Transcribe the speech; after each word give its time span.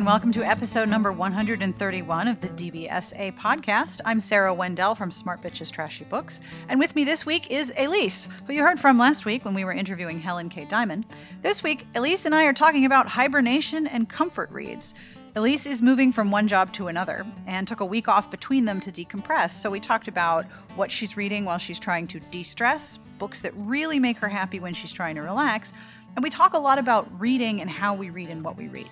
and 0.00 0.06
welcome 0.06 0.32
to 0.32 0.42
episode 0.42 0.88
number 0.88 1.12
131 1.12 2.26
of 2.26 2.40
the 2.40 2.48
DBSA 2.48 3.36
podcast. 3.36 4.00
I'm 4.02 4.18
Sarah 4.18 4.54
Wendell 4.54 4.94
from 4.94 5.10
Smart 5.10 5.42
Bitches 5.42 5.70
Trashy 5.70 6.04
Books, 6.04 6.40
and 6.70 6.80
with 6.80 6.96
me 6.96 7.04
this 7.04 7.26
week 7.26 7.50
is 7.50 7.70
Elyse, 7.72 8.26
who 8.46 8.54
you 8.54 8.62
heard 8.62 8.80
from 8.80 8.96
last 8.96 9.26
week 9.26 9.44
when 9.44 9.52
we 9.52 9.62
were 9.62 9.74
interviewing 9.74 10.18
HelenKay 10.18 10.70
Dimon. 10.70 11.04
This 11.42 11.62
week, 11.62 11.86
Elyse 11.94 12.24
and 12.24 12.34
I 12.34 12.44
are 12.44 12.54
talking 12.54 12.86
about 12.86 13.08
hibernation 13.08 13.86
and 13.86 14.08
comfort 14.08 14.50
reads. 14.50 14.94
Elyse 15.36 15.66
is 15.66 15.82
moving 15.82 16.14
from 16.14 16.30
one 16.30 16.48
job 16.48 16.72
to 16.72 16.88
another 16.88 17.26
and 17.46 17.68
took 17.68 17.80
a 17.80 17.84
week 17.84 18.08
off 18.08 18.30
between 18.30 18.64
them 18.64 18.80
to 18.80 18.90
decompress, 18.90 19.50
so 19.50 19.70
we 19.70 19.80
talked 19.80 20.08
about 20.08 20.46
what 20.76 20.90
she's 20.90 21.18
reading 21.18 21.44
while 21.44 21.58
she's 21.58 21.78
trying 21.78 22.06
to 22.06 22.20
de 22.30 22.42
stress, 22.42 22.98
books 23.18 23.42
that 23.42 23.52
really 23.54 23.98
make 23.98 24.16
her 24.16 24.30
happy 24.30 24.60
when 24.60 24.72
she's 24.72 24.94
trying 24.94 25.16
to 25.16 25.20
relax, 25.20 25.74
and 26.16 26.22
we 26.22 26.30
talk 26.30 26.54
a 26.54 26.58
lot 26.58 26.78
about 26.78 27.06
reading 27.20 27.60
and 27.60 27.68
how 27.68 27.94
we 27.94 28.08
read 28.08 28.30
and 28.30 28.42
what 28.42 28.56
we 28.56 28.66
read. 28.68 28.88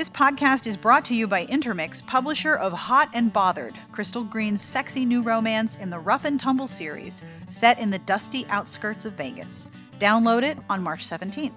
This 0.00 0.08
podcast 0.08 0.66
is 0.66 0.78
brought 0.78 1.04
to 1.04 1.14
you 1.14 1.26
by 1.26 1.44
Intermix, 1.44 2.00
publisher 2.00 2.54
of 2.54 2.72
Hot 2.72 3.10
and 3.12 3.30
Bothered, 3.30 3.74
Crystal 3.92 4.24
Green's 4.24 4.62
sexy 4.62 5.04
new 5.04 5.20
romance 5.20 5.76
in 5.76 5.90
the 5.90 5.98
Rough 5.98 6.24
and 6.24 6.40
Tumble 6.40 6.68
series, 6.68 7.22
set 7.50 7.78
in 7.78 7.90
the 7.90 7.98
dusty 7.98 8.46
outskirts 8.48 9.04
of 9.04 9.12
Vegas. 9.12 9.68
Download 9.98 10.42
it 10.42 10.56
on 10.70 10.82
March 10.82 11.06
17th. 11.06 11.52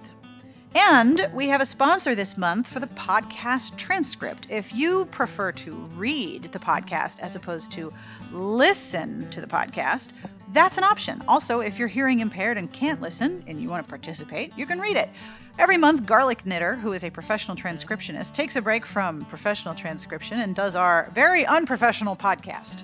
And 0.74 1.30
we 1.32 1.46
have 1.48 1.60
a 1.60 1.66
sponsor 1.66 2.16
this 2.16 2.36
month 2.36 2.66
for 2.66 2.80
the 2.80 2.88
podcast 2.88 3.76
transcript. 3.76 4.48
If 4.50 4.74
you 4.74 5.06
prefer 5.06 5.52
to 5.52 5.70
read 5.94 6.50
the 6.50 6.58
podcast 6.58 7.20
as 7.20 7.36
opposed 7.36 7.70
to 7.72 7.92
listen 8.32 9.30
to 9.30 9.40
the 9.40 9.46
podcast, 9.46 10.08
that's 10.52 10.76
an 10.76 10.82
option. 10.82 11.22
Also, 11.28 11.60
if 11.60 11.78
you're 11.78 11.86
hearing 11.86 12.18
impaired 12.18 12.58
and 12.58 12.72
can't 12.72 13.00
listen 13.00 13.44
and 13.46 13.60
you 13.60 13.68
want 13.68 13.86
to 13.86 13.88
participate, 13.88 14.52
you 14.58 14.66
can 14.66 14.80
read 14.80 14.96
it. 14.96 15.08
Every 15.60 15.76
month, 15.76 16.06
Garlic 16.06 16.44
Knitter, 16.44 16.74
who 16.74 16.92
is 16.92 17.04
a 17.04 17.10
professional 17.10 17.56
transcriptionist, 17.56 18.34
takes 18.34 18.56
a 18.56 18.62
break 18.62 18.84
from 18.84 19.24
professional 19.26 19.76
transcription 19.76 20.40
and 20.40 20.56
does 20.56 20.74
our 20.74 21.08
very 21.14 21.46
unprofessional 21.46 22.16
podcast. 22.16 22.82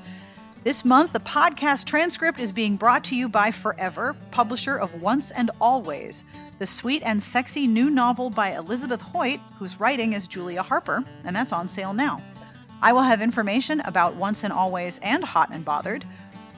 This 0.63 0.85
month, 0.85 1.13
the 1.13 1.21
podcast 1.21 1.87
transcript 1.87 2.39
is 2.39 2.53
being 2.53 2.77
brought 2.77 3.03
to 3.05 3.17
you 3.17 3.29
by 3.29 3.51
Forever, 3.51 4.15
publisher 4.31 4.77
of 4.77 5.03
Once 5.03 5.33
and 5.33 5.51
Always, 5.61 6.23
the 6.61 6.67
sweet 6.67 7.03
and 7.07 7.23
sexy 7.23 7.67
new 7.67 7.89
novel 7.89 8.29
by 8.29 8.55
Elizabeth 8.55 9.01
Hoyt, 9.01 9.41
whose 9.59 9.81
writing 9.81 10.13
is 10.13 10.27
Julia 10.27 10.63
Harper, 10.63 11.03
and 11.25 11.35
that's 11.35 11.55
on 11.55 11.69
sale 11.69 11.95
now. 11.95 12.23
I 12.83 12.93
will 12.93 13.01
have 13.01 13.23
information 13.23 13.81
about 13.81 14.17
Once 14.17 14.45
and 14.45 14.53
Always 14.53 15.01
and 15.03 15.25
Hot 15.25 15.49
and 15.51 15.65
Bothered 15.65 16.05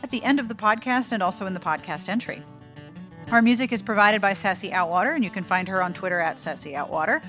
at 0.02 0.10
the 0.10 0.22
end 0.24 0.40
of 0.40 0.48
the 0.48 0.56
podcast 0.56 1.12
and 1.12 1.22
also 1.22 1.46
in 1.46 1.54
the 1.54 1.60
podcast 1.60 2.08
entry. 2.08 2.42
Our 3.30 3.40
music 3.42 3.70
is 3.70 3.80
provided 3.80 4.20
by 4.20 4.32
Sassy 4.32 4.70
Outwater, 4.70 5.14
and 5.14 5.22
you 5.22 5.30
can 5.30 5.44
find 5.44 5.68
her 5.68 5.80
on 5.80 5.94
Twitter 5.94 6.18
at 6.18 6.40
Sassy 6.40 6.72
Outwater. 6.72 7.22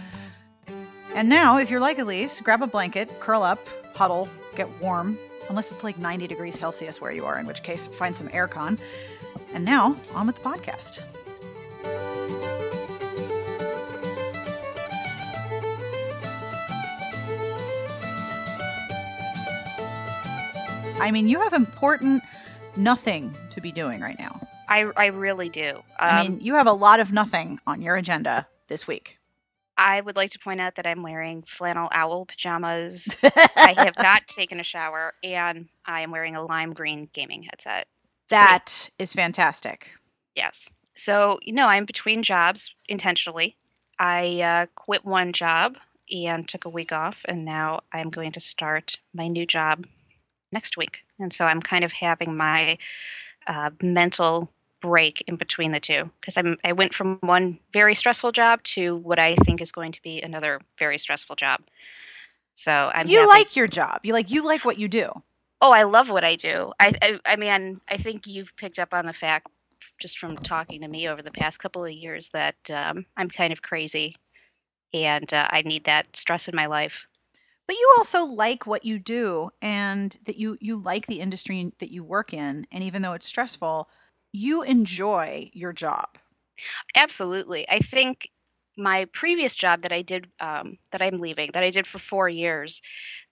And 1.14 1.30
now, 1.30 1.60
if 1.60 1.70
you're 1.70 1.80
like 1.80 1.98
Elyse, 1.98 2.42
grab 2.42 2.64
a 2.64 2.68
blanket, 2.68 3.20
curl 3.20 3.44
up, 3.44 3.60
huddle, 3.94 4.28
get 4.56 4.68
warm, 4.82 5.20
unless 5.48 5.72
it's 5.72 5.84
like 5.84 6.00
90 6.00 6.26
degrees 6.26 6.58
Celsius 6.58 7.00
where 7.00 7.12
you 7.12 7.24
are, 7.24 7.38
in 7.38 7.46
which 7.46 7.62
case, 7.62 7.86
find 7.86 8.16
some 8.16 8.30
aircon. 8.30 8.80
And 9.54 9.64
now, 9.64 9.96
on 10.16 10.26
with 10.26 10.38
the 10.38 10.42
podcast. 10.42 11.04
I 21.04 21.12
mean, 21.12 21.28
you 21.28 21.42
have 21.42 21.54
important 21.54 22.24
nothing 22.78 23.36
to 23.52 23.60
be 23.60 23.72
doing 23.72 24.00
right 24.00 24.18
now. 24.18 24.48
I, 24.70 24.90
I 24.96 25.08
really 25.08 25.50
do. 25.50 25.76
Um, 25.76 25.84
I 26.00 26.24
mean, 26.24 26.40
you 26.40 26.56
have 26.56 26.66
a 26.66 26.74
lot 26.74 27.00
of 27.00 27.12
nothing 27.12 27.60
on 27.68 27.82
your 27.82 27.98
agenda 27.98 28.48
this 28.70 28.88
week. 28.88 29.18
I 29.78 30.00
would 30.00 30.16
like 30.16 30.32
to 30.32 30.40
point 30.40 30.62
out 30.62 30.76
that 30.76 30.88
I'm 30.88 31.04
wearing 31.04 31.44
flannel 31.44 31.90
owl 31.92 32.26
pajamas. 32.26 33.18
I 33.24 33.74
have 33.78 33.96
not 34.02 34.28
taken 34.28 34.60
a 34.60 34.64
shower, 34.64 35.14
and 35.24 35.68
I 35.86 36.02
am 36.02 36.12
wearing 36.12 36.36
a 36.36 36.46
lime 36.46 36.74
green 36.74 37.10
gaming 37.12 37.44
headset. 37.44 37.88
That 38.30 38.90
is 38.98 39.12
fantastic. 39.14 39.90
Yes. 40.36 40.70
So, 40.94 41.40
you 41.42 41.54
know, 41.54 41.66
I'm 41.66 41.86
between 41.86 42.24
jobs 42.24 42.74
intentionally. 42.88 43.58
I 44.00 44.42
uh, 44.42 44.66
quit 44.76 45.04
one 45.04 45.34
job 45.34 45.76
and 46.12 46.48
took 46.48 46.66
a 46.66 46.70
week 46.70 46.92
off, 46.92 47.26
and 47.28 47.44
now 47.44 47.82
I'm 47.92 48.10
going 48.10 48.32
to 48.34 48.40
start 48.40 48.98
my 49.14 49.28
new 49.28 49.46
job 49.46 49.86
next 50.54 50.78
week. 50.78 51.00
And 51.20 51.34
so 51.34 51.46
I'm 51.46 51.62
kind 51.62 51.84
of 51.84 51.92
having 51.94 52.38
my 52.38 52.78
uh, 53.48 53.72
mental 53.82 54.50
break 54.82 55.24
in 55.28 55.36
between 55.38 55.72
the 55.72 55.80
two 55.80 56.12
because 56.20 56.38
I'm 56.38 56.58
I 56.64 56.74
went 56.74 56.94
from 56.94 57.18
one 57.22 57.60
very 57.72 57.96
stressful 57.96 58.32
job 58.34 58.64
to 58.64 58.98
what 58.98 59.18
I 59.20 59.36
think 59.36 59.62
is 59.62 59.72
going 59.72 59.92
to 59.94 60.02
be 60.02 60.22
another 60.22 60.60
very 60.78 60.98
stressful 60.98 61.36
job. 61.38 61.62
So 62.54 62.92
I'm 62.94 63.08
You 63.08 63.20
having- 63.20 63.30
like 63.30 63.56
your 63.56 63.68
job. 63.68 64.02
You 64.04 64.14
like 64.14 64.30
you 64.30 64.44
like 64.46 64.64
what 64.66 64.78
you 64.78 64.88
do. 64.88 65.12
Oh, 65.62 65.72
I 65.72 65.84
love 65.84 66.10
what 66.10 66.26
I 66.26 66.36
do. 66.36 66.74
I, 66.80 66.94
I 67.02 67.20
I 67.26 67.36
mean 67.38 67.82
I 67.90 67.98
think 67.98 68.28
you've 68.28 68.56
picked 68.58 68.78
up 68.80 68.94
on 68.94 69.06
the 69.06 69.14
fact 69.14 69.48
just 70.00 70.18
from 70.20 70.36
talking 70.38 70.82
to 70.82 70.88
me 70.88 71.08
over 71.08 71.22
the 71.22 71.32
past 71.32 71.60
couple 71.60 71.86
of 71.86 71.92
years 71.92 72.30
that 72.30 72.56
um, 72.74 73.06
I'm 73.18 73.30
kind 73.30 73.54
of 73.54 73.62
crazy 73.62 74.16
and 74.94 75.34
uh, 75.34 75.48
I 75.50 75.62
need 75.62 75.86
that 75.86 76.16
stress 76.16 76.48
in 76.48 76.56
my 76.56 76.66
life. 76.66 77.08
But 77.68 77.78
you 77.78 77.92
also 77.98 78.24
like 78.24 78.68
what 78.68 78.84
you 78.86 79.00
do 79.00 79.50
and 79.62 80.18
that 80.26 80.38
you 80.38 80.58
you 80.60 80.78
like 80.78 81.08
the 81.08 81.22
industry 81.22 81.72
that 81.80 81.92
you 81.92 82.04
work 82.04 82.34
in 82.34 82.68
and 82.72 82.84
even 82.84 83.02
though 83.02 83.14
it's 83.14 83.28
stressful, 83.28 83.88
you 84.34 84.64
enjoy 84.64 85.50
your 85.54 85.72
job. 85.72 86.18
Absolutely. 86.96 87.68
I 87.70 87.80
think 87.80 88.30
my 88.78 89.06
previous 89.06 89.56
job 89.56 89.82
that 89.82 89.92
I 89.92 90.02
did, 90.02 90.28
um, 90.40 90.78
that 90.92 91.02
I'm 91.02 91.20
leaving, 91.20 91.52
that 91.54 91.64
I 91.64 91.70
did 91.70 91.88
for 91.88 92.00
four 92.00 92.28
years, 92.28 92.82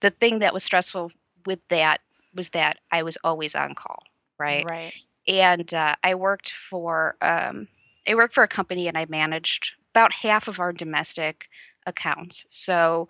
the 0.00 0.10
thing 0.10 0.38
that 0.38 0.54
was 0.54 0.64
stressful 0.64 1.10
with 1.46 1.60
that 1.68 2.00
was 2.34 2.50
that 2.50 2.78
I 2.90 3.02
was 3.02 3.18
always 3.24 3.54
on 3.54 3.74
call, 3.74 4.02
right? 4.38 4.64
Right. 4.64 4.92
And 5.26 5.72
uh, 5.74 5.96
I 6.02 6.14
worked 6.14 6.52
for, 6.52 7.16
um, 7.20 7.68
I 8.06 8.14
worked 8.14 8.34
for 8.34 8.42
a 8.42 8.48
company 8.48 8.88
and 8.88 8.96
I 8.96 9.06
managed 9.08 9.72
about 9.94 10.12
half 10.12 10.48
of 10.48 10.58
our 10.58 10.72
domestic 10.72 11.48
accounts. 11.86 12.46
So 12.48 13.08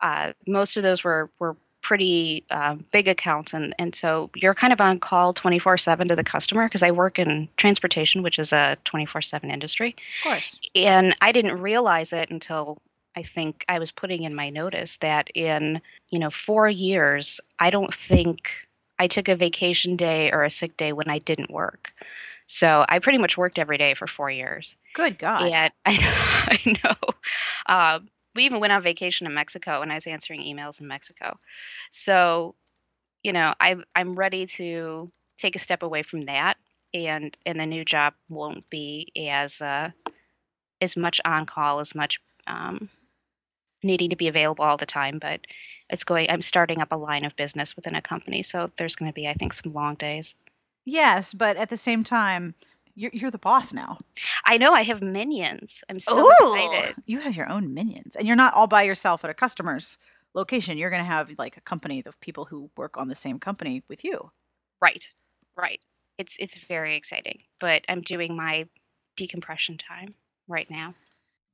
uh, 0.00 0.32
most 0.46 0.76
of 0.76 0.82
those 0.82 1.04
were 1.04 1.30
were 1.38 1.56
pretty 1.82 2.44
uh, 2.50 2.76
big 2.92 3.08
accounts, 3.08 3.52
and 3.52 3.74
and 3.78 3.94
so 3.94 4.30
you're 4.34 4.54
kind 4.54 4.72
of 4.72 4.80
on 4.80 4.98
call 5.00 5.32
24 5.32 5.76
seven 5.78 6.08
to 6.08 6.16
the 6.16 6.24
customer 6.24 6.66
because 6.66 6.82
I 6.82 6.90
work 6.90 7.18
in 7.18 7.48
transportation, 7.56 8.22
which 8.22 8.38
is 8.38 8.52
a 8.52 8.76
24 8.84 9.22
seven 9.22 9.50
industry. 9.50 9.94
Of 10.20 10.30
course. 10.30 10.58
and 10.74 11.14
I 11.20 11.30
didn't 11.32 11.60
realize 11.60 12.12
it 12.12 12.30
until 12.30 12.78
I 13.16 13.22
think 13.22 13.64
I 13.68 13.78
was 13.78 13.90
putting 13.90 14.22
in 14.24 14.34
my 14.34 14.50
notice 14.50 14.96
that 14.98 15.28
in 15.34 15.80
you 16.10 16.18
know 16.18 16.30
four 16.30 16.68
years 16.68 17.40
I 17.58 17.70
don't 17.70 17.92
think 17.94 18.50
I 18.98 19.06
took 19.06 19.28
a 19.28 19.36
vacation 19.36 19.96
day 19.96 20.30
or 20.32 20.42
a 20.44 20.50
sick 20.50 20.76
day 20.76 20.92
when 20.92 21.08
I 21.10 21.18
didn't 21.18 21.50
work. 21.50 21.92
So 22.46 22.84
I 22.88 22.98
pretty 22.98 23.18
much 23.18 23.36
worked 23.38 23.58
every 23.58 23.78
day 23.78 23.94
for 23.94 24.06
four 24.06 24.30
years, 24.30 24.76
Good 24.94 25.18
God. 25.18 25.48
and 25.48 25.72
I, 25.86 26.58
I 26.64 26.74
know. 26.84 27.74
Um, 27.74 28.08
we 28.34 28.44
even 28.44 28.60
went 28.60 28.72
on 28.72 28.82
vacation 28.82 29.26
in 29.26 29.34
Mexico, 29.34 29.82
and 29.82 29.92
I 29.92 29.96
was 29.96 30.06
answering 30.06 30.40
emails 30.40 30.80
in 30.80 30.88
Mexico. 30.88 31.38
So, 31.90 32.54
you 33.22 33.32
know, 33.32 33.54
I 33.60 33.76
I'm 33.94 34.14
ready 34.14 34.46
to 34.46 35.10
take 35.38 35.56
a 35.56 35.60
step 35.60 35.82
away 35.82 36.02
from 36.02 36.22
that, 36.22 36.56
and 36.92 37.36
and 37.46 37.58
the 37.58 37.66
new 37.66 37.84
job 37.84 38.14
won't 38.28 38.68
be 38.70 39.12
as 39.28 39.60
uh, 39.60 39.90
as 40.80 40.96
much 40.96 41.20
on 41.24 41.46
call, 41.46 41.80
as 41.80 41.94
much 41.94 42.20
um, 42.46 42.88
needing 43.82 44.10
to 44.10 44.16
be 44.16 44.28
available 44.28 44.64
all 44.64 44.76
the 44.76 44.86
time. 44.86 45.18
But 45.18 45.40
it's 45.90 46.04
going. 46.04 46.30
I'm 46.30 46.42
starting 46.42 46.80
up 46.80 46.92
a 46.92 46.96
line 46.96 47.24
of 47.24 47.36
business 47.36 47.76
within 47.76 47.94
a 47.94 48.02
company, 48.02 48.42
so 48.42 48.70
there's 48.78 48.96
going 48.96 49.10
to 49.10 49.14
be, 49.14 49.28
I 49.28 49.34
think, 49.34 49.52
some 49.52 49.72
long 49.72 49.94
days. 49.94 50.34
Yes, 50.84 51.32
but 51.32 51.56
at 51.56 51.70
the 51.70 51.76
same 51.76 52.04
time, 52.04 52.54
you're 52.94 53.10
you're 53.12 53.30
the 53.30 53.38
boss 53.38 53.72
now. 53.72 53.98
I 54.44 54.58
know 54.58 54.72
I 54.72 54.82
have 54.82 55.02
minions. 55.02 55.82
I'm 55.88 56.00
so 56.00 56.20
Ooh, 56.20 56.54
excited. 56.54 56.96
You 57.06 57.18
have 57.20 57.36
your 57.36 57.50
own 57.50 57.74
minions, 57.74 58.16
and 58.16 58.26
you're 58.26 58.36
not 58.36 58.54
all 58.54 58.66
by 58.66 58.82
yourself 58.82 59.24
at 59.24 59.30
a 59.30 59.34
customer's 59.34 59.98
location. 60.34 60.78
You're 60.78 60.90
going 60.90 61.02
to 61.02 61.10
have 61.10 61.30
like 61.38 61.56
a 61.56 61.62
company 61.62 62.02
of 62.06 62.20
people 62.20 62.44
who 62.44 62.70
work 62.76 62.96
on 62.96 63.08
the 63.08 63.14
same 63.14 63.38
company 63.38 63.82
with 63.88 64.04
you. 64.04 64.30
Right, 64.80 65.08
right. 65.56 65.80
It's 66.18 66.36
it's 66.38 66.58
very 66.58 66.96
exciting, 66.96 67.40
but 67.60 67.84
I'm 67.88 68.00
doing 68.00 68.36
my 68.36 68.68
decompression 69.16 69.78
time 69.78 70.14
right 70.48 70.70
now. 70.70 70.94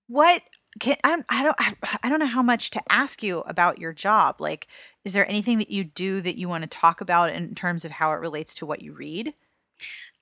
What 0.09 0.43
can 0.81 0.97
I, 1.05 1.23
I 1.29 1.43
don't 1.45 1.57
I, 1.59 1.75
I 2.03 2.09
don't 2.09 2.19
know 2.19 2.27
how 2.27 2.43
much 2.43 2.71
to 2.71 2.83
ask 2.93 3.23
you 3.23 3.41
about 3.41 3.79
your 3.79 3.93
job. 3.93 4.41
Like, 4.41 4.69
is 5.05 5.13
there 5.13 5.29
anything 5.29 5.59
that 5.59 5.71
you 5.71 5.85
do 5.85 6.21
that 6.21 6.37
you 6.37 6.49
want 6.49 6.63
to 6.63 6.69
talk 6.69 7.01
about 7.01 7.31
in 7.31 7.55
terms 7.55 7.85
of 7.85 7.91
how 7.91 8.13
it 8.13 8.17
relates 8.17 8.55
to 8.57 8.67
what 8.67 8.83
you 8.83 8.93
read? 8.93 9.35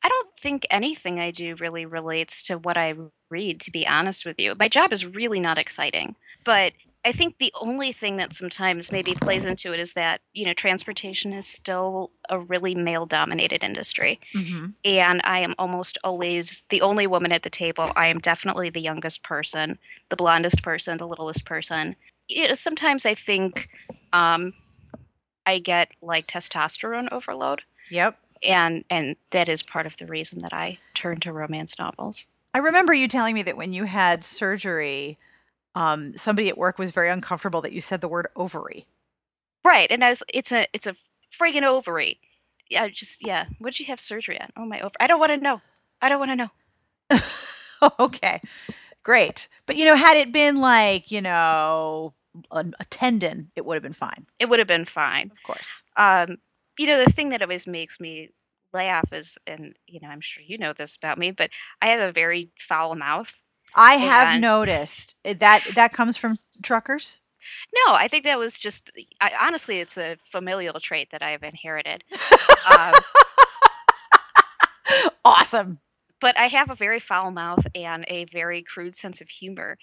I 0.03 0.09
don't 0.09 0.29
think 0.41 0.67
anything 0.71 1.19
I 1.19 1.31
do 1.31 1.55
really 1.57 1.87
relates 1.87 2.43
to 2.45 2.59
what 2.59 2.77
I 2.77 2.95
read, 3.31 3.61
to 3.63 3.71
be 3.71 3.87
honest 3.87 4.25
with 4.25 4.39
you. 4.39 4.55
My 4.59 4.69
job 4.69 4.93
is 4.93 5.05
really 5.05 5.41
not 5.41 5.59
exciting. 5.59 6.17
But 6.45 6.73
I 7.05 7.13
think 7.13 7.39
the 7.39 7.53
only 7.61 7.93
thing 7.93 8.17
that 8.17 8.33
sometimes 8.33 8.93
maybe 8.93 9.15
plays 9.15 9.45
into 9.45 9.73
it 9.73 9.81
is 9.81 9.93
that, 9.95 10.21
you 10.33 10.45
know, 10.45 10.53
transportation 10.53 11.33
is 11.33 11.47
still 11.47 12.11
a 12.29 12.39
really 12.39 12.75
male 12.75 13.07
dominated 13.07 13.63
industry. 13.63 14.21
Mm-hmm. 14.35 14.67
And 14.85 15.21
I 15.25 15.41
am 15.41 15.55
almost 15.59 15.99
always 16.05 16.65
the 16.71 16.81
only 16.81 17.07
woman 17.07 17.33
at 17.33 17.43
the 17.43 17.51
table. 17.51 17.93
I 17.97 18.09
am 18.09 18.19
definitely 18.19 18.71
the 18.71 18.81
youngest 18.81 19.23
person, 19.23 19.79
the 20.09 20.17
blondest 20.17 20.63
person, 20.63 20.99
the 20.99 21.07
littlest 21.07 21.45
person. 21.45 21.97
you 22.29 22.47
know, 22.47 22.55
sometimes 22.55 23.07
I 23.07 23.15
think 23.15 23.69
um, 24.13 24.53
I 25.47 25.59
get 25.59 25.93
like 26.03 26.27
testosterone 26.27 27.11
overload. 27.11 27.63
Yep. 27.91 28.19
And 28.43 28.85
and 28.91 29.17
that 29.31 29.49
is 29.49 29.63
part 29.63 29.87
of 29.87 29.97
the 29.97 30.07
reason 30.07 30.41
that 30.43 30.53
I 30.53 30.79
turn 30.95 31.21
to 31.21 31.33
romance 31.33 31.79
novels. 31.79 32.25
I 32.55 32.59
remember 32.59 32.95
you 32.95 33.09
telling 33.09 33.35
me 33.35 33.43
that 33.43 33.57
when 33.57 33.73
you 33.73 33.85
had 33.85 34.25
surgery, 34.25 35.19
um, 35.75 36.17
somebody 36.17 36.49
at 36.49 36.59
work 36.59 36.79
was 36.79 36.91
very 36.91 37.11
uncomfortable 37.11 37.63
that 37.63 37.73
you 37.73 37.81
said 37.81 38.01
the 38.01 38.09
word 38.09 38.29
ovary. 38.37 38.87
Right, 39.65 39.91
and 39.91 40.03
I 40.03 40.11
was 40.11 40.23
it's 40.33 40.53
a 40.53 40.67
it's 40.73 40.87
a 40.87 40.97
friggin' 41.39 41.63
ovary. 41.63 42.21
Yeah, 42.71 42.89
just 42.89 43.27
yeah. 43.27 43.47
What 43.59 43.73
did 43.73 43.81
you 43.81 43.87
have 43.87 44.01
surgery 44.01 44.41
on? 44.41 44.51
Oh 44.57 44.65
my 44.65 44.79
ovary. 44.79 44.97
I 45.01 45.07
don't 45.07 45.21
want 45.21 45.33
to 45.33 45.39
know. 45.39 45.61
I 46.01 46.09
don't 46.09 46.19
want 46.19 46.31
to 46.31 46.37
know. 46.37 47.91
okay, 48.01 48.41
great. 49.03 49.49
But 49.67 49.77
you 49.77 49.85
know, 49.85 49.95
had 49.95 50.17
it 50.17 50.33
been 50.33 50.57
like 50.57 51.11
you 51.11 51.21
know 51.21 52.15
a, 52.51 52.65
a 52.81 52.85
tendon, 52.87 53.51
it 53.57 53.65
would 53.65 53.75
have 53.75 53.83
been 53.83 53.93
fine. 53.93 54.27
It 54.39 54.49
would 54.49 54.59
have 54.59 54.69
been 54.69 54.85
fine. 54.85 55.31
Of 55.31 55.43
course. 55.43 55.83
Um, 55.97 56.39
you 56.79 56.87
know, 56.87 57.05
the 57.05 57.11
thing 57.11 57.31
that 57.31 57.43
always 57.43 57.67
makes 57.67 58.01
me 58.01 58.31
laugh 58.73 59.13
is, 59.13 59.39
and 59.47 59.75
you 59.87 60.01
know, 60.01 60.09
I'm 60.09 60.21
sure 60.21 60.43
you 60.43 60.59
know 60.59 60.73
this 60.73 60.97
about 60.97 61.19
me, 61.19 61.31
but 61.31 61.51
I 61.83 61.89
have 61.89 62.01
a 62.01 62.13
very 62.13 62.51
foul 62.59 62.95
mouth. 62.95 63.33
I 63.75 63.97
have 63.97 64.41
noticed 64.41 65.15
eh, 65.25 65.35
that 65.41 65.67
that 65.75 65.93
comes 65.93 66.17
from 66.17 66.37
truckers. 66.63 67.19
No, 67.87 67.95
I 67.95 68.09
think 68.09 68.25
that 68.25 68.39
was 68.39 68.59
just 68.59 68.91
I, 69.21 69.33
honestly, 69.41 69.81
it's 69.81 69.97
a 69.97 70.17
familial 70.25 70.81
trait 70.81 71.11
that 71.13 71.23
I 71.23 71.31
have 71.31 71.43
inherited. 71.43 72.05
um, 72.77 72.95
awesome. 75.25 75.79
But 76.21 76.37
I 76.37 76.49
have 76.49 76.69
a 76.69 76.75
very 76.75 76.99
foul 76.99 77.31
mouth 77.31 77.65
and 77.77 78.05
a 78.09 78.25
very 78.25 78.63
crude 78.63 78.97
sense 78.97 79.21
of 79.21 79.29
humor, 79.29 79.79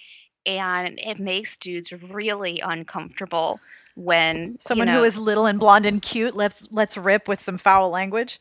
and 0.46 1.00
it 1.00 1.20
makes 1.20 1.58
dudes 1.58 1.92
really 1.92 2.60
uncomfortable 2.60 3.60
when 3.96 4.58
someone 4.60 4.88
you 4.88 4.94
know, 4.94 5.00
who 5.00 5.06
is 5.06 5.18
little 5.18 5.46
and 5.46 5.60
blonde 5.60 5.86
and 5.86 6.02
cute 6.02 6.36
let's 6.36 6.68
let's 6.72 6.98
rip 6.98 7.28
with 7.28 7.42
some 7.42 7.58
foul 7.58 7.90
language. 7.90 8.40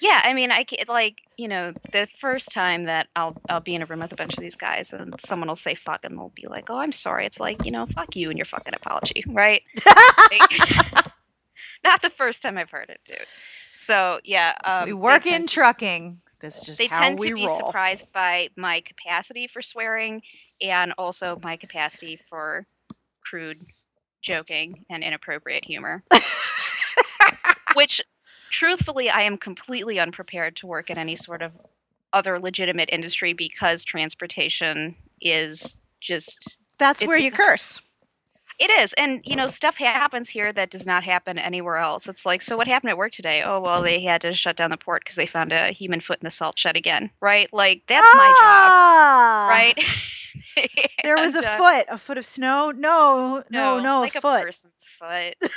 Yeah, 0.00 0.20
I 0.24 0.34
mean, 0.34 0.50
I 0.50 0.66
like 0.88 1.22
you 1.36 1.48
know 1.48 1.72
the 1.92 2.08
first 2.18 2.50
time 2.52 2.84
that 2.84 3.08
I'll 3.16 3.36
I'll 3.48 3.60
be 3.60 3.74
in 3.74 3.82
a 3.82 3.86
room 3.86 4.00
with 4.00 4.12
a 4.12 4.16
bunch 4.16 4.34
of 4.34 4.40
these 4.40 4.56
guys 4.56 4.92
and 4.92 5.14
someone 5.20 5.48
will 5.48 5.56
say 5.56 5.74
fuck 5.74 6.04
and 6.04 6.18
they'll 6.18 6.32
be 6.34 6.48
like, 6.48 6.68
oh, 6.68 6.78
I'm 6.78 6.92
sorry. 6.92 7.24
It's 7.24 7.40
like 7.40 7.64
you 7.64 7.70
know, 7.70 7.86
fuck 7.86 8.14
you 8.16 8.28
and 8.28 8.38
your 8.38 8.44
fucking 8.44 8.74
apology, 8.74 9.24
right? 9.26 9.62
like, 10.30 10.82
not 11.84 12.02
the 12.02 12.10
first 12.10 12.42
time 12.42 12.58
I've 12.58 12.70
heard 12.70 12.90
it, 12.90 13.00
dude. 13.04 13.18
So 13.74 14.20
yeah, 14.24 14.54
um, 14.64 14.86
we 14.86 14.92
work 14.92 15.26
in 15.26 15.44
to, 15.44 15.48
trucking. 15.48 16.20
That's 16.40 16.66
just 16.66 16.78
they 16.78 16.88
tend 16.88 17.18
to 17.18 17.34
be 17.34 17.46
roll. 17.46 17.56
surprised 17.56 18.12
by 18.12 18.50
my 18.56 18.80
capacity 18.80 19.46
for 19.46 19.62
swearing 19.62 20.22
and 20.60 20.92
also 20.98 21.38
my 21.42 21.56
capacity 21.56 22.18
for 22.28 22.66
crude 23.24 23.66
joking 24.22 24.84
and 24.90 25.04
inappropriate 25.04 25.64
humor. 25.64 26.02
Which 27.74 28.00
truthfully, 28.50 29.10
I 29.10 29.22
am 29.22 29.36
completely 29.36 29.98
unprepared 29.98 30.56
to 30.56 30.66
work 30.66 30.90
in 30.90 30.98
any 30.98 31.16
sort 31.16 31.42
of 31.42 31.52
other 32.12 32.38
legitimate 32.38 32.88
industry 32.90 33.32
because 33.32 33.84
transportation 33.84 34.96
is 35.20 35.78
just. 36.00 36.60
That's 36.78 37.02
where 37.02 37.18
you 37.18 37.30
curse. 37.30 37.80
It 38.58 38.70
is. 38.70 38.94
And, 38.94 39.20
you 39.24 39.36
know, 39.36 39.46
stuff 39.46 39.76
happens 39.76 40.30
here 40.30 40.50
that 40.52 40.70
does 40.70 40.86
not 40.86 41.04
happen 41.04 41.38
anywhere 41.38 41.76
else. 41.76 42.08
It's 42.08 42.24
like, 42.24 42.40
so 42.40 42.56
what 42.56 42.66
happened 42.66 42.90
at 42.90 42.96
work 42.96 43.12
today? 43.12 43.42
Oh, 43.42 43.60
well, 43.60 43.82
they 43.82 44.00
had 44.00 44.22
to 44.22 44.32
shut 44.32 44.56
down 44.56 44.70
the 44.70 44.78
port 44.78 45.02
because 45.04 45.16
they 45.16 45.26
found 45.26 45.52
a 45.52 45.72
human 45.72 46.00
foot 46.00 46.20
in 46.20 46.24
the 46.24 46.30
salt 46.30 46.58
shed 46.58 46.74
again, 46.74 47.10
right? 47.20 47.52
Like, 47.52 47.82
that's 47.86 48.06
ah, 48.10 48.16
my 48.16 48.28
job, 48.28 48.70
ah! 48.72 49.46
right? 49.50 49.84
there 51.04 51.16
was 51.16 51.34
a 51.34 51.46
uh, 51.46 51.58
foot, 51.58 51.86
a 51.90 51.98
foot 51.98 52.16
of 52.16 52.24
snow. 52.24 52.70
No, 52.70 53.42
no, 53.50 53.78
no, 53.78 53.80
no 53.80 54.00
like 54.00 54.14
a 54.14 54.20
foot. 54.22 54.40
a 54.40 54.44
person's 54.44 54.88
foot. 54.98 55.34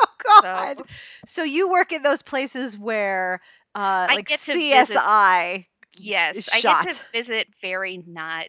oh 0.00 0.06
God! 0.22 0.78
So, 0.78 0.84
so, 1.26 1.42
you 1.44 1.70
work 1.70 1.92
in 1.92 2.02
those 2.02 2.20
places 2.20 2.78
where, 2.78 3.40
uh, 3.74 4.08
like 4.10 4.28
CSI. 4.28 5.52
Visit, 5.52 5.66
yes, 5.98 6.48
I 6.52 6.60
get 6.60 6.92
to 6.92 7.00
visit 7.12 7.48
very 7.62 8.02
not 8.06 8.48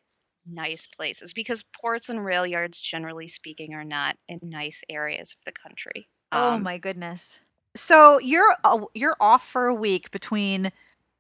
nice 0.50 0.86
places 0.86 1.34
because 1.34 1.64
ports 1.80 2.10
and 2.10 2.24
rail 2.24 2.46
yards, 2.46 2.80
generally 2.80 3.28
speaking, 3.28 3.74
are 3.74 3.84
not 3.84 4.18
in 4.28 4.40
nice 4.44 4.84
areas 4.90 5.36
of 5.38 5.46
the 5.46 5.52
country. 5.52 6.08
Oh 6.32 6.50
um, 6.50 6.54
oh 6.56 6.60
my 6.60 6.78
goodness! 6.78 7.40
So 7.76 8.20
you're 8.20 8.56
uh, 8.64 8.82
you're 8.94 9.18
off 9.20 9.48
for 9.48 9.68
a 9.68 9.76
week 9.76 10.12
between 10.12 10.72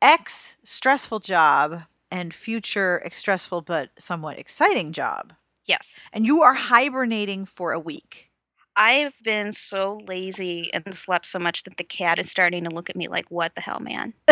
X 0.01 0.55
stressful 0.63 1.19
job 1.19 1.81
and 2.11 2.33
future 2.33 3.07
stressful 3.11 3.61
but 3.61 3.89
somewhat 3.97 4.39
exciting 4.39 4.93
job. 4.93 5.33
Yes. 5.65 5.99
And 6.13 6.25
you 6.25 6.41
are 6.43 6.53
hibernating 6.53 7.45
for 7.45 7.73
a 7.73 7.79
week. 7.79 8.31
I've 8.75 9.13
been 9.23 9.51
so 9.51 9.99
lazy 10.07 10.71
and 10.73 10.93
slept 10.95 11.25
so 11.25 11.39
much 11.39 11.63
that 11.63 11.77
the 11.77 11.83
cat 11.83 12.19
is 12.19 12.29
starting 12.29 12.63
to 12.63 12.69
look 12.69 12.89
at 12.89 12.95
me 12.95 13.07
like, 13.07 13.29
what 13.29 13.55
the 13.55 13.61
hell, 13.61 13.79
man? 13.79 14.13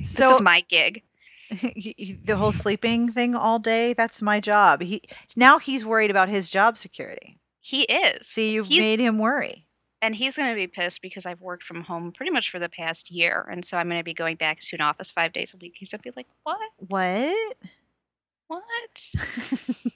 this 0.00 0.30
is 0.30 0.40
my 0.40 0.64
gig. 0.68 1.04
the 2.24 2.36
whole 2.36 2.52
sleeping 2.52 3.12
thing 3.12 3.34
all 3.34 3.58
day, 3.58 3.92
that's 3.92 4.22
my 4.22 4.40
job. 4.40 4.82
He 4.82 5.02
now 5.36 5.58
he's 5.58 5.84
worried 5.84 6.10
about 6.10 6.28
his 6.28 6.50
job 6.50 6.78
security. 6.78 7.38
He 7.60 7.82
is. 7.82 8.26
See, 8.26 8.52
you've 8.52 8.68
he's, 8.68 8.80
made 8.80 9.00
him 9.00 9.18
worry. 9.18 9.66
And 10.00 10.14
he's 10.14 10.36
going 10.36 10.50
to 10.50 10.54
be 10.54 10.66
pissed 10.66 11.02
because 11.02 11.26
I've 11.26 11.40
worked 11.40 11.64
from 11.64 11.82
home 11.82 12.12
pretty 12.12 12.30
much 12.30 12.50
for 12.50 12.58
the 12.58 12.68
past 12.68 13.10
year. 13.10 13.46
And 13.50 13.64
so 13.64 13.76
I'm 13.76 13.88
going 13.88 13.98
to 13.98 14.04
be 14.04 14.14
going 14.14 14.36
back 14.36 14.60
to 14.60 14.76
an 14.76 14.82
office 14.82 15.10
five 15.10 15.32
days 15.32 15.52
a 15.52 15.56
week. 15.56 15.74
He's 15.76 15.88
going 15.88 15.98
to 15.98 16.04
be 16.04 16.12
like, 16.14 16.28
what? 16.44 16.58
What? 16.76 17.56
What? 18.46 19.12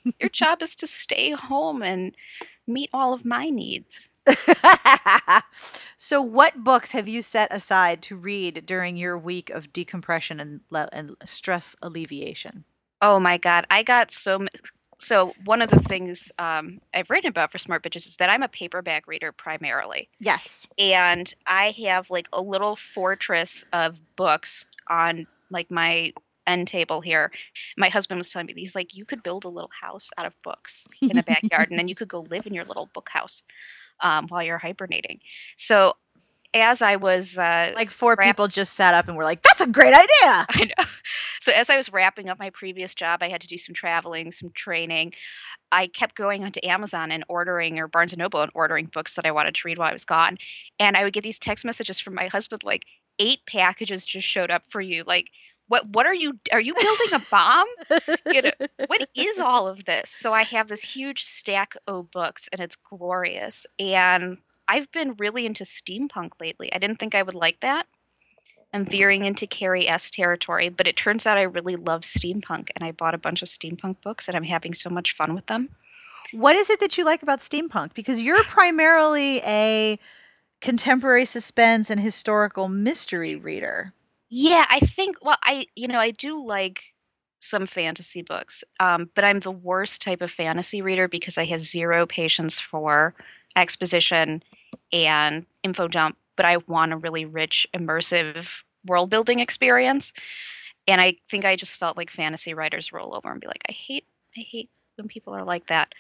Your 0.21 0.31
job 0.31 0.63
is 0.63 0.75
to 0.77 0.87
stay 0.87 1.31
home 1.31 1.83
and 1.83 2.17
meet 2.67 2.91
all 2.93 3.13
of 3.13 3.25
my 3.25 3.47
needs. 3.47 4.09
so, 6.03 6.23
what 6.23 6.65
books 6.65 6.93
have 6.93 7.09
you 7.09 7.21
set 7.21 7.55
aside 7.55 8.01
to 8.05 8.17
read 8.17 8.65
during 8.65 8.97
your 8.97 9.19
week 9.19 9.51
of 9.51 9.71
decompression 9.71 10.41
and, 10.41 10.61
and 10.95 11.15
stress 11.27 11.77
alleviation? 11.83 12.65
Oh 13.03 13.21
my 13.21 13.37
God. 13.37 13.67
I 13.71 13.83
got 13.83 14.11
so 14.11 14.47
so 14.99 15.35
one 15.45 15.61
of 15.61 15.69
the 15.69 15.81
things 15.81 16.33
um, 16.39 16.81
I've 16.95 17.11
written 17.11 17.29
about 17.29 17.53
for 17.53 17.59
Smart 17.59 17.83
Bitches 17.83 18.07
is 18.07 18.17
that 18.17 18.31
I'm 18.31 18.43
a 18.43 18.49
paperback 18.49 19.07
reader 19.07 19.31
primarily. 19.31 20.09
Yes. 20.19 20.67
And 20.79 21.31
I 21.47 21.75
have 21.85 22.09
like 22.09 22.29
a 22.33 22.41
little 22.41 22.77
fortress 22.77 23.67
of 23.75 24.01
books 24.17 24.71
on 24.89 25.27
like 25.51 25.71
my 25.71 26.15
end 26.47 26.67
table 26.67 27.03
here. 27.03 27.31
My 27.77 27.91
husband 27.91 28.17
was 28.17 28.31
telling 28.31 28.47
me 28.47 28.55
he's 28.57 28.75
like, 28.75 28.95
you 28.95 29.05
could 29.05 29.23
build 29.23 29.45
a 29.45 29.51
little 29.51 29.71
house 29.83 30.09
out 30.17 30.25
of 30.25 30.33
books 30.43 30.87
in 31.03 31.19
a 31.19 31.23
backyard, 31.23 31.69
and 31.69 31.79
then 31.79 31.89
you 31.89 31.95
could 31.95 32.09
go 32.09 32.21
live 32.31 32.47
in 32.47 32.55
your 32.55 32.65
little 32.65 32.89
book 32.95 33.11
house 33.13 33.43
um, 34.03 34.27
while 34.29 34.43
you're 34.43 34.59
hibernating. 34.59 35.21
So 35.57 35.95
as 36.53 36.83
I 36.83 36.97
was 36.97 37.39
uh, 37.39 37.71
like 37.75 37.91
four 37.91 38.17
wrap- 38.19 38.27
people 38.27 38.49
just 38.49 38.75
sat 38.75 38.95
up 38.95 39.09
and 39.09 39.17
were 39.17 39.25
like, 39.25 39.43
"That's 39.43 39.61
a 39.61 39.67
great 39.67 39.95
idea." 39.95 40.09
I 40.23 40.71
know. 40.79 40.85
So 41.41 41.53
as 41.53 41.71
I 41.71 41.77
was 41.77 41.93
wrapping 41.93 42.29
up 42.29 42.39
my 42.39 42.51
previous 42.51 42.95
job, 42.95 43.23
I 43.23 43.29
had 43.29 43.41
to 43.43 43.47
do 43.47 43.57
some 43.57 43.75
traveling, 43.75 44.33
some 44.33 44.51
training. 44.51 45.13
I 45.73 45.87
kept 45.87 46.17
going 46.17 46.45
onto 46.45 46.61
Amazon 46.65 47.13
and 47.13 47.25
ordering 47.29 47.79
or 47.79 47.87
Barnes 47.87 48.13
and 48.13 48.19
Noble 48.19 48.43
and 48.43 48.51
ordering 48.55 48.87
books 48.87 49.15
that 49.15 49.27
I 49.27 49.31
wanted 49.31 49.55
to 49.55 49.63
read 49.65 49.79
while 49.79 49.89
I 49.89 49.93
was 49.93 50.05
gone. 50.05 50.39
And 50.79 50.97
I 50.97 51.05
would 51.05 51.13
get 51.13 51.23
these 51.23 51.39
text 51.39 51.65
messages 51.65 52.01
from 52.01 52.15
my 52.15 52.27
husband 52.27 52.63
like, 52.65 52.85
eight 53.21 53.41
packages 53.47 54.05
just 54.05 54.27
showed 54.27 54.51
up 54.51 54.65
for 54.69 54.81
you. 54.81 55.05
Like, 55.07 55.29
what 55.71 55.89
what 55.91 56.05
are 56.05 56.15
you 56.15 56.39
are 56.53 56.61
you 56.61 56.75
building 56.75 57.15
a 57.15 57.21
bomb? 57.31 57.67
You 58.27 58.43
know 58.43 58.51
what 58.89 59.09
is 59.15 59.39
all 59.39 59.69
of 59.69 59.85
this? 59.85 60.11
So 60.11 60.33
i 60.33 60.43
have 60.43 60.69
this 60.69 60.83
huge 60.83 61.23
stack 61.23 61.77
of 61.87 62.11
books 62.11 62.49
and 62.53 62.61
it's 62.61 62.77
glorious 62.77 63.67
and 63.79 64.39
i've 64.67 64.91
been 64.91 65.15
really 65.17 65.47
into 65.47 65.65
steampunk 65.65 66.33
lately. 66.41 66.73
I 66.73 66.79
didn't 66.79 66.99
think 66.99 67.15
i 67.15 67.23
would 67.23 67.37
like 67.37 67.61
that. 67.61 67.87
I'm 68.75 68.85
veering 68.85 69.25
into 69.25 69.47
carrie 69.47 69.87
s 69.89 70.11
territory 70.11 70.69
but 70.69 70.89
it 70.89 70.97
turns 70.97 71.25
out 71.25 71.39
i 71.39 71.43
really 71.43 71.77
love 71.77 72.03
steampunk 72.03 72.71
and 72.75 72.83
i 72.83 72.91
bought 72.91 73.15
a 73.15 73.19
bunch 73.27 73.41
of 73.41 73.49
steampunk 73.49 74.03
books 74.03 74.27
and 74.27 74.37
i'm 74.37 74.43
having 74.45 74.75
so 74.75 74.91
much 74.91 75.15
fun 75.15 75.35
with 75.35 75.47
them. 75.47 75.69
What 76.33 76.57
is 76.57 76.69
it 76.69 76.81
that 76.81 76.99
you 76.99 77.05
like 77.05 77.23
about 77.23 77.41
steampunk? 77.41 77.95
Because 77.95 78.21
you're 78.21 78.43
primarily 78.45 79.39
a 79.39 79.99
contemporary 80.61 81.25
suspense 81.25 81.91
and 81.91 82.01
historical 82.01 82.69
mystery 82.69 83.37
reader 83.37 83.93
yeah, 84.31 84.67
I 84.71 84.81
think 84.81 85.17
well, 85.23 85.39
I 85.43 85.67
you 85.77 85.89
know, 85.89 85.99
I 85.99 86.11
do 86.13 86.45
like 86.45 86.95
some 87.41 87.67
fantasy 87.67 88.23
books. 88.23 88.63
Um, 88.79 89.11
but 89.15 89.25
I'm 89.25 89.41
the 89.41 89.51
worst 89.51 90.03
type 90.03 90.23
of 90.23 90.31
fantasy 90.31 90.83
reader 90.83 91.09
because 91.09 91.39
I 91.39 91.47
have 91.47 91.61
zero 91.61 92.07
patience 92.07 92.59
for 92.59 93.15
exposition 93.57 94.43
and 94.93 95.47
info 95.63 95.89
dump, 95.89 96.17
but 96.37 96.47
I 96.47 96.59
want 96.59 96.93
a 96.93 96.97
really 96.97 97.25
rich, 97.25 97.67
immersive 97.75 98.63
world 98.87 99.11
building 99.11 99.41
experience. 99.41 100.13
And 100.87 101.01
I 101.01 101.17
think 101.31 101.45
I 101.45 101.57
just 101.57 101.77
felt 101.77 101.97
like 101.97 102.11
fantasy 102.11 102.55
writers 102.55 102.93
roll 102.93 103.15
over 103.15 103.31
and 103.31 103.41
be 103.41 103.47
like, 103.47 103.65
I 103.69 103.73
hate 103.73 104.07
I 104.37 104.41
hate 104.41 104.71
when 104.97 105.09
people 105.09 105.35
are 105.35 105.45
like 105.45 105.67
that. 105.67 105.93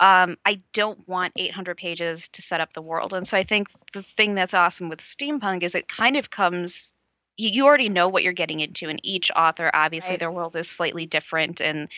Um, 0.00 0.36
I 0.44 0.60
don't 0.72 1.08
want 1.08 1.32
800 1.36 1.76
pages 1.76 2.28
to 2.28 2.42
set 2.42 2.60
up 2.60 2.72
the 2.74 2.82
world. 2.82 3.14
And 3.14 3.26
so 3.26 3.36
I 3.36 3.44
think 3.44 3.68
the 3.94 4.02
thing 4.02 4.34
that's 4.34 4.54
awesome 4.54 4.88
with 4.88 5.00
steampunk 5.00 5.62
is 5.62 5.74
it 5.74 5.88
kind 5.88 6.16
of 6.16 6.30
comes 6.30 6.94
you, 7.38 7.48
you 7.50 7.64
already 7.64 7.88
know 7.88 8.08
what 8.08 8.22
you're 8.22 8.32
getting 8.34 8.60
into 8.60 8.88
and 8.88 9.00
each 9.02 9.30
author 9.34 9.70
obviously 9.72 10.12
Right. 10.12 10.20
their 10.20 10.30
world 10.30 10.54
is 10.56 10.68
slightly 10.68 11.06
different 11.06 11.60
and 11.60 11.88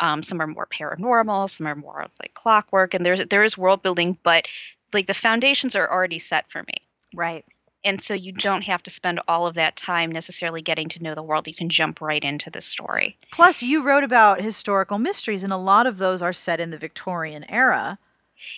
um, 0.00 0.22
some 0.22 0.40
are 0.40 0.46
more 0.46 0.66
paranormal 0.66 1.50
some 1.50 1.66
are 1.66 1.74
more 1.74 2.06
like 2.22 2.32
clockwork 2.34 2.94
and 2.94 3.04
there's 3.04 3.26
there 3.28 3.44
is 3.44 3.58
world 3.58 3.82
building 3.82 4.18
but 4.22 4.46
like 4.92 5.06
the 5.06 5.14
foundations 5.14 5.76
are 5.76 5.90
already 5.90 6.18
set 6.18 6.50
for 6.50 6.62
me 6.62 6.74
Right. 7.14 7.44
and 7.84 8.02
so 8.02 8.14
you 8.14 8.32
don't 8.32 8.62
have 8.62 8.82
to 8.84 8.90
spend 8.90 9.20
all 9.28 9.46
of 9.46 9.54
that 9.54 9.76
time 9.76 10.10
necessarily 10.10 10.62
getting 10.62 10.88
to 10.90 11.02
know 11.02 11.14
the 11.14 11.22
world 11.22 11.46
you 11.46 11.54
can 11.54 11.68
jump 11.68 12.00
right 12.00 12.24
into 12.24 12.50
the 12.50 12.60
story 12.60 13.18
Plus, 13.32 13.62
you 13.62 13.82
wrote 13.82 14.04
about 14.04 14.40
historical 14.40 14.98
mysteries, 14.98 15.42
and 15.42 15.52
a 15.52 15.56
lot 15.56 15.86
of 15.88 15.98
those 15.98 16.22
are 16.22 16.32
set 16.32 16.60
in 16.60 16.70
the 16.70 16.78
Victorian 16.78 17.44
era, 17.50 17.98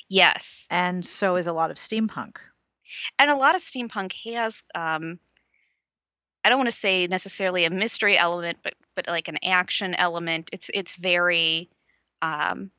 yes 0.08 0.66
and 0.70 1.04
so 1.04 1.36
is 1.36 1.46
a 1.46 1.52
lot 1.52 1.70
of 1.70 1.76
steampunk. 1.76 2.36
and 3.18 3.30
a 3.30 3.36
lot 3.36 3.54
of 3.54 3.60
steampunk 3.60 4.12
has 4.34 4.64
um 4.74 5.18
i 6.46 6.48
don't 6.48 6.58
want 6.58 6.70
to 6.70 6.76
say 6.76 7.06
necessarily 7.06 7.64
a 7.64 7.70
mystery 7.70 8.16
element 8.16 8.58
but 8.62 8.74
but 8.94 9.06
like 9.08 9.28
an 9.28 9.38
action 9.44 9.94
element 9.96 10.48
it's 10.52 10.70
it's 10.72 10.94
very 10.96 11.68
um 12.22 12.70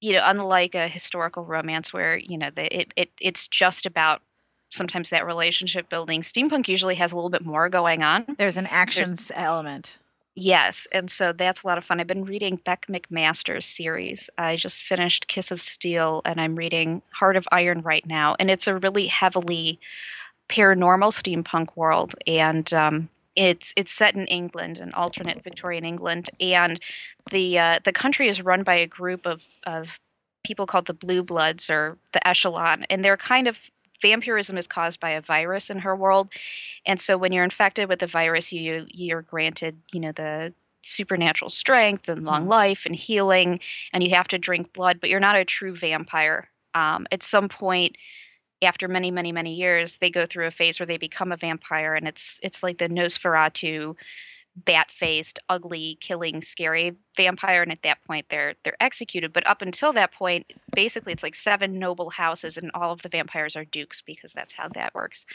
you 0.00 0.12
know 0.12 0.22
unlike 0.24 0.74
a 0.74 0.88
historical 0.88 1.44
romance 1.44 1.92
where 1.92 2.16
you 2.16 2.36
know 2.36 2.50
the, 2.54 2.80
it, 2.80 2.92
it 2.96 3.10
it's 3.20 3.48
just 3.48 3.86
about 3.86 4.20
sometimes 4.70 5.10
that 5.10 5.26
relationship 5.26 5.88
building 5.88 6.20
steampunk 6.20 6.68
usually 6.68 6.96
has 6.96 7.12
a 7.12 7.14
little 7.14 7.30
bit 7.30 7.44
more 7.44 7.68
going 7.68 8.02
on 8.02 8.24
There's 8.38 8.56
an 8.56 8.66
action 8.66 9.16
element. 9.34 9.98
Yes, 10.34 10.86
and 10.92 11.10
so 11.10 11.32
that's 11.32 11.62
a 11.62 11.66
lot 11.66 11.76
of 11.76 11.84
fun. 11.84 12.00
I've 12.00 12.06
been 12.06 12.24
reading 12.24 12.58
Bec 12.64 12.86
McMaster's 12.88 13.66
series. 13.66 14.30
I 14.38 14.56
just 14.56 14.82
finished 14.82 15.28
Kiss 15.28 15.50
of 15.50 15.60
Steel, 15.60 16.22
and 16.24 16.40
I'm 16.40 16.56
reading 16.56 17.02
Heart 17.10 17.36
of 17.36 17.46
Iron 17.52 17.82
right 17.82 18.06
now, 18.06 18.34
and 18.38 18.50
it's 18.50 18.66
a 18.66 18.78
really 18.78 19.08
heavily 19.08 19.78
paranormal 20.52 21.12
steampunk 21.12 21.76
world, 21.76 22.14
and 22.26 22.72
um, 22.74 23.08
it's 23.36 23.72
it's 23.76 23.92
set 23.92 24.14
in 24.14 24.26
England, 24.26 24.78
an 24.78 24.92
alternate 24.94 25.42
Victorian 25.42 25.84
England, 25.84 26.30
and 26.40 26.80
the 27.30 27.58
uh, 27.58 27.80
the 27.84 27.92
country 27.92 28.28
is 28.28 28.42
run 28.42 28.62
by 28.62 28.74
a 28.74 28.86
group 28.86 29.26
of 29.26 29.42
of 29.64 29.98
people 30.44 30.66
called 30.66 30.86
the 30.86 30.94
Blue 30.94 31.22
Bloods 31.22 31.70
or 31.70 31.98
the 32.12 32.26
Echelon, 32.28 32.84
and 32.90 33.04
they're 33.04 33.16
kind 33.16 33.48
of 33.48 33.58
vampirism 34.02 34.58
is 34.58 34.66
caused 34.66 35.00
by 35.00 35.10
a 35.10 35.20
virus 35.22 35.70
in 35.70 35.78
her 35.80 35.96
world 35.96 36.28
and 36.86 37.00
so 37.00 37.16
when 37.18 37.32
you're 37.32 37.44
infected 37.44 37.88
with 37.88 38.00
the 38.00 38.06
virus, 38.06 38.52
you 38.52 38.86
you're 38.90 39.22
granted, 39.22 39.78
you 39.92 40.00
know, 40.00 40.12
the 40.12 40.54
supernatural 40.82 41.48
strength 41.50 42.08
and 42.08 42.24
long 42.24 42.46
Mhm. 42.46 42.48
life 42.48 42.86
and 42.86 42.96
healing, 42.96 43.60
and 43.92 44.02
you 44.04 44.10
have 44.14 44.28
to 44.28 44.38
drink 44.38 44.72
blood, 44.72 45.00
but 45.00 45.10
you're 45.10 45.20
not 45.20 45.36
a 45.36 45.44
true 45.44 45.74
vampire. 45.76 46.50
Um, 46.74 47.06
at 47.12 47.22
some 47.22 47.48
point, 47.48 47.96
after 48.62 48.88
many, 48.88 49.10
many, 49.10 49.32
many 49.32 49.54
years, 49.54 49.98
they 49.98 50.10
go 50.10 50.26
through 50.26 50.46
a 50.46 50.50
phase 50.50 50.78
where 50.78 50.86
they 50.86 50.96
become 50.98 51.32
a 51.32 51.36
vampire, 51.36 51.94
and 51.94 52.06
it's 52.08 52.40
it's 52.42 52.62
like 52.62 52.78
the 52.78 52.88
Nosferatu, 52.88 53.96
bat-faced, 54.56 55.38
ugly, 55.48 55.96
killing, 56.00 56.42
scary 56.42 56.96
vampire, 57.16 57.62
and 57.62 57.72
at 57.72 57.82
that 57.82 58.02
point, 58.04 58.26
they're 58.28 58.54
they're 58.64 58.82
executed. 58.82 59.32
But 59.32 59.46
up 59.46 59.62
until 59.62 59.92
that 59.94 60.12
point, 60.12 60.52
basically, 60.74 61.12
it's 61.12 61.22
like 61.22 61.34
seven 61.34 61.78
noble 61.78 62.10
houses, 62.10 62.56
and 62.56 62.70
all 62.74 62.92
of 62.92 63.02
the 63.02 63.08
vampires 63.08 63.56
are 63.56 63.64
dukes 63.64 64.00
because 64.00 64.32
that's 64.32 64.54
how 64.54 64.68
that 64.74 64.94
works. 64.94 65.26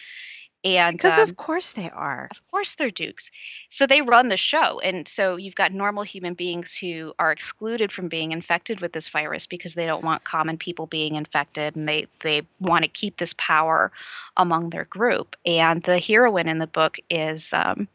And 0.75 0.97
Because 0.97 1.17
um, 1.17 1.29
of 1.29 1.37
course 1.37 1.71
they 1.71 1.89
are. 1.91 2.27
of 2.29 2.41
course 2.51 2.75
they're 2.75 2.91
dukes. 2.91 3.31
So 3.69 3.87
they 3.87 4.01
run 4.01 4.27
the 4.27 4.35
show. 4.35 4.81
And 4.81 5.07
so 5.07 5.37
you've 5.37 5.55
got 5.55 5.71
normal 5.71 6.03
human 6.03 6.33
beings 6.33 6.75
who 6.75 7.13
are 7.17 7.31
excluded 7.31 7.91
from 7.91 8.09
being 8.09 8.33
infected 8.33 8.81
with 8.81 8.91
this 8.91 9.07
virus 9.07 9.45
because 9.45 9.75
they 9.75 9.85
don't 9.85 10.03
want 10.03 10.25
common 10.25 10.57
people 10.57 10.85
being 10.85 11.15
infected 11.15 11.77
and 11.77 11.87
they, 11.87 12.07
they 12.19 12.41
want 12.59 12.83
to 12.83 12.89
keep 12.89 13.17
this 13.17 13.33
power 13.37 13.93
among 14.35 14.71
their 14.71 14.83
group. 14.85 15.37
And 15.45 15.83
the 15.83 15.99
heroine 15.99 16.49
in 16.49 16.57
the 16.57 16.67
book 16.67 16.97
is 17.09 17.53
um, 17.53 17.87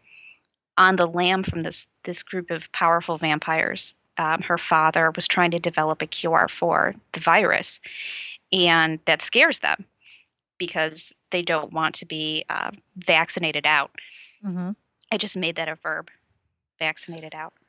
on 0.78 0.96
the 0.96 1.06
lam 1.06 1.42
from 1.42 1.62
this, 1.62 1.86
this 2.04 2.22
group 2.22 2.50
of 2.50 2.72
powerful 2.72 3.18
vampires. 3.18 3.94
Um, 4.16 4.42
her 4.42 4.58
father 4.58 5.10
was 5.14 5.28
trying 5.28 5.50
to 5.50 5.58
develop 5.58 6.00
a 6.00 6.06
cure 6.06 6.46
for 6.48 6.94
the 7.12 7.20
virus, 7.20 7.80
and 8.52 8.98
that 9.06 9.22
scares 9.22 9.60
them 9.60 9.86
because 10.66 11.12
they 11.32 11.42
don't 11.42 11.72
want 11.72 11.92
to 11.96 12.06
be 12.06 12.44
uh, 12.48 12.70
vaccinated 12.96 13.66
out. 13.66 13.90
hmm 14.40 14.70
I 15.10 15.18
just 15.18 15.36
made 15.36 15.56
that 15.56 15.68
a 15.68 15.74
verb. 15.74 16.08
Vaccinated 16.78 17.34
out. 17.34 17.52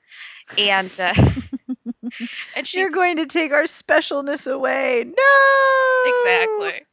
And 0.60 0.92
uh, 1.00 1.14
and 2.56 2.68
she's 2.68 2.76
You're 2.76 2.92
going 2.92 3.16
to 3.18 3.26
take 3.26 3.52
our 3.52 3.64
specialness 3.64 4.52
away. 4.52 5.04
No. 5.06 6.12
exactly. 6.12 6.86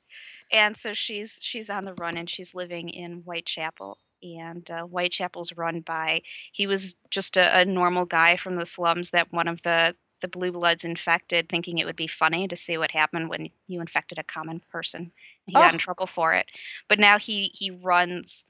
And 0.50 0.74
so 0.74 0.94
she's 0.94 1.38
she's 1.42 1.68
on 1.68 1.84
the 1.84 1.92
run 1.94 2.16
and 2.16 2.30
she's 2.30 2.54
living 2.54 2.88
in 2.88 3.18
Whitechapel. 3.26 3.98
And 4.22 4.70
uh, 4.70 4.84
Whitechapel's 4.84 5.52
run 5.54 5.80
by 5.80 6.22
he 6.50 6.66
was 6.66 6.96
just 7.10 7.36
a, 7.36 7.58
a 7.58 7.64
normal 7.66 8.06
guy 8.06 8.36
from 8.38 8.54
the 8.56 8.64
slums 8.64 9.10
that 9.10 9.32
one 9.32 9.48
of 9.48 9.60
the 9.62 9.94
the 10.22 10.28
blue 10.28 10.52
bloods 10.52 10.84
infected, 10.84 11.48
thinking 11.48 11.78
it 11.78 11.84
would 11.86 11.96
be 11.96 12.06
funny 12.06 12.48
to 12.48 12.56
see 12.56 12.78
what 12.78 12.92
happened 12.92 13.28
when 13.28 13.50
you 13.66 13.80
infected 13.80 14.18
a 14.18 14.22
common 14.22 14.62
person. 14.70 15.12
He 15.50 15.54
got 15.56 15.70
Oh. 15.70 15.74
in 15.74 15.78
trouble 15.78 16.06
for 16.06 16.34
it. 16.34 16.46
But 16.88 16.98
now 16.98 17.18
he 17.18 17.50
he 17.54 17.70
runs 17.70 18.44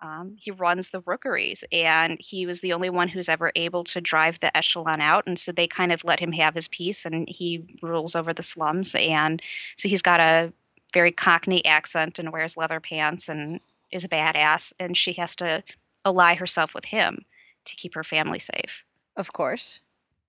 um, 0.00 0.36
he 0.40 0.50
runs 0.50 0.90
the 0.90 1.00
rookeries, 1.02 1.62
and 1.70 2.18
he 2.20 2.44
was 2.44 2.60
the 2.60 2.72
only 2.72 2.90
one 2.90 3.08
who's 3.08 3.28
ever 3.28 3.52
able 3.54 3.84
to 3.84 4.00
drive 4.00 4.40
the 4.40 4.54
echelon 4.56 5.00
out. 5.00 5.24
And 5.28 5.38
so 5.38 5.52
they 5.52 5.68
kind 5.68 5.92
of 5.92 6.02
let 6.04 6.18
him 6.20 6.32
have 6.32 6.54
his 6.56 6.66
piece, 6.68 7.04
and 7.06 7.28
he 7.28 7.64
rules 7.82 8.16
over 8.16 8.32
the 8.34 8.42
slums. 8.42 8.96
And 8.96 9.40
so 9.76 9.88
he's 9.88 10.02
got 10.02 10.18
a 10.20 10.52
very 10.92 11.12
Cockney 11.12 11.64
accent 11.64 12.18
and 12.18 12.32
wears 12.32 12.56
leather 12.56 12.80
pants 12.80 13.28
and 13.28 13.60
is 13.92 14.04
a 14.04 14.08
badass. 14.08 14.72
And 14.80 14.96
she 14.96 15.12
has 15.14 15.36
to 15.36 15.62
ally 16.04 16.34
herself 16.34 16.74
with 16.74 16.86
him 16.86 17.24
to 17.64 17.76
keep 17.76 17.94
her 17.94 18.02
family 18.04 18.40
safe. 18.40 18.82
Of 19.16 19.32
course. 19.32 19.78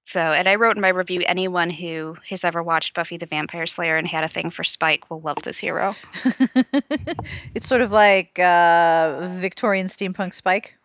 So, 0.06 0.20
and 0.20 0.50
I 0.50 0.56
wrote 0.56 0.76
in 0.76 0.82
my 0.82 0.90
review 0.90 1.24
anyone 1.26 1.70
who 1.70 2.18
has 2.30 2.44
ever 2.44 2.62
watched 2.62 2.94
Buffy 2.94 3.18
the 3.18 3.26
Vampire 3.26 3.66
Slayer 3.66 3.98
and 3.98 4.08
had 4.08 4.24
a 4.24 4.28
thing 4.28 4.50
for 4.50 4.64
Spike 4.64 5.10
will 5.10 5.22
love 5.22 5.38
this 5.44 5.58
hero. 5.58 5.96
it's 7.56 7.68
sort 7.68 7.82
of 7.82 7.92
like 7.92 8.38
uh, 8.38 9.30
Victorian 9.40 9.88
steampunk 9.88 10.34
Spike. 10.34 10.76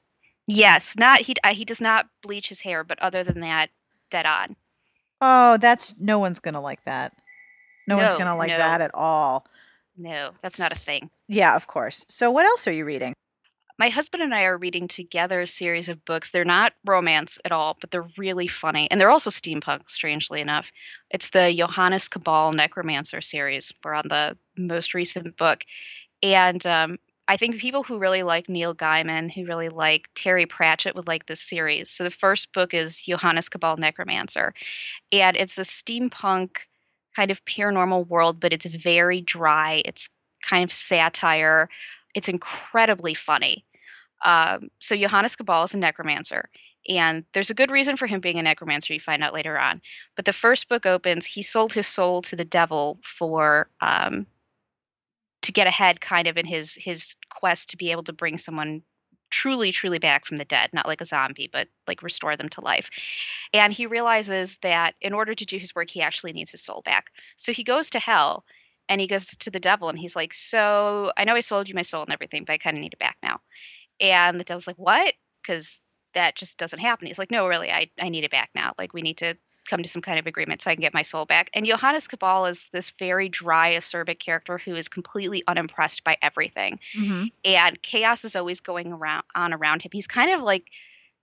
Yes, 0.46 0.96
not 0.96 1.20
he. 1.20 1.34
Uh, 1.44 1.52
he 1.52 1.64
does 1.64 1.80
not 1.80 2.06
bleach 2.22 2.48
his 2.48 2.60
hair, 2.60 2.82
but 2.82 2.98
other 3.02 3.22
than 3.22 3.40
that, 3.40 3.70
dead 4.10 4.24
on. 4.24 4.56
Oh, 5.20 5.58
that's 5.58 5.94
no 5.98 6.18
one's 6.18 6.38
gonna 6.38 6.62
like 6.62 6.82
that. 6.84 7.12
No, 7.86 7.96
one's 7.96 8.14
gonna 8.14 8.36
like 8.36 8.50
no. 8.50 8.58
that 8.58 8.80
at 8.80 8.94
all. 8.94 9.46
No, 9.98 10.30
that's 10.42 10.58
not 10.58 10.72
a 10.72 10.76
thing. 10.76 11.10
Yeah, 11.26 11.56
of 11.56 11.66
course. 11.66 12.06
So, 12.08 12.30
what 12.30 12.46
else 12.46 12.66
are 12.66 12.72
you 12.72 12.84
reading? 12.84 13.14
My 13.78 13.90
husband 13.90 14.24
and 14.24 14.34
I 14.34 14.42
are 14.42 14.58
reading 14.58 14.88
together 14.88 15.40
a 15.40 15.46
series 15.46 15.88
of 15.88 16.04
books. 16.04 16.32
They're 16.32 16.44
not 16.44 16.72
romance 16.84 17.38
at 17.44 17.52
all, 17.52 17.76
but 17.80 17.92
they're 17.92 18.08
really 18.16 18.48
funny. 18.48 18.90
And 18.90 19.00
they're 19.00 19.08
also 19.08 19.30
steampunk, 19.30 19.88
strangely 19.88 20.40
enough. 20.40 20.72
It's 21.10 21.30
the 21.30 21.54
Johannes 21.56 22.08
Cabal 22.08 22.52
Necromancer 22.52 23.20
series. 23.20 23.72
We're 23.84 23.94
on 23.94 24.08
the 24.08 24.36
most 24.56 24.94
recent 24.94 25.36
book. 25.36 25.64
And 26.24 26.66
um, 26.66 26.98
I 27.28 27.36
think 27.36 27.60
people 27.60 27.84
who 27.84 28.00
really 28.00 28.24
like 28.24 28.48
Neil 28.48 28.74
Gaiman, 28.74 29.30
who 29.30 29.46
really 29.46 29.68
like 29.68 30.08
Terry 30.16 30.44
Pratchett, 30.44 30.96
would 30.96 31.06
like 31.06 31.26
this 31.26 31.40
series. 31.40 31.88
So 31.88 32.02
the 32.02 32.10
first 32.10 32.52
book 32.52 32.74
is 32.74 33.04
Johannes 33.04 33.48
Cabal 33.48 33.76
Necromancer. 33.76 34.54
And 35.12 35.36
it's 35.36 35.56
a 35.56 35.62
steampunk 35.62 36.56
kind 37.14 37.30
of 37.30 37.44
paranormal 37.44 38.08
world, 38.08 38.40
but 38.40 38.52
it's 38.52 38.66
very 38.66 39.20
dry. 39.20 39.82
It's 39.84 40.10
kind 40.42 40.64
of 40.64 40.72
satire. 40.72 41.68
It's 42.14 42.28
incredibly 42.28 43.14
funny. 43.14 43.64
Um, 44.24 44.70
so 44.80 44.96
Johannes 44.96 45.36
Cabal 45.36 45.64
is 45.64 45.74
a 45.74 45.78
necromancer, 45.78 46.48
and 46.88 47.24
there's 47.32 47.50
a 47.50 47.54
good 47.54 47.70
reason 47.70 47.96
for 47.96 48.06
him 48.06 48.20
being 48.20 48.38
a 48.38 48.42
necromancer. 48.42 48.94
You 48.94 49.00
find 49.00 49.22
out 49.22 49.34
later 49.34 49.58
on. 49.58 49.80
But 50.16 50.24
the 50.24 50.32
first 50.32 50.68
book 50.68 50.86
opens. 50.86 51.26
He 51.26 51.42
sold 51.42 51.74
his 51.74 51.86
soul 51.86 52.22
to 52.22 52.36
the 52.36 52.44
devil 52.44 52.98
for 53.02 53.68
um, 53.80 54.26
to 55.42 55.52
get 55.52 55.66
ahead, 55.66 56.00
kind 56.00 56.26
of 56.26 56.36
in 56.36 56.46
his 56.46 56.74
his 56.74 57.16
quest 57.30 57.70
to 57.70 57.76
be 57.76 57.90
able 57.90 58.04
to 58.04 58.12
bring 58.12 58.38
someone 58.38 58.82
truly, 59.30 59.72
truly 59.72 59.98
back 59.98 60.24
from 60.24 60.38
the 60.38 60.44
dead, 60.44 60.70
not 60.72 60.86
like 60.86 61.00
a 61.00 61.04
zombie, 61.04 61.48
but 61.52 61.68
like 61.86 62.02
restore 62.02 62.36
them 62.36 62.48
to 62.50 62.60
life. 62.60 62.90
And 63.52 63.72
he 63.72 63.86
realizes 63.86 64.58
that 64.62 64.94
in 65.00 65.12
order 65.12 65.34
to 65.34 65.44
do 65.44 65.58
his 65.58 65.74
work, 65.74 65.90
he 65.90 66.02
actually 66.02 66.32
needs 66.32 66.50
his 66.50 66.62
soul 66.62 66.82
back. 66.84 67.10
So 67.36 67.52
he 67.52 67.62
goes 67.64 67.90
to 67.90 67.98
hell 67.98 68.44
and 68.88 69.00
he 69.00 69.06
goes 69.06 69.26
to 69.26 69.50
the 69.50 69.60
devil 69.60 69.88
and 69.88 69.98
he's 69.98 70.16
like, 70.16 70.32
So 70.34 71.12
I 71.16 71.24
know 71.24 71.34
I 71.34 71.40
sold 71.40 71.68
you 71.68 71.74
my 71.74 71.82
soul 71.82 72.02
and 72.02 72.12
everything, 72.12 72.44
but 72.44 72.54
I 72.54 72.58
kind 72.58 72.76
of 72.76 72.82
need 72.82 72.94
it 72.94 72.98
back 72.98 73.16
now. 73.22 73.40
And 74.00 74.38
the 74.38 74.44
devil's 74.44 74.66
like, 74.66 74.76
What? 74.78 75.14
Because 75.42 75.80
that 76.14 76.34
just 76.36 76.58
doesn't 76.58 76.78
happen. 76.78 77.06
He's 77.06 77.18
like, 77.18 77.30
No, 77.30 77.46
really, 77.46 77.70
I, 77.70 77.90
I 78.00 78.08
need 78.08 78.24
it 78.24 78.30
back 78.30 78.50
now. 78.54 78.72
Like, 78.78 78.92
we 78.94 79.02
need 79.02 79.18
to 79.18 79.36
come 79.68 79.82
to 79.82 79.88
some 79.88 80.00
kind 80.00 80.18
of 80.18 80.26
agreement 80.26 80.62
so 80.62 80.70
I 80.70 80.74
can 80.74 80.80
get 80.80 80.94
my 80.94 81.02
soul 81.02 81.26
back. 81.26 81.50
And 81.52 81.66
Johannes 81.66 82.08
Cabal 82.08 82.46
is 82.46 82.68
this 82.72 82.90
very 82.98 83.28
dry, 83.28 83.72
acerbic 83.74 84.18
character 84.18 84.56
who 84.58 84.74
is 84.74 84.88
completely 84.88 85.42
unimpressed 85.46 86.04
by 86.04 86.16
everything 86.22 86.78
Mm-hmm. 86.98 87.24
and 87.44 87.82
chaos 87.82 88.24
is 88.24 88.34
always 88.34 88.60
going 88.60 88.92
around 88.92 89.24
on 89.34 89.52
around 89.52 89.82
him. 89.82 89.90
He's 89.92 90.06
kind 90.06 90.30
of 90.32 90.40
like 90.40 90.64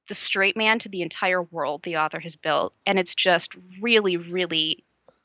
the 0.08 0.14
straight 0.14 0.56
man 0.56 0.78
to 0.78 0.90
the 0.90 1.02
entire 1.02 1.42
world 1.42 1.82
the 1.82 1.98
author 1.98 2.20
has 2.20 2.36
built, 2.36 2.74
and 2.86 3.00
it's 3.00 3.16
just 3.16 3.56
really, 3.82 4.16
really 4.18 4.84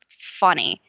funny. 0.09 0.81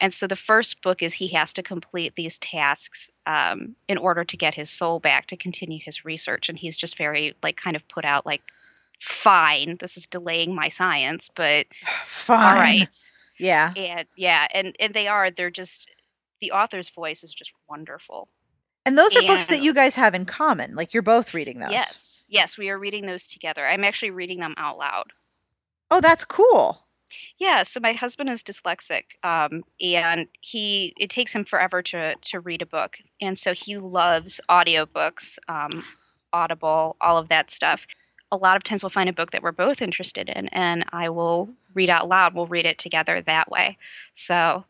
And 0.00 0.12
so 0.12 0.26
the 0.26 0.36
first 0.36 0.80
book 0.80 1.02
is 1.02 1.14
he 1.14 1.28
has 1.28 1.52
to 1.54 1.62
complete 1.62 2.14
these 2.14 2.38
tasks 2.38 3.10
um, 3.26 3.74
in 3.88 3.98
order 3.98 4.24
to 4.24 4.36
get 4.36 4.54
his 4.54 4.70
soul 4.70 5.00
back 5.00 5.26
to 5.26 5.36
continue 5.36 5.80
his 5.84 6.04
research. 6.04 6.48
And 6.48 6.58
he's 6.58 6.76
just 6.76 6.96
very, 6.96 7.34
like, 7.42 7.56
kind 7.56 7.74
of 7.74 7.86
put 7.88 8.04
out, 8.04 8.24
like, 8.24 8.42
fine, 9.00 9.76
this 9.80 9.96
is 9.96 10.06
delaying 10.06 10.54
my 10.54 10.68
science, 10.68 11.30
but 11.34 11.66
Fine. 12.06 12.54
all 12.54 12.60
right. 12.60 12.94
Yeah. 13.38 13.72
And 13.76 14.06
yeah, 14.16 14.48
and, 14.52 14.74
and 14.80 14.94
they 14.94 15.06
are, 15.06 15.30
they're 15.30 15.50
just, 15.50 15.88
the 16.40 16.50
author's 16.50 16.88
voice 16.90 17.22
is 17.22 17.32
just 17.32 17.52
wonderful. 17.68 18.28
And 18.84 18.96
those 18.96 19.14
are 19.14 19.22
books 19.22 19.46
that 19.46 19.62
you 19.62 19.74
guys 19.74 19.94
have 19.96 20.14
in 20.14 20.24
common. 20.24 20.74
Like 20.74 20.94
you're 20.94 21.02
both 21.02 21.34
reading 21.34 21.58
those. 21.60 21.70
Yes. 21.70 22.24
Yes, 22.28 22.58
we 22.58 22.70
are 22.70 22.78
reading 22.78 23.06
those 23.06 23.26
together. 23.26 23.66
I'm 23.66 23.84
actually 23.84 24.10
reading 24.10 24.40
them 24.40 24.54
out 24.56 24.78
loud. 24.78 25.12
Oh, 25.90 26.00
that's 26.00 26.24
cool. 26.24 26.84
Yeah, 27.38 27.62
so 27.62 27.80
my 27.80 27.92
husband 27.92 28.28
is 28.30 28.42
dyslexic, 28.42 29.04
um, 29.24 29.64
and 29.80 30.26
he 30.40 30.94
it 30.98 31.10
takes 31.10 31.34
him 31.34 31.44
forever 31.44 31.82
to 31.82 32.14
to 32.16 32.40
read 32.40 32.62
a 32.62 32.66
book, 32.66 32.98
and 33.20 33.38
so 33.38 33.52
he 33.54 33.76
loves 33.78 34.40
audiobooks, 34.48 35.38
um, 35.48 35.84
Audible, 36.32 36.96
all 37.00 37.16
of 37.18 37.28
that 37.28 37.50
stuff. 37.50 37.86
A 38.30 38.36
lot 38.36 38.56
of 38.56 38.62
times 38.64 38.82
we'll 38.82 38.90
find 38.90 39.08
a 39.08 39.12
book 39.14 39.30
that 39.30 39.42
we're 39.42 39.52
both 39.52 39.80
interested 39.80 40.28
in, 40.28 40.48
and 40.48 40.84
I 40.92 41.08
will 41.08 41.48
read 41.74 41.88
out 41.88 42.08
loud. 42.08 42.34
We'll 42.34 42.46
read 42.46 42.66
it 42.66 42.76
together 42.78 43.22
that 43.22 43.50
way. 43.50 43.78
So 44.14 44.64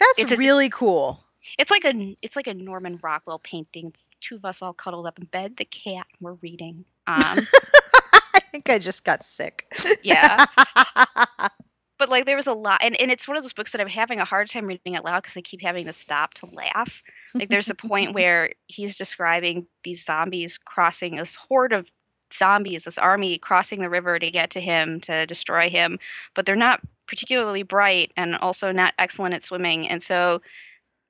That's 0.00 0.18
It's 0.18 0.32
a- 0.32 0.36
really 0.36 0.68
cool. 0.68 1.24
it's 1.58 1.70
like 1.70 1.84
a 1.84 2.16
it's 2.22 2.34
like 2.36 2.48
a 2.48 2.54
Norman 2.54 2.98
Rockwell 3.00 3.38
painting. 3.38 3.86
It's 3.86 4.08
two 4.20 4.34
of 4.36 4.44
us 4.44 4.60
all 4.62 4.72
cuddled 4.72 5.06
up 5.06 5.18
in 5.18 5.26
bed, 5.26 5.56
the 5.58 5.64
cat, 5.64 6.06
and 6.12 6.20
we're 6.20 6.32
reading. 6.42 6.84
Um, 7.06 7.38
I 8.34 8.40
think 8.50 8.68
I 8.68 8.78
just 8.78 9.04
got 9.04 9.22
sick. 9.22 9.66
yeah. 10.02 10.44
but 11.98 12.08
like 12.08 12.24
there 12.24 12.36
was 12.36 12.46
a 12.46 12.52
lot 12.52 12.80
and, 12.82 12.98
and 13.00 13.10
it's 13.10 13.28
one 13.28 13.36
of 13.36 13.42
those 13.42 13.52
books 13.52 13.72
that 13.72 13.80
i'm 13.80 13.88
having 13.88 14.20
a 14.20 14.24
hard 14.24 14.48
time 14.48 14.66
reading 14.66 14.96
out 14.96 15.04
loud 15.04 15.22
because 15.22 15.36
i 15.36 15.40
keep 15.40 15.62
having 15.62 15.86
to 15.86 15.92
stop 15.92 16.34
to 16.34 16.46
laugh. 16.46 17.02
Like 17.34 17.50
there's 17.50 17.70
a 17.70 17.74
point 17.74 18.14
where 18.14 18.52
he's 18.66 18.96
describing 18.96 19.66
these 19.84 20.04
zombies 20.04 20.58
crossing 20.58 21.16
this 21.16 21.34
horde 21.34 21.72
of 21.72 21.90
zombies 22.32 22.84
this 22.84 22.98
army 22.98 23.38
crossing 23.38 23.80
the 23.80 23.88
river 23.88 24.18
to 24.18 24.30
get 24.30 24.50
to 24.50 24.60
him 24.60 25.00
to 25.00 25.26
destroy 25.26 25.70
him 25.70 25.98
but 26.34 26.44
they're 26.44 26.56
not 26.56 26.80
particularly 27.06 27.62
bright 27.62 28.12
and 28.16 28.36
also 28.36 28.70
not 28.70 28.92
excellent 28.98 29.34
at 29.34 29.42
swimming 29.42 29.88
and 29.88 30.02
so 30.02 30.42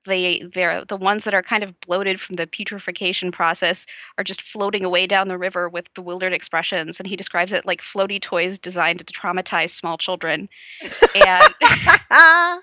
they 0.05 0.41
they're 0.53 0.85
the 0.85 0.97
ones 0.97 1.23
that 1.23 1.33
are 1.33 1.43
kind 1.43 1.63
of 1.63 1.79
bloated 1.81 2.19
from 2.21 2.35
the 2.35 2.47
putrefaction 2.47 3.31
process 3.31 3.85
are 4.17 4.23
just 4.23 4.41
floating 4.41 4.83
away 4.83 5.05
down 5.05 5.27
the 5.27 5.37
river 5.37 5.67
with 5.69 5.93
bewildered 5.93 6.33
expressions 6.33 6.99
and 6.99 7.07
he 7.07 7.15
describes 7.15 7.51
it 7.51 7.65
like 7.65 7.81
floaty 7.81 8.21
toys 8.21 8.57
designed 8.57 8.99
to 9.05 9.13
traumatize 9.13 9.69
small 9.69 9.97
children 9.97 10.49
and 10.81 11.53
i 11.61 12.61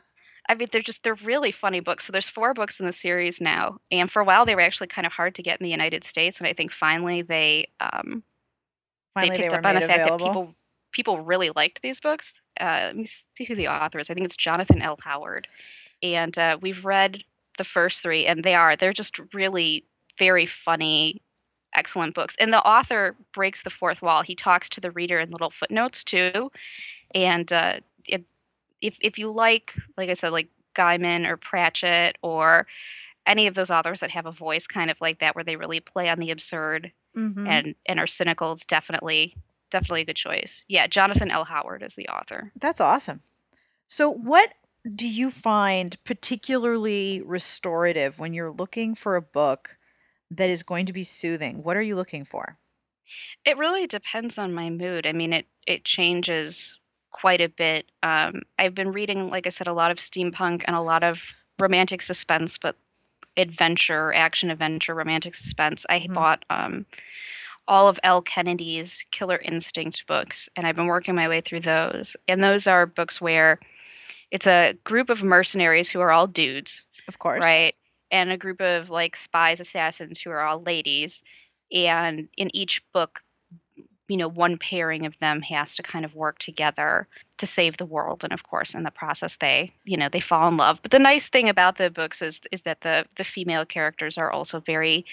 mean 0.56 0.68
they're 0.72 0.80
just 0.80 1.02
they're 1.02 1.14
really 1.14 1.52
funny 1.52 1.80
books 1.80 2.04
so 2.06 2.12
there's 2.12 2.28
four 2.28 2.54
books 2.54 2.80
in 2.80 2.86
the 2.86 2.92
series 2.92 3.40
now 3.40 3.78
and 3.90 4.10
for 4.10 4.20
a 4.20 4.24
while 4.24 4.46
they 4.46 4.54
were 4.54 4.60
actually 4.62 4.86
kind 4.86 5.06
of 5.06 5.12
hard 5.12 5.34
to 5.34 5.42
get 5.42 5.60
in 5.60 5.64
the 5.64 5.70
united 5.70 6.04
states 6.04 6.38
and 6.38 6.46
i 6.46 6.52
think 6.52 6.72
finally 6.72 7.22
they 7.22 7.68
um 7.80 8.22
Finally, 9.14 9.36
they 9.36 9.42
picked 9.44 9.52
were 9.52 9.58
up 9.58 9.66
on 9.66 9.74
the 9.74 9.80
fact 9.80 10.00
available. 10.02 10.18
that 10.18 10.32
people 10.32 10.54
people 10.92 11.20
really 11.20 11.50
liked 11.54 11.82
these 11.82 12.00
books. 12.00 12.40
Uh, 12.60 12.84
let 12.86 12.96
me 12.96 13.04
see 13.06 13.44
who 13.44 13.54
the 13.54 13.68
author 13.68 13.98
is. 13.98 14.10
I 14.10 14.14
think 14.14 14.26
it's 14.26 14.36
Jonathan 14.36 14.80
L. 14.82 14.96
Howard, 15.02 15.48
and 16.02 16.36
uh, 16.38 16.58
we've 16.60 16.84
read 16.84 17.24
the 17.58 17.64
first 17.64 18.02
three, 18.02 18.26
and 18.26 18.44
they 18.44 18.54
are 18.54 18.76
they're 18.76 18.92
just 18.92 19.18
really 19.32 19.84
very 20.18 20.46
funny, 20.46 21.20
excellent 21.74 22.14
books. 22.14 22.36
And 22.38 22.52
the 22.52 22.62
author 22.66 23.16
breaks 23.32 23.62
the 23.62 23.70
fourth 23.70 24.02
wall. 24.02 24.22
He 24.22 24.34
talks 24.34 24.68
to 24.70 24.80
the 24.80 24.90
reader 24.90 25.18
in 25.20 25.30
little 25.30 25.50
footnotes 25.50 26.04
too, 26.04 26.50
and 27.14 27.52
uh, 27.52 27.80
it, 28.06 28.24
if 28.80 28.98
if 29.00 29.18
you 29.18 29.30
like, 29.32 29.74
like 29.96 30.10
I 30.10 30.14
said, 30.14 30.32
like 30.32 30.48
Gaiman 30.74 31.26
or 31.26 31.36
Pratchett 31.36 32.18
or 32.22 32.66
any 33.26 33.46
of 33.48 33.54
those 33.54 33.70
authors 33.70 34.00
that 34.00 34.10
have 34.12 34.26
a 34.26 34.30
voice 34.32 34.66
kind 34.66 34.90
of 34.90 35.00
like 35.00 35.18
that, 35.18 35.34
where 35.34 35.42
they 35.44 35.56
really 35.56 35.80
play 35.80 36.08
on 36.08 36.18
the 36.18 36.30
absurd 36.30 36.92
Mhm. 37.16 37.48
and 37.48 37.74
and 37.86 37.98
are 37.98 38.06
cynical 38.06 38.52
it's 38.52 38.66
definitely 38.66 39.34
definitely 39.70 40.02
a 40.02 40.04
good 40.04 40.16
choice 40.16 40.66
yeah 40.68 40.86
jonathan 40.86 41.30
l 41.30 41.44
howard 41.46 41.82
is 41.82 41.94
the 41.94 42.06
author 42.08 42.52
That's 42.60 42.78
awesome. 42.80 43.22
So, 43.88 44.10
what 44.10 44.50
do 44.94 45.08
you 45.08 45.30
find 45.30 45.96
particularly 46.04 47.22
restorative 47.24 48.18
when 48.18 48.34
you're 48.34 48.52
looking 48.52 48.94
for 48.94 49.16
a 49.16 49.22
book 49.22 49.76
that 50.30 50.50
is 50.50 50.62
going 50.62 50.86
to 50.86 50.92
be 50.92 51.04
soothing? 51.04 51.62
What 51.62 51.76
are 51.76 51.82
you 51.82 51.96
looking 51.96 52.24
for? 52.24 52.58
it 53.44 53.56
really 53.58 53.86
depends 53.86 54.38
on 54.38 54.52
my 54.54 54.70
mood 54.70 55.06
i 55.06 55.12
mean 55.12 55.32
it 55.32 55.46
it 55.66 55.84
changes 55.84 56.78
quite 57.10 57.40
a 57.40 57.48
bit 57.48 57.90
um, 58.02 58.42
i've 58.58 58.74
been 58.74 58.92
reading 58.92 59.28
like 59.28 59.46
i 59.46 59.50
said 59.50 59.66
a 59.66 59.72
lot 59.72 59.90
of 59.90 59.98
steampunk 59.98 60.62
and 60.66 60.76
a 60.76 60.80
lot 60.80 61.02
of 61.02 61.32
romantic 61.58 62.02
suspense 62.02 62.58
but 62.58 62.76
adventure 63.36 64.12
action 64.14 64.50
adventure 64.50 64.94
romantic 64.94 65.34
suspense 65.34 65.86
i 65.88 66.00
Mhm. 66.00 66.14
bought 66.14 66.44
um, 66.50 66.86
all 67.68 67.88
of 67.88 67.98
elle 68.02 68.22
kennedy's 68.22 69.04
killer 69.10 69.38
instinct 69.44 70.06
books 70.06 70.48
and 70.56 70.66
i've 70.66 70.76
been 70.76 70.86
working 70.86 71.14
my 71.14 71.28
way 71.28 71.40
through 71.40 71.60
those 71.60 72.16
and 72.28 72.42
those 72.42 72.66
are 72.66 72.86
books 72.86 73.20
where 73.20 73.58
it's 74.30 74.46
a 74.46 74.74
group 74.84 75.08
of 75.10 75.22
mercenaries 75.22 75.90
who 75.90 76.00
are 76.00 76.10
all 76.10 76.26
dudes 76.26 76.84
Of 77.08 77.18
course. 77.18 77.42
right? 77.42 77.74
And 78.10 78.30
a 78.30 78.36
group 78.36 78.60
of 78.60 78.90
like 78.90 79.16
spies, 79.16 79.60
assassins 79.60 80.20
who 80.20 80.30
are 80.30 80.40
all 80.42 80.62
ladies. 80.62 81.22
And 81.72 82.28
in 82.36 82.54
each 82.54 82.82
book, 82.92 83.22
you 84.08 84.16
know, 84.16 84.28
one 84.28 84.56
pairing 84.56 85.04
of 85.04 85.18
them 85.18 85.42
has 85.42 85.74
to 85.76 85.82
kind 85.82 86.04
of 86.04 86.14
work 86.14 86.38
together 86.38 87.08
to 87.38 87.46
save 87.46 87.76
the 87.76 87.84
world. 87.86 88.22
And 88.22 88.32
of 88.32 88.44
course, 88.44 88.72
in 88.74 88.84
the 88.84 88.92
process, 88.92 89.36
they, 89.36 89.72
you 89.84 89.96
know, 89.96 90.08
they 90.08 90.20
fall 90.20 90.46
in 90.48 90.56
love. 90.56 90.78
But 90.82 90.92
the 90.92 91.00
nice 91.00 91.28
thing 91.28 91.48
about 91.48 91.76
the 91.76 91.90
books 91.90 92.22
is 92.22 92.40
is 92.52 92.62
that 92.62 92.82
the 92.82 93.06
the 93.16 93.24
female 93.24 93.64
characters 93.64 94.16
are 94.16 94.30
also 94.30 94.60
very, 94.60 95.04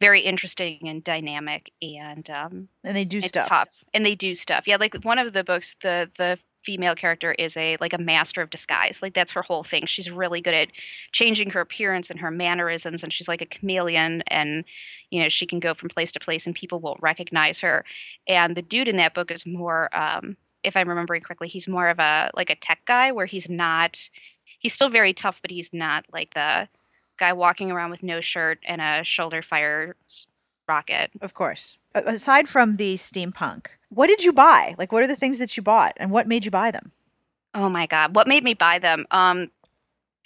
very 0.00 0.20
interesting 0.20 0.78
and 0.88 1.02
dynamic 1.02 1.72
and 1.82 2.30
um, 2.30 2.68
And 2.84 2.96
they 2.96 3.04
do 3.04 3.18
and 3.18 3.26
stuff. 3.26 3.48
tough 3.48 3.84
and 3.92 4.06
they 4.06 4.14
do 4.14 4.36
stuff 4.36 4.68
yeah 4.68 4.76
like 4.78 4.94
one 5.02 5.18
of 5.18 5.32
the 5.32 5.42
books 5.42 5.74
the 5.82 6.08
the 6.16 6.38
female 6.62 6.94
character 6.94 7.32
is 7.32 7.56
a 7.56 7.76
like 7.80 7.92
a 7.92 7.98
master 7.98 8.42
of 8.42 8.50
disguise 8.50 9.00
like 9.02 9.14
that's 9.14 9.32
her 9.32 9.42
whole 9.42 9.64
thing. 9.64 9.86
She's 9.86 10.10
really 10.10 10.40
good 10.40 10.54
at 10.54 10.68
changing 11.12 11.50
her 11.50 11.60
appearance 11.60 12.10
and 12.10 12.20
her 12.20 12.30
mannerisms 12.30 13.02
and 13.02 13.12
she's 13.12 13.28
like 13.28 13.40
a 13.42 13.46
chameleon 13.46 14.22
and 14.26 14.64
you 15.10 15.22
know 15.22 15.28
she 15.28 15.46
can 15.46 15.60
go 15.60 15.74
from 15.74 15.88
place 15.88 16.12
to 16.12 16.20
place 16.20 16.46
and 16.46 16.54
people 16.54 16.80
won't 16.80 17.02
recognize 17.02 17.60
her. 17.60 17.84
And 18.26 18.56
the 18.56 18.62
dude 18.62 18.88
in 18.88 18.96
that 18.96 19.14
book 19.14 19.30
is 19.30 19.46
more 19.46 19.94
um 19.96 20.36
if 20.64 20.76
i'm 20.76 20.88
remembering 20.88 21.22
correctly 21.22 21.46
he's 21.48 21.68
more 21.68 21.88
of 21.88 22.00
a 22.00 22.30
like 22.34 22.50
a 22.50 22.56
tech 22.56 22.80
guy 22.84 23.12
where 23.12 23.26
he's 23.26 23.48
not 23.48 24.08
he's 24.58 24.72
still 24.74 24.88
very 24.88 25.12
tough 25.12 25.40
but 25.40 25.52
he's 25.52 25.72
not 25.72 26.04
like 26.12 26.34
the 26.34 26.68
guy 27.18 27.32
walking 27.32 27.70
around 27.70 27.90
with 27.90 28.02
no 28.02 28.20
shirt 28.20 28.58
and 28.66 28.80
a 28.80 29.04
shoulder 29.04 29.42
fire 29.42 29.94
rocket. 30.68 31.10
Of 31.20 31.34
course. 31.34 31.78
Aside 32.06 32.48
from 32.48 32.76
the 32.76 32.94
steampunk, 32.96 33.66
what 33.90 34.08
did 34.08 34.22
you 34.22 34.32
buy? 34.32 34.74
Like, 34.78 34.92
what 34.92 35.02
are 35.02 35.08
the 35.08 35.16
things 35.16 35.38
that 35.38 35.56
you 35.56 35.62
bought, 35.62 35.94
and 35.98 36.10
what 36.10 36.28
made 36.28 36.44
you 36.44 36.50
buy 36.50 36.70
them? 36.70 36.92
Oh 37.54 37.68
my 37.68 37.86
god, 37.86 38.14
what 38.14 38.28
made 38.28 38.44
me 38.44 38.54
buy 38.54 38.78
them? 38.78 39.06
Um 39.10 39.50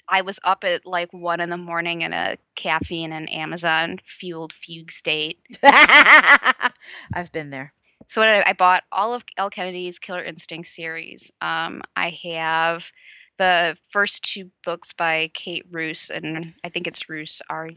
I 0.09 0.21
was 0.21 0.39
up 0.45 0.65
at 0.65 0.85
like 0.85 1.13
one 1.13 1.41
in 1.41 1.49
the 1.49 1.57
morning 1.57 2.03
in 2.03 2.13
a 2.13 2.37
caffeine 2.55 3.13
and 3.13 3.33
Amazon 3.33 3.99
fueled 4.05 4.53
fugue 4.53 4.91
state. 4.91 5.39
I've 5.63 7.33
been 7.33 7.51
there. 7.51 7.73
So 8.09 8.21
what 8.21 8.29
I, 8.29 8.51
I 8.51 8.53
bought 8.53 8.83
all 8.93 9.15
of 9.15 9.25
Elle 9.39 9.51
Kennedy's 9.51 9.99
Killer 9.99 10.23
Instinct 10.23 10.69
series. 10.69 11.31
Um, 11.41 11.83
I 11.97 12.19
have 12.25 12.91
the 13.39 13.77
first 13.89 14.23
two 14.23 14.51
books 14.65 14.93
by 14.93 15.31
Kate 15.35 15.65
Roos, 15.71 16.11
and 16.11 16.55
I 16.63 16.69
think 16.69 16.87
it's 16.87 17.09
Roos 17.09 17.41
R. 17.49 17.71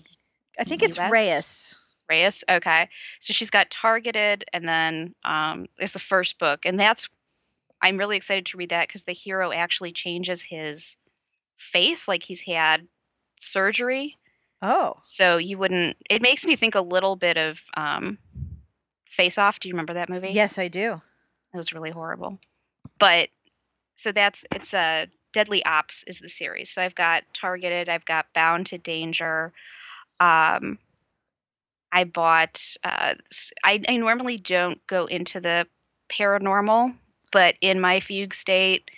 I 0.59 0.63
think 0.63 0.83
it's? 0.83 0.99
Reyes. 0.99 1.75
Reyes. 2.09 2.43
Okay, 2.49 2.89
so 3.19 3.33
she's 3.33 3.49
got 3.49 3.69
Targeted, 3.71 4.45
and 4.53 4.67
then 4.67 5.15
um, 5.23 5.67
is 5.79 5.91
the 5.93 5.99
first 5.99 6.39
book, 6.39 6.65
and 6.65 6.79
that's 6.79 7.07
I'm 7.81 7.97
really 7.97 8.17
excited 8.17 8.45
to 8.47 8.57
read 8.57 8.69
that 8.69 8.87
because 8.87 9.03
the 9.03 9.11
hero 9.13 9.51
actually 9.51 9.91
changes 9.91 10.43
his 10.43 10.97
face, 11.57 12.07
like 12.07 12.23
he's 12.23 12.41
had 12.41 12.87
surgery. 13.39 14.17
Oh, 14.61 14.95
So 15.01 15.37
you 15.37 15.57
wouldn't. 15.57 15.97
It 16.09 16.21
makes 16.21 16.45
me 16.45 16.55
think 16.55 16.73
a 16.75 16.81
little 16.81 17.15
bit 17.15 17.37
of 17.37 17.61
um, 17.77 18.17
Face 19.07 19.37
Off. 19.37 19.59
Do 19.59 19.67
you 19.67 19.73
remember 19.73 19.93
that 19.93 20.09
movie? 20.09 20.29
yes, 20.29 20.57
I 20.57 20.67
do. 20.69 21.01
it 21.53 21.57
was 21.57 21.73
really 21.73 21.91
horrible. 21.91 22.39
But 22.97 23.29
so 23.95 24.11
that's 24.11 24.45
it's 24.53 24.73
a 24.73 25.07
Deadly 25.33 25.63
Ops 25.65 26.03
is 26.07 26.21
the 26.21 26.29
series. 26.29 26.71
So 26.71 26.81
I've 26.81 26.95
got 26.95 27.23
Targeted. 27.33 27.89
I've 27.89 28.05
got 28.05 28.27
Bound 28.33 28.65
to 28.67 28.77
Danger. 28.77 29.51
Um, 30.19 30.79
I 31.95 32.03
bought. 32.03 32.61
Uh, 32.83 33.15
I, 33.63 33.81
I 33.87 33.95
normally 33.97 34.37
don't 34.37 34.85
go 34.85 35.05
into 35.05 35.39
the 35.39 35.65
paranormal, 36.09 36.93
but 37.31 37.55
in 37.61 37.79
my 37.79 37.99
fugue 38.01 38.33
state, 38.33 38.91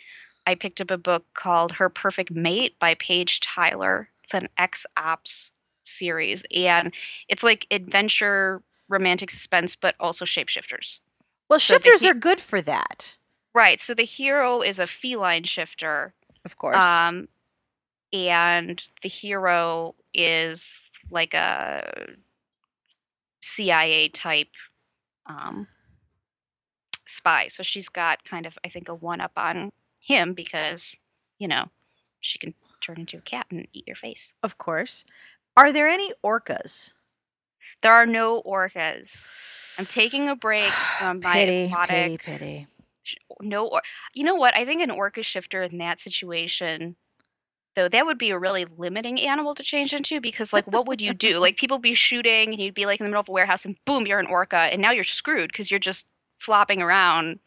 I 0.47 0.55
picked 0.55 0.81
up 0.81 0.89
a 0.91 0.97
book 0.97 1.25
called 1.35 1.73
Her 1.73 1.89
Perfect 1.89 2.31
Mate 2.31 2.77
by 2.79 2.95
Paige 2.95 3.39
Tyler. 3.39 4.09
It's 4.23 4.33
an 4.33 4.49
ex 4.57 4.85
ops 4.97 5.51
series, 5.85 6.43
and 6.53 6.91
it's 7.29 7.43
like 7.43 7.67
adventure, 7.71 8.61
romantic 8.89 9.29
suspense, 9.29 9.75
but 9.75 9.95
also 9.99 10.25
shapeshifters. 10.25 10.99
Well, 11.49 11.59
So 11.59 11.75
shifters 11.75 12.01
he- 12.01 12.09
are 12.09 12.13
good 12.15 12.41
for 12.41 12.61
that, 12.63 13.15
Right. 13.53 13.79
So 13.79 13.93
the 13.93 14.03
hero 14.03 14.61
is 14.61 14.79
a 14.79 14.87
feline 14.87 15.43
shifter, 15.43 16.13
of 16.45 16.57
course. 16.57 16.75
um, 16.77 17.27
and 18.13 18.83
the 19.01 19.09
hero 19.09 19.95
is 20.13 20.89
like 21.09 21.33
a 21.33 22.07
CIA 23.47 24.09
type 24.09 24.49
um, 25.25 25.67
spy. 27.05 27.47
So 27.47 27.63
she's 27.63 27.89
got 27.89 28.23
kind 28.23 28.45
of, 28.45 28.57
I 28.65 28.69
think, 28.69 28.89
a 28.89 28.93
one 28.93 29.21
up 29.21 29.31
on 29.37 29.71
him 29.99 30.33
because, 30.33 30.97
you 31.39 31.47
know, 31.47 31.69
she 32.19 32.37
can 32.37 32.53
turn 32.81 32.99
into 32.99 33.17
a 33.17 33.21
cat 33.21 33.47
and 33.49 33.67
eat 33.73 33.87
your 33.87 33.95
face. 33.95 34.33
Of 34.43 34.57
course. 34.57 35.05
Are 35.55 35.71
there 35.71 35.87
any 35.87 36.11
orcas? 36.23 36.91
There 37.81 37.93
are 37.93 38.05
no 38.05 38.41
orcas. 38.43 39.25
I'm 39.77 39.85
taking 39.85 40.29
a 40.29 40.35
break 40.35 40.71
from 40.99 41.19
my 41.23 41.33
pity, 41.33 41.65
aquatic. 41.65 41.95
pity, 41.95 42.17
pity. 42.17 42.67
No, 43.41 43.67
or 43.67 43.81
you 44.13 44.23
know 44.25 44.35
what? 44.35 44.55
I 44.55 44.65
think 44.65 44.81
an 44.81 44.91
orca 44.91 45.23
shifter 45.23 45.63
in 45.63 45.77
that 45.77 46.01
situation, 46.01 46.97
though, 47.77 47.87
that 47.87 48.07
would 48.07 48.17
be 48.17 48.31
a 48.31 48.39
really 48.39 48.65
limiting 48.77 49.21
animal 49.21 49.53
to 49.53 49.61
change 49.61 49.93
into 49.93 50.19
because, 50.19 50.51
like, 50.51 50.65
what 50.65 50.87
would 50.87 50.99
you 50.99 51.13
do? 51.13 51.37
Like, 51.37 51.57
people 51.57 51.77
be 51.77 51.93
shooting, 51.93 52.49
and 52.51 52.59
you'd 52.59 52.73
be 52.73 52.87
like 52.87 52.99
in 52.99 53.05
the 53.05 53.09
middle 53.09 53.21
of 53.21 53.29
a 53.29 53.31
warehouse, 53.31 53.65
and 53.65 53.77
boom, 53.85 54.07
you're 54.07 54.19
an 54.19 54.25
orca, 54.25 54.57
and 54.57 54.81
now 54.81 54.89
you're 54.91 55.03
screwed 55.03 55.51
because 55.51 55.69
you're 55.69 55.79
just 55.79 56.07
flopping 56.39 56.81
around 56.81 57.39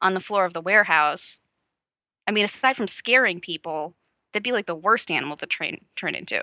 on 0.00 0.14
the 0.14 0.20
floor 0.20 0.44
of 0.44 0.52
the 0.52 0.60
warehouse. 0.60 1.40
I 2.28 2.30
mean, 2.30 2.44
aside 2.44 2.76
from 2.76 2.86
scaring 2.86 3.40
people, 3.40 3.94
that'd 4.32 4.44
be 4.44 4.52
like 4.52 4.66
the 4.66 4.74
worst 4.76 5.10
animal 5.10 5.36
to 5.38 5.46
train 5.46 5.84
turn 5.96 6.14
into. 6.14 6.40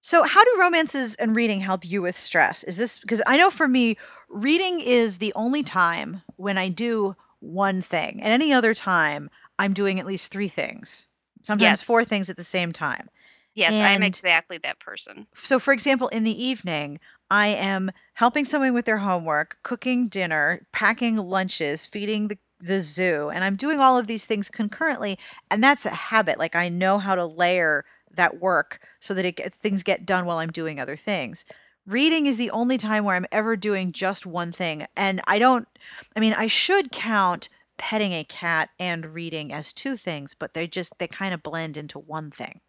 So, 0.00 0.24
how 0.24 0.42
do 0.42 0.56
romances 0.58 1.14
and 1.14 1.36
reading 1.36 1.60
help 1.60 1.84
you 1.84 2.02
with 2.02 2.18
stress? 2.18 2.64
Is 2.64 2.76
this 2.76 2.98
because 2.98 3.22
I 3.24 3.36
know 3.36 3.50
for 3.50 3.68
me, 3.68 3.96
reading 4.28 4.80
is 4.80 5.18
the 5.18 5.32
only 5.34 5.62
time 5.62 6.22
when 6.36 6.58
I 6.58 6.68
do 6.68 7.14
one 7.38 7.82
thing, 7.82 8.20
and 8.20 8.32
any 8.32 8.52
other 8.52 8.74
time, 8.74 9.30
I'm 9.60 9.74
doing 9.74 10.00
at 10.00 10.06
least 10.06 10.32
three 10.32 10.48
things, 10.48 11.06
sometimes 11.44 11.82
four 11.82 12.04
things 12.04 12.28
at 12.28 12.36
the 12.36 12.44
same 12.44 12.72
time. 12.72 13.08
Yes, 13.54 13.74
I'm 13.74 14.02
exactly 14.02 14.58
that 14.58 14.80
person. 14.80 15.26
so, 15.36 15.60
for 15.60 15.72
example, 15.72 16.08
in 16.08 16.24
the 16.24 16.44
evening, 16.44 16.98
I 17.30 17.48
am 17.48 17.92
helping 18.14 18.44
someone 18.44 18.74
with 18.74 18.84
their 18.84 18.98
homework, 18.98 19.58
cooking 19.62 20.08
dinner, 20.08 20.66
packing 20.72 21.16
lunches, 21.16 21.86
feeding 21.86 22.28
the, 22.28 22.38
the 22.60 22.80
zoo, 22.80 23.30
and 23.32 23.44
I'm 23.44 23.56
doing 23.56 23.78
all 23.78 23.96
of 23.96 24.08
these 24.08 24.26
things 24.26 24.48
concurrently. 24.48 25.18
And 25.50 25.62
that's 25.62 25.86
a 25.86 25.90
habit. 25.90 26.38
Like, 26.38 26.56
I 26.56 26.68
know 26.68 26.98
how 26.98 27.14
to 27.14 27.24
layer 27.24 27.84
that 28.16 28.40
work 28.40 28.80
so 29.00 29.14
that 29.14 29.24
it 29.24 29.54
things 29.62 29.82
get 29.82 30.06
done 30.06 30.26
while 30.26 30.38
I'm 30.38 30.52
doing 30.52 30.80
other 30.80 30.96
things. 30.96 31.44
Reading 31.86 32.26
is 32.26 32.36
the 32.36 32.50
only 32.50 32.78
time 32.78 33.04
where 33.04 33.14
I'm 33.14 33.26
ever 33.30 33.56
doing 33.56 33.92
just 33.92 34.26
one 34.26 34.52
thing. 34.52 34.86
And 34.96 35.20
I 35.26 35.38
don't, 35.38 35.68
I 36.16 36.20
mean, 36.20 36.32
I 36.32 36.46
should 36.46 36.90
count 36.90 37.48
petting 37.76 38.12
a 38.12 38.24
cat 38.24 38.70
and 38.78 39.14
reading 39.14 39.52
as 39.52 39.72
two 39.72 39.96
things, 39.96 40.34
but 40.38 40.54
they 40.54 40.66
just, 40.66 40.92
they 40.98 41.08
kind 41.08 41.34
of 41.34 41.42
blend 41.42 41.76
into 41.76 41.98
one 41.98 42.30
thing 42.30 42.60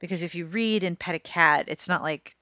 because 0.00 0.22
if 0.22 0.34
you 0.34 0.46
read 0.46 0.84
and 0.84 0.98
pet 0.98 1.14
a 1.14 1.18
cat, 1.18 1.66
it's 1.68 1.88
not 1.88 2.02
like, 2.02 2.34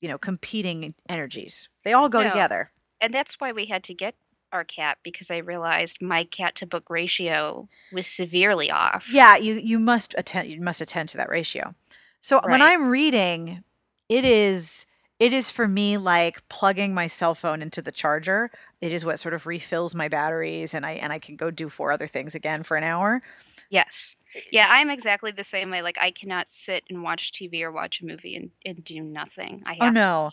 you 0.00 0.08
know, 0.08 0.18
competing 0.18 0.94
energies. 1.08 1.68
They 1.84 1.92
all 1.92 2.08
go 2.08 2.22
No, 2.22 2.30
together. 2.30 2.70
and 3.00 3.12
that's 3.12 3.34
why 3.40 3.52
we 3.52 3.66
had 3.66 3.82
to 3.84 3.94
get 3.94 4.14
our 4.52 4.64
cat 4.64 4.98
because 5.02 5.30
I 5.30 5.36
realized 5.38 6.02
my 6.02 6.24
cat 6.24 6.56
to 6.56 6.66
book 6.66 6.90
ratio 6.90 7.68
was 7.92 8.06
severely 8.06 8.70
off. 8.70 9.06
Yeah, 9.12 9.36
you 9.36 9.54
you 9.54 9.78
must 9.78 10.14
attend 10.18 10.50
you 10.50 10.60
must 10.60 10.80
attend 10.80 11.10
to 11.10 11.18
that 11.18 11.28
ratio. 11.28 11.74
So 12.20 12.40
when 12.44 12.60
I'm 12.62 12.88
reading, 12.88 13.62
it 14.08 14.24
is 14.24 14.86
it 15.20 15.32
is 15.32 15.50
for 15.50 15.68
me 15.68 15.98
like 15.98 16.46
plugging 16.48 16.94
my 16.94 17.06
cell 17.06 17.34
phone 17.34 17.62
into 17.62 17.82
the 17.82 17.92
charger. 17.92 18.50
It 18.80 18.92
is 18.92 19.04
what 19.04 19.20
sort 19.20 19.34
of 19.34 19.46
refills 19.46 19.94
my 19.94 20.08
batteries 20.08 20.74
and 20.74 20.86
I 20.86 20.92
and 20.92 21.12
I 21.12 21.18
can 21.18 21.36
go 21.36 21.50
do 21.50 21.68
four 21.68 21.92
other 21.92 22.06
things 22.06 22.34
again 22.34 22.62
for 22.62 22.76
an 22.76 22.84
hour. 22.84 23.22
Yes. 23.68 24.16
Yeah, 24.52 24.66
I'm 24.70 24.90
exactly 24.90 25.32
the 25.32 25.44
same 25.44 25.70
way. 25.70 25.82
Like 25.82 25.98
I 25.98 26.10
cannot 26.10 26.48
sit 26.48 26.84
and 26.88 27.02
watch 27.02 27.32
TV 27.32 27.64
or 27.64 27.72
watch 27.72 28.00
a 28.00 28.06
movie 28.06 28.36
and, 28.36 28.50
and 28.64 28.82
do 28.84 29.00
nothing. 29.02 29.62
I 29.66 29.74
Oh 29.80 29.88
have 29.88 29.98
to 30.00 30.08
no. 30.10 30.30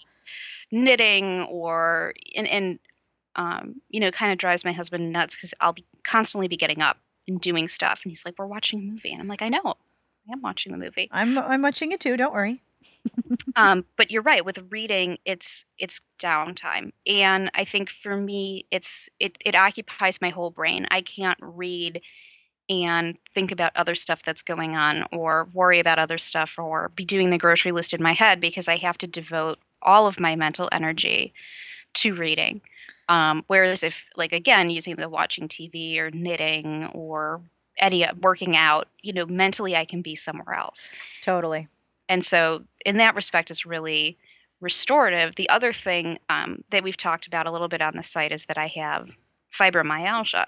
knitting 0.71 1.43
or 1.43 2.13
and 2.35 2.47
and 2.47 2.79
um, 3.35 3.81
you 3.89 3.99
know, 3.99 4.11
kind 4.11 4.31
of 4.31 4.39
drives 4.39 4.65
my 4.65 4.71
husband 4.71 5.11
nuts 5.13 5.35
because 5.35 5.53
I'll 5.61 5.73
be 5.73 5.85
constantly 6.03 6.47
be 6.47 6.57
getting 6.57 6.81
up 6.81 6.97
and 7.27 7.39
doing 7.39 7.67
stuff, 7.67 8.01
and 8.03 8.11
he's 8.11 8.25
like, 8.25 8.35
"We're 8.39 8.47
watching 8.47 8.79
a 8.79 8.83
movie," 8.83 9.11
and 9.11 9.21
I'm 9.21 9.27
like, 9.27 9.43
"I 9.43 9.49
know, 9.49 9.75
I 10.27 10.33
am 10.33 10.41
watching 10.41 10.71
the 10.71 10.77
movie." 10.79 11.11
I'm 11.11 11.37
I'm 11.37 11.61
watching 11.61 11.91
it 11.91 11.99
too, 11.99 12.15
don't 12.17 12.33
worry. 12.33 12.61
Um, 13.55 13.85
but 13.97 14.11
you're 14.11 14.21
right. 14.21 14.45
With 14.45 14.59
reading, 14.69 15.17
it's 15.25 15.65
it's 15.79 16.01
downtime, 16.19 16.91
and 17.07 17.49
I 17.55 17.65
think 17.65 17.89
for 17.89 18.15
me, 18.17 18.65
it's 18.71 19.09
it 19.19 19.37
it 19.43 19.55
occupies 19.55 20.21
my 20.21 20.29
whole 20.29 20.51
brain. 20.51 20.85
I 20.91 21.01
can't 21.01 21.39
read 21.41 22.01
and 22.69 23.17
think 23.33 23.51
about 23.51 23.71
other 23.75 23.95
stuff 23.95 24.23
that's 24.23 24.43
going 24.43 24.75
on, 24.75 25.05
or 25.11 25.49
worry 25.53 25.79
about 25.79 25.99
other 25.99 26.17
stuff, 26.17 26.55
or 26.57 26.89
be 26.95 27.05
doing 27.05 27.29
the 27.29 27.37
grocery 27.37 27.71
list 27.71 27.93
in 27.93 28.03
my 28.03 28.13
head 28.13 28.41
because 28.41 28.67
I 28.67 28.77
have 28.77 28.97
to 28.99 29.07
devote 29.07 29.59
all 29.81 30.07
of 30.07 30.19
my 30.19 30.35
mental 30.35 30.69
energy 30.71 31.33
to 31.95 32.15
reading. 32.15 32.61
Um, 33.09 33.43
whereas 33.47 33.83
if, 33.83 34.05
like, 34.17 34.33
again, 34.33 34.69
using 34.69 34.95
the 34.97 35.09
watching 35.09 35.47
TV 35.47 35.97
or 35.99 36.11
knitting 36.11 36.87
or 36.87 37.41
any 37.79 38.05
working 38.21 38.55
out, 38.57 38.87
you 39.01 39.13
know, 39.13 39.25
mentally 39.25 39.75
I 39.75 39.85
can 39.85 40.01
be 40.01 40.15
somewhere 40.15 40.55
else. 40.55 40.89
Totally. 41.21 41.67
And 42.09 42.23
so, 42.23 42.63
in 42.85 42.97
that 42.97 43.15
respect, 43.15 43.51
it's 43.51 43.65
really 43.65 44.17
restorative. 44.61 45.35
The 45.35 45.49
other 45.49 45.73
thing 45.73 46.19
um, 46.29 46.63
that 46.69 46.83
we've 46.83 46.97
talked 46.97 47.27
about 47.27 47.45
a 47.47 47.51
little 47.51 47.67
bit 47.67 47.81
on 47.81 47.95
the 47.95 48.03
site 48.03 48.31
is 48.31 48.45
that 48.45 48.57
I 48.57 48.67
have 48.67 49.11
fibromyalgia. 49.53 50.45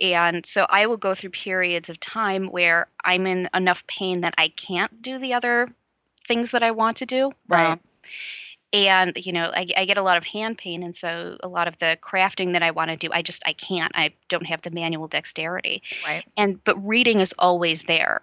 And 0.00 0.44
so, 0.46 0.66
I 0.68 0.86
will 0.86 0.96
go 0.96 1.14
through 1.14 1.30
periods 1.30 1.88
of 1.88 2.00
time 2.00 2.48
where 2.48 2.88
I'm 3.04 3.26
in 3.26 3.48
enough 3.54 3.86
pain 3.86 4.20
that 4.20 4.34
I 4.38 4.48
can't 4.48 5.02
do 5.02 5.18
the 5.18 5.32
other 5.34 5.68
things 6.26 6.50
that 6.50 6.62
I 6.62 6.70
want 6.70 6.96
to 6.98 7.06
do. 7.06 7.32
Right. 7.48 7.72
Um, 7.72 7.80
and 8.72 9.16
you 9.24 9.32
know 9.32 9.50
I, 9.54 9.66
I 9.76 9.84
get 9.84 9.98
a 9.98 10.02
lot 10.02 10.16
of 10.16 10.24
hand 10.24 10.58
pain 10.58 10.82
and 10.82 10.94
so 10.94 11.36
a 11.42 11.48
lot 11.48 11.66
of 11.66 11.78
the 11.78 11.98
crafting 12.00 12.52
that 12.52 12.62
i 12.62 12.70
want 12.70 12.90
to 12.90 12.96
do 12.96 13.08
i 13.12 13.22
just 13.22 13.42
i 13.46 13.52
can't 13.52 13.92
i 13.94 14.12
don't 14.28 14.46
have 14.46 14.62
the 14.62 14.70
manual 14.70 15.08
dexterity 15.08 15.82
Right. 16.06 16.24
and 16.36 16.62
but 16.64 16.76
reading 16.86 17.20
is 17.20 17.34
always 17.38 17.84
there 17.84 18.22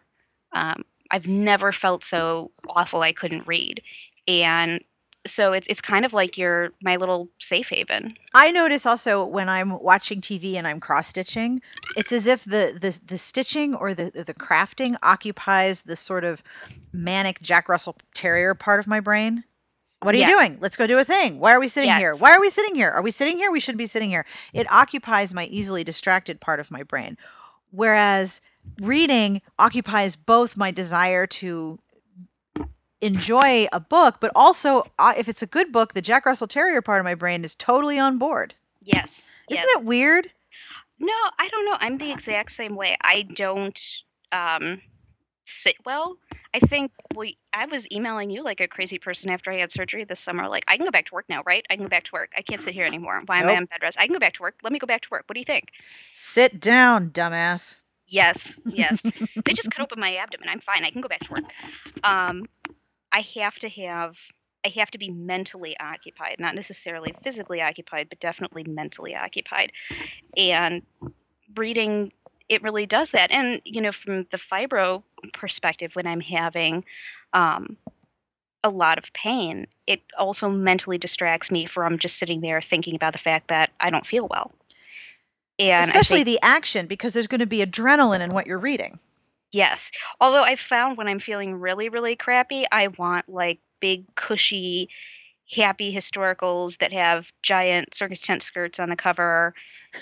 um, 0.54 0.84
i've 1.12 1.28
never 1.28 1.72
felt 1.72 2.04
so 2.04 2.52
awful 2.68 3.02
i 3.02 3.12
couldn't 3.12 3.46
read 3.48 3.82
and 4.28 4.84
so 5.26 5.52
it's, 5.52 5.68
it's 5.68 5.82
kind 5.82 6.06
of 6.06 6.14
like 6.14 6.38
your 6.38 6.72
my 6.82 6.96
little 6.96 7.28
safe 7.40 7.70
haven 7.70 8.14
I 8.34 8.52
notice 8.52 8.86
also 8.86 9.26
when 9.26 9.50
I'm 9.50 9.82
watching 9.82 10.22
TV 10.22 10.56
and 10.56 10.68
I'm 10.68 10.80
cross 10.80 11.08
stitching, 11.08 11.60
it's 11.96 12.12
as 12.12 12.28
if 12.28 12.46
the, 12.46 12.78
the 12.80 12.96
the 13.08 13.18
stitching 13.18 13.74
or 13.74 13.96
the 13.96 14.12
the 14.12 14.34
crafting 14.34 14.96
occupies 15.02 15.82
the 15.82 15.96
sort 15.96 16.24
of 16.24 16.44
manic 16.94 17.42
Jack 17.42 17.68
Russell 17.68 17.96
Terrier 18.14 18.54
part 18.54 18.80
of 18.80 18.86
my 18.86 19.00
brain. 19.00 19.44
What 20.04 20.14
are 20.14 20.20
you 20.20 20.28
doing? 20.28 20.52
Let's 20.62 20.78
go 20.78 20.86
do 20.86 21.00
a 21.00 21.04
thing. 21.04 21.40
Why 21.40 21.54
are 21.54 21.60
we 21.60 21.68
sitting 21.68 21.90
here? 21.98 22.16
Why 22.16 22.32
are 22.34 22.40
we 22.40 22.52
sitting 22.52 22.76
here? 22.76 22.92
Are 22.92 23.02
we 23.02 23.10
sitting 23.10 23.38
here? 23.38 23.52
We 23.52 23.60
shouldn't 23.60 23.80
be 23.80 23.88
sitting 23.88 24.12
here. 24.12 24.26
It 24.54 24.72
occupies 24.72 25.34
my 25.34 25.46
easily 25.46 25.84
distracted 25.84 26.40
part 26.40 26.60
of 26.60 26.70
my 26.70 26.84
brain. 26.84 27.18
Whereas 27.72 28.40
reading 28.82 29.42
occupies 29.60 30.16
both 30.16 30.56
my 30.58 30.72
desire 30.72 31.28
to 31.28 31.80
enjoy 33.02 33.68
a 33.72 33.80
book, 33.80 34.18
but 34.20 34.32
also 34.36 34.84
uh, 34.98 35.14
if 35.18 35.28
it's 35.30 35.42
a 35.42 35.48
good 35.48 35.72
book, 35.72 35.94
the 35.94 36.02
Jack 36.02 36.26
Russell 36.26 36.48
Terrier 36.48 36.82
part 36.82 37.00
of 37.00 37.06
my 37.06 37.16
brain 37.16 37.44
is 37.44 37.56
totally 37.56 38.00
on 38.00 38.18
board. 38.18 38.54
yes 38.82 39.28
Isn't 39.50 39.64
yes. 39.66 39.80
it 39.80 39.86
weird? 39.86 40.32
no 41.00 41.14
i 41.38 41.48
don't 41.50 41.66
know. 41.66 41.78
I'm 41.80 42.00
the 42.00 42.12
exact 42.12 42.52
same 42.52 42.76
way. 42.76 42.98
I 43.04 43.22
don't 43.22 43.80
um 44.32 44.82
sit 45.46 45.76
well. 45.86 46.18
I 46.54 46.60
think 46.60 46.92
we 47.16 47.38
i 47.54 47.66
was 47.68 47.88
emailing 47.92 48.32
you 48.32 48.44
like 48.44 48.60
a 48.60 48.68
crazy 48.68 48.98
person 48.98 49.30
after 49.30 49.52
i 49.52 49.58
had 49.58 49.72
surgery 49.72 50.04
this 50.04 50.20
summer 50.20 50.48
like 50.50 50.66
i 50.68 50.76
can 50.76 50.86
go 50.86 50.92
back 50.92 51.06
to 51.06 51.14
work 51.14 51.26
now 51.30 51.44
right? 51.46 51.64
I 51.70 51.76
can 51.76 51.84
go 51.86 51.90
back 51.90 52.06
to 52.06 52.12
work. 52.14 52.32
I 52.36 52.42
can't 52.42 52.62
sit 52.62 52.74
here 52.74 52.86
anymore. 52.86 53.22
Why 53.28 53.40
am 53.42 53.46
i 53.46 53.52
Nope. 53.52 53.58
on 53.60 53.66
bed 53.66 53.80
rest? 53.84 54.00
I 54.00 54.08
can 54.08 54.14
go 54.14 54.20
back 54.20 54.34
to 54.34 54.42
work. 54.42 54.56
Let 54.64 54.74
me 54.74 54.80
go 54.80 54.88
back 54.88 55.02
to 55.02 55.10
work. 55.12 55.26
What 55.28 55.36
do 55.36 55.40
you 55.40 55.46
think? 55.46 55.72
Sit 56.14 56.60
down, 56.60 57.12
dumbass. 57.12 57.80
Yes 58.08 58.60
yes. 58.66 59.04
They 59.46 59.54
just 59.54 59.72
cut 59.72 59.84
open 59.84 60.00
my 60.00 60.16
abdomen. 60.16 60.50
I'm 60.50 60.60
fine. 60.60 60.84
I 60.84 60.90
can 60.90 61.02
go 61.02 61.08
back 61.08 61.22
to 61.22 61.32
work. 61.32 61.44
Um 62.04 62.48
i 63.12 63.22
have 63.22 63.58
to 63.60 63.70
have 63.70 64.18
i 64.66 64.70
have 64.70 64.92
to 64.92 64.98
be 64.98 65.10
mentally 65.10 65.78
occupied 65.80 66.36
not 66.40 66.54
necessarily 66.56 67.14
physically 67.24 67.62
occupied 67.62 68.10
but 68.10 68.20
definitely 68.20 68.64
mentally 68.64 69.16
occupied. 69.16 69.72
And 70.36 70.84
reading 71.56 72.12
it 72.50 72.64
really 72.64 72.86
does 72.86 73.12
that. 73.12 73.32
And 73.32 73.62
you 73.66 73.82
know 73.82 73.92
from 73.92 74.28
the 74.32 74.38
fibro 74.38 75.04
perspective 75.34 75.96
when 75.96 76.08
i'm 76.08 76.22
having 76.22 76.86
um 77.34 77.78
a 78.64 78.70
lot 78.70 78.98
of 78.98 79.14
pain 79.14 79.68
it 79.86 80.02
also 80.18 80.50
mentally 80.50 80.98
distracts 80.98 81.52
me 81.52 81.66
from 81.66 81.98
just 81.98 82.18
sitting 82.18 82.42
there 82.42 82.62
thinking 82.62 82.96
about 82.96 83.14
the 83.14 83.20
fact 83.20 83.48
that 83.48 83.72
i 83.80 83.90
don't 83.90 84.06
feel 84.06 84.28
well 84.30 84.52
and 85.60 85.90
Especially 85.90 86.24
think 86.24 86.40
the 86.40 86.40
action, 86.42 86.88
because 86.88 87.14
there's 87.14 87.28
going 87.28 87.40
to 87.40 87.48
be 87.48 87.66
adrenaline 87.66 88.22
in 88.22 88.32
what 88.32 88.48
you're 88.48 88.60
reading. 88.60 89.00
Yes. 89.52 89.92
Although 90.20 90.44
I've 90.44 90.60
found 90.60 90.98
when 90.98 91.08
I'm 91.08 91.20
feeling 91.20 91.56
really, 91.56 91.90
really 91.90 92.16
crappy, 92.16 92.66
I 92.72 92.88
want 92.88 93.30
like 93.30 93.60
big, 93.80 94.14
cushy, 94.16 94.90
happy 95.56 95.96
historicals 95.96 96.80
that 96.80 96.92
have 96.92 97.32
giant 97.42 97.94
circus 97.94 98.22
tent 98.22 98.44
skirts 98.44 98.80
on 98.80 98.90
the 98.90 98.96
cover. 98.96 99.54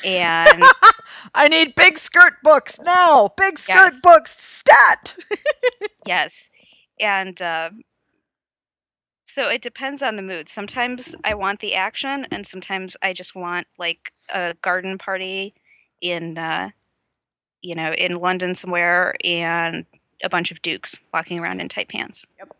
And 0.04 0.64
I 1.36 1.48
need 1.48 1.76
big 1.76 1.98
skirt 1.98 2.34
books 2.44 2.80
now. 2.80 3.34
Big 3.38 3.60
skirt 3.60 3.76
yes, 3.76 4.02
books, 4.02 4.36
stat. 4.42 5.16
yes. 6.06 6.50
and 7.00 7.40
uh, 7.42 7.70
so 9.26 9.50
it 9.50 9.62
depends 9.62 10.02
on 10.02 10.16
the 10.16 10.22
mood. 10.22 10.50
Sometimes 10.50 11.16
I 11.24 11.34
want 11.34 11.60
the 11.60 11.76
action, 11.76 12.28
and 12.32 12.46
sometimes 12.46 12.96
I 13.02 13.14
just 13.14 13.36
want 13.36 13.68
like 13.78 14.14
a 14.34 14.54
garden 14.62 14.98
party 14.98 15.54
in, 16.02 16.38
uh, 16.38 16.70
you 17.62 17.76
know, 17.76 17.92
in 17.94 18.18
London 18.18 18.56
somewhere, 18.56 19.16
and 19.24 19.86
a 20.24 20.30
bunch 20.30 20.52
of 20.52 20.62
dukes 20.62 20.96
walking 21.14 21.40
around 21.40 21.62
in 21.62 21.70
tight 21.70 21.90
pants. 21.90 22.26
Yep. 22.38 22.56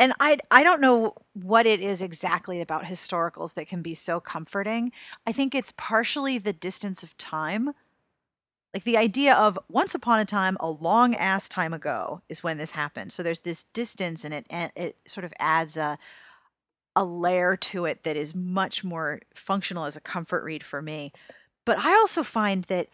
And 0.00 0.12
I 0.18 0.38
I 0.50 0.64
don't 0.64 0.80
know 0.80 1.14
what 1.34 1.66
it 1.66 1.80
is 1.80 2.02
exactly 2.02 2.60
about 2.60 2.84
historicals 2.84 3.54
that 3.54 3.68
can 3.68 3.80
be 3.80 3.94
so 3.94 4.18
comforting. 4.18 4.92
I 5.26 5.32
think 5.32 5.54
it's 5.54 5.72
partially 5.76 6.38
the 6.38 6.52
distance 6.52 7.02
of 7.02 7.16
time. 7.16 7.70
Like 8.74 8.84
the 8.84 8.96
idea 8.96 9.34
of 9.34 9.58
once 9.70 9.94
upon 9.94 10.18
a 10.18 10.24
time, 10.24 10.56
a 10.58 10.68
long 10.68 11.14
ass 11.14 11.48
time 11.48 11.72
ago, 11.72 12.20
is 12.28 12.42
when 12.42 12.58
this 12.58 12.72
happened. 12.72 13.12
So 13.12 13.22
there's 13.22 13.40
this 13.40 13.62
distance, 13.72 14.24
and 14.24 14.34
it 14.34 14.46
and 14.50 14.72
it 14.74 14.96
sort 15.06 15.24
of 15.24 15.32
adds 15.38 15.76
a 15.76 15.96
a 16.96 17.04
layer 17.04 17.56
to 17.56 17.84
it 17.86 18.02
that 18.02 18.16
is 18.16 18.34
much 18.34 18.84
more 18.84 19.20
functional 19.34 19.84
as 19.84 19.96
a 19.96 20.00
comfort 20.00 20.42
read 20.44 20.64
for 20.64 20.82
me. 20.82 21.12
But 21.64 21.78
I 21.78 21.94
also 21.94 22.22
find 22.22 22.64
that 22.64 22.88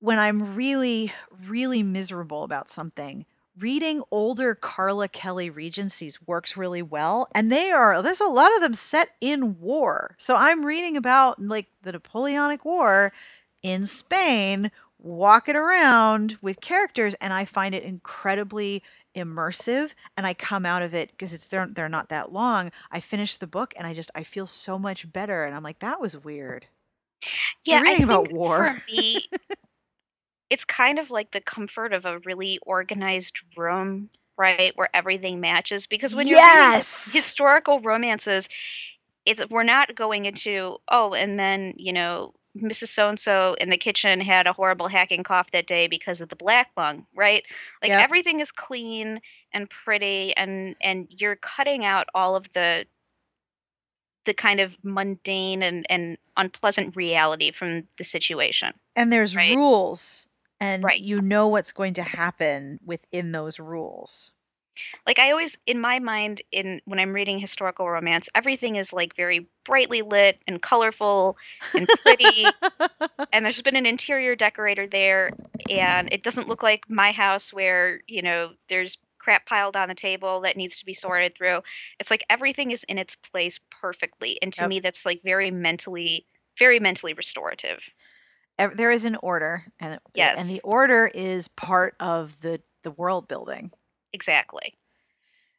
when 0.00 0.18
I'm 0.18 0.56
really, 0.56 1.12
really 1.46 1.82
miserable 1.82 2.42
about 2.42 2.68
something, 2.68 3.24
reading 3.58 4.02
older 4.10 4.54
Carla 4.54 5.08
Kelly 5.08 5.50
Regencies 5.50 6.20
works 6.26 6.56
really 6.56 6.82
well. 6.82 7.28
And 7.34 7.50
they 7.50 7.70
are, 7.70 8.02
there's 8.02 8.20
a 8.20 8.26
lot 8.26 8.54
of 8.54 8.60
them 8.60 8.74
set 8.74 9.10
in 9.20 9.60
war. 9.60 10.14
So 10.18 10.34
I'm 10.34 10.64
reading 10.64 10.96
about 10.96 11.40
like 11.40 11.66
the 11.82 11.92
Napoleonic 11.92 12.64
War 12.64 13.12
in 13.62 13.86
Spain, 13.86 14.70
walking 14.98 15.56
around 15.56 16.38
with 16.42 16.60
characters, 16.60 17.14
and 17.20 17.32
I 17.32 17.44
find 17.44 17.74
it 17.74 17.82
incredibly 17.82 18.82
immersive 19.16 19.90
and 20.16 20.26
I 20.26 20.34
come 20.34 20.64
out 20.64 20.82
of 20.82 20.94
it 20.94 21.10
because 21.10 21.32
it's 21.34 21.46
they're 21.46 21.66
they're 21.66 21.88
not 21.88 22.08
that 22.08 22.32
long. 22.32 22.72
I 22.90 23.00
finish 23.00 23.36
the 23.36 23.46
book 23.46 23.74
and 23.76 23.86
I 23.86 23.94
just 23.94 24.10
I 24.14 24.22
feel 24.24 24.46
so 24.46 24.78
much 24.78 25.10
better 25.12 25.44
and 25.44 25.54
I'm 25.54 25.62
like 25.62 25.78
that 25.80 26.00
was 26.00 26.16
weird. 26.16 26.66
Yeah, 27.64 27.76
You're 27.76 27.82
reading 27.82 28.02
I 28.02 28.04
about 28.04 28.32
war. 28.32 28.56
for 28.56 28.82
me, 28.92 29.28
it's 30.50 30.64
kind 30.64 30.98
of 30.98 31.10
like 31.10 31.30
the 31.32 31.40
comfort 31.40 31.92
of 31.92 32.04
a 32.04 32.18
really 32.20 32.58
organized 32.62 33.38
room, 33.56 34.10
right, 34.36 34.72
where 34.76 34.88
everything 34.94 35.40
matches. 35.40 35.86
Because 35.86 36.14
when 36.14 36.26
you're 36.26 36.40
reading 36.40 36.72
historical 37.12 37.80
romances, 37.80 38.48
it's 39.24 39.46
we're 39.48 39.62
not 39.62 39.94
going 39.94 40.24
into 40.24 40.78
oh, 40.88 41.14
and 41.14 41.38
then 41.38 41.74
you 41.76 41.92
know 41.92 42.34
Mrs. 42.56 42.88
So 42.88 43.08
and 43.08 43.18
So 43.18 43.54
in 43.54 43.70
the 43.70 43.78
kitchen 43.78 44.20
had 44.20 44.46
a 44.46 44.52
horrible 44.52 44.88
hacking 44.88 45.22
cough 45.22 45.50
that 45.52 45.66
day 45.66 45.86
because 45.86 46.20
of 46.20 46.28
the 46.28 46.36
black 46.36 46.70
lung, 46.76 47.06
right? 47.14 47.44
Like 47.82 47.94
Yep. 47.94 47.98
everything 47.98 48.40
is 48.40 48.52
clean 48.52 49.20
and 49.52 49.70
pretty, 49.70 50.36
and 50.36 50.76
and 50.82 51.06
you're 51.10 51.36
cutting 51.36 51.84
out 51.84 52.08
all 52.14 52.36
of 52.36 52.52
the 52.52 52.86
the 54.26 54.34
kind 54.34 54.60
of 54.60 54.76
mundane 54.84 55.62
and, 55.62 55.86
and 55.90 56.16
unpleasant 56.36 56.94
reality 56.96 57.50
from 57.50 57.88
the 57.98 58.04
situation. 58.04 58.72
And 58.96 59.12
there's 59.12 59.36
Right. 59.36 59.58
rules 59.58 60.26
and 60.60 60.90
Right. 60.90 61.02
you 61.02 61.20
know 61.20 61.48
what's 61.48 61.72
going 61.72 61.94
to 61.94 62.02
happen 62.02 62.78
within 62.84 63.32
those 63.32 63.58
rules. 63.58 64.32
Like 65.06 65.18
I 65.18 65.30
always 65.30 65.58
in 65.66 65.80
my 65.80 65.98
mind 65.98 66.42
in 66.50 66.80
when 66.84 66.98
I'm 66.98 67.12
reading 67.12 67.38
historical 67.38 67.88
romance, 67.88 68.28
everything 68.34 68.76
is 68.76 68.92
like 68.92 69.16
very 69.16 69.48
brightly 69.64 70.02
lit 70.02 70.40
and 70.46 70.60
colorful 70.60 71.36
and 71.74 71.88
pretty 72.02 72.46
and 73.32 73.44
there's 73.44 73.62
been 73.62 73.76
an 73.76 73.86
interior 73.86 74.34
decorator 74.34 74.86
there 74.86 75.30
and 75.70 76.08
it 76.12 76.22
doesn't 76.22 76.48
look 76.48 76.62
like 76.62 76.88
my 76.88 77.12
house 77.12 77.52
where, 77.52 78.00
you 78.06 78.22
know, 78.22 78.52
there's 78.68 78.98
crap 79.18 79.46
piled 79.46 79.76
on 79.76 79.88
the 79.88 79.94
table 79.94 80.40
that 80.40 80.56
needs 80.56 80.78
to 80.78 80.84
be 80.84 80.92
sorted 80.94 81.36
through. 81.36 81.60
It's 82.00 82.10
like 82.10 82.24
everything 82.28 82.72
is 82.72 82.84
in 82.84 82.98
its 82.98 83.14
place 83.14 83.60
perfectly. 83.70 84.38
And 84.42 84.52
to 84.54 84.62
Yep. 84.62 84.68
me 84.68 84.80
that's 84.80 85.06
like 85.06 85.22
very 85.22 85.50
mentally 85.50 86.26
very 86.58 86.78
mentally 86.80 87.14
restorative. 87.14 87.80
There 88.74 88.90
is 88.90 89.04
an 89.04 89.16
order 89.16 89.64
and 89.80 89.98
yes. 90.14 90.38
and 90.38 90.48
the 90.48 90.60
order 90.62 91.06
is 91.06 91.48
part 91.48 91.94
of 91.98 92.38
the 92.40 92.60
the 92.82 92.90
world 92.90 93.28
building. 93.28 93.70
Exactly. 94.12 94.74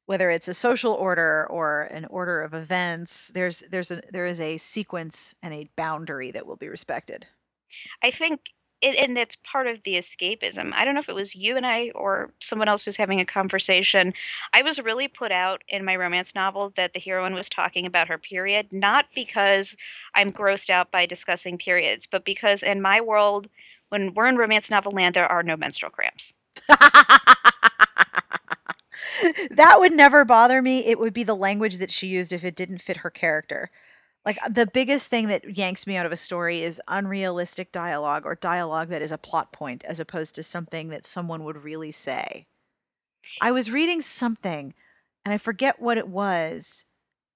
Whether 0.06 0.30
it's 0.32 0.48
a 0.48 0.54
social 0.54 0.94
order 0.94 1.46
or 1.50 1.84
an 1.84 2.06
order 2.06 2.42
of 2.42 2.54
events, 2.54 3.30
there's 3.34 3.60
there's 3.70 3.92
a 3.92 4.02
there 4.12 4.26
is 4.26 4.40
a 4.42 4.58
sequence 4.58 5.36
and 5.44 5.54
a 5.54 5.70
boundary 5.76 6.32
that 6.32 6.46
will 6.48 6.56
be 6.58 6.70
respected. 6.70 7.28
I 8.04 8.12
think 8.12 8.52
it, 8.82 8.96
and 8.98 9.18
it's 9.18 9.38
part 9.38 9.68
of 9.68 9.84
the 9.84 9.96
escapism. 9.96 10.74
I 10.74 10.84
don't 10.84 10.94
know 10.94 11.00
if 11.00 11.10
it 11.10 11.16
was 11.16 11.36
you 11.36 11.56
and 11.56 11.66
I 11.66 11.92
or 11.96 12.34
someone 12.42 12.68
else 12.68 12.84
who's 12.84 12.98
having 12.98 13.22
a 13.22 13.26
conversation. 13.26 14.14
I 14.54 14.62
was 14.62 14.80
really 14.80 15.08
put 15.08 15.32
out 15.32 15.64
in 15.70 15.86
my 15.86 15.96
romance 15.96 16.36
novel 16.36 16.74
that 16.76 16.94
the 16.94 17.00
heroine 17.00 17.34
was 17.34 17.50
talking 17.50 17.86
about 17.86 18.10
her 18.10 18.18
period, 18.18 18.74
not 18.74 19.06
because 19.16 19.78
I'm 20.16 20.32
grossed 20.34 20.70
out 20.70 20.92
by 20.92 21.06
discussing 21.06 21.58
periods, 21.58 22.08
but 22.08 22.26
because 22.26 22.62
in 22.62 22.82
my 22.82 23.00
world, 23.00 23.48
when 23.90 24.14
we're 24.14 24.28
in 24.28 24.36
romance 24.38 24.70
novel 24.70 24.92
land, 24.92 25.16
there 25.16 25.32
are 25.32 25.44
no 25.44 25.56
menstrual 25.56 25.92
cramps. 25.92 26.34
that 29.52 29.80
would 29.80 29.94
never 29.94 30.26
bother 30.26 30.62
me. 30.62 30.86
It 30.86 31.00
would 31.00 31.14
be 31.14 31.24
the 31.24 31.36
language 31.36 31.78
that 31.78 31.92
she 31.92 32.08
used 32.08 32.34
if 32.34 32.44
it 32.44 32.56
didn't 32.56 32.82
fit 32.82 32.98
her 32.98 33.10
character. 33.10 33.70
Like 34.26 34.38
uh, 34.44 34.50
the 34.50 34.68
biggest 34.68 35.10
thing 35.10 35.28
that 35.28 35.58
yanks 35.58 35.86
me 35.86 35.98
out 35.98 36.06
of 36.06 36.12
a 36.12 36.18
story 36.18 36.64
is 36.64 36.82
unrealistic 36.88 37.72
dialogue 37.72 38.26
or 38.26 38.36
dialogue 38.36 38.90
that 38.90 39.02
is 39.02 39.12
a 39.12 39.18
plot 39.18 39.52
point 39.52 39.84
as 39.86 40.00
opposed 40.00 40.36
to 40.36 40.44
something 40.44 40.90
that 40.90 41.06
someone 41.06 41.44
would 41.44 41.64
really 41.64 41.92
say. 41.92 42.46
I 43.42 43.52
was 43.52 43.72
reading 43.72 44.02
something 44.02 44.74
and 45.26 45.34
I 45.34 45.38
forget 45.38 45.80
what 45.80 45.98
it 45.98 46.08
was. 46.08 46.86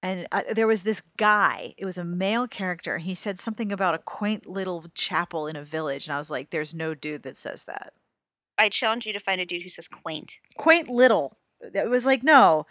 And 0.04 0.28
uh, 0.32 0.44
there 0.54 0.68
was 0.68 0.84
this 0.84 1.02
guy, 1.18 1.74
it 1.78 1.86
was 1.86 1.98
a 1.98 2.04
male 2.04 2.48
character, 2.48 2.96
and 2.96 3.04
he 3.04 3.16
said 3.16 3.40
something 3.40 3.72
about 3.72 3.96
a 3.96 4.00
quaint 4.00 4.46
little 4.46 4.86
chapel 4.94 5.48
in 5.48 5.56
a 5.56 5.64
village. 5.64 6.06
And 6.06 6.14
I 6.14 6.20
was 6.20 6.30
like, 6.30 6.50
there's 6.50 6.74
no 6.74 6.94
dude 6.94 7.24
that 7.24 7.36
says 7.36 7.64
that. 7.64 7.94
I 8.60 8.70
challenge 8.70 9.06
you 9.06 9.14
to 9.14 9.20
find 9.20 9.42
a 9.42 9.46
dude 9.46 9.64
who 9.64 9.70
says 9.70 9.88
quaint. 9.88 10.38
quaint 10.58 10.88
little. 10.88 11.38
It 11.62 11.90
was 11.90 12.06
like 12.06 12.24
no, 12.24 12.66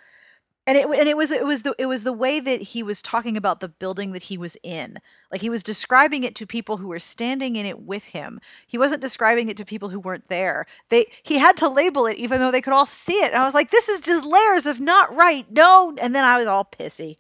and 0.67 0.77
it 0.77 0.87
and 0.87 1.09
it 1.09 1.17
was 1.17 1.31
it 1.31 1.45
was 1.45 1.63
the 1.63 1.75
it 1.79 1.87
was 1.87 2.03
the 2.03 2.13
way 2.13 2.41
that 2.41 2.61
he 2.61 2.83
was 2.83 3.01
talking 3.01 3.37
about 3.37 3.61
the 3.61 3.69
building 3.69 4.13
that 4.13 4.23
he 4.23 4.37
was 4.37 4.57
in. 4.63 4.99
Like 5.31 5.41
he 5.41 5.51
was 5.51 5.63
describing 5.63 6.25
it 6.25 6.35
to 6.37 6.47
people 6.47 6.77
who 6.77 6.89
were 6.89 6.99
standing 6.99 7.57
in 7.57 7.67
it 7.67 7.81
with 7.81 8.03
him. 8.03 8.41
He 8.67 8.79
wasn't 8.79 9.01
describing 9.01 9.49
it 9.49 9.57
to 9.59 9.65
people 9.65 9.89
who 9.89 10.01
weren't 10.01 10.29
there. 10.29 10.67
They 10.89 11.07
he 11.23 11.39
had 11.39 11.57
to 11.59 11.69
label 11.69 12.07
it 12.07 12.17
even 12.17 12.41
though 12.41 12.51
they 12.51 12.61
could 12.61 12.73
all 12.73 12.87
see 12.87 13.15
it. 13.23 13.33
And 13.33 13.41
I 13.41 13.45
was 13.45 13.55
like, 13.55 13.71
this 13.71 13.89
is 13.89 14.01
just 14.01 14.25
layers 14.25 14.67
of 14.67 14.81
not 14.81 15.15
right. 15.15 15.47
No, 15.51 15.95
and 16.01 16.15
then 16.15 16.25
I 16.25 16.37
was 16.39 16.49
all 16.49 16.65
pissy 16.65 17.17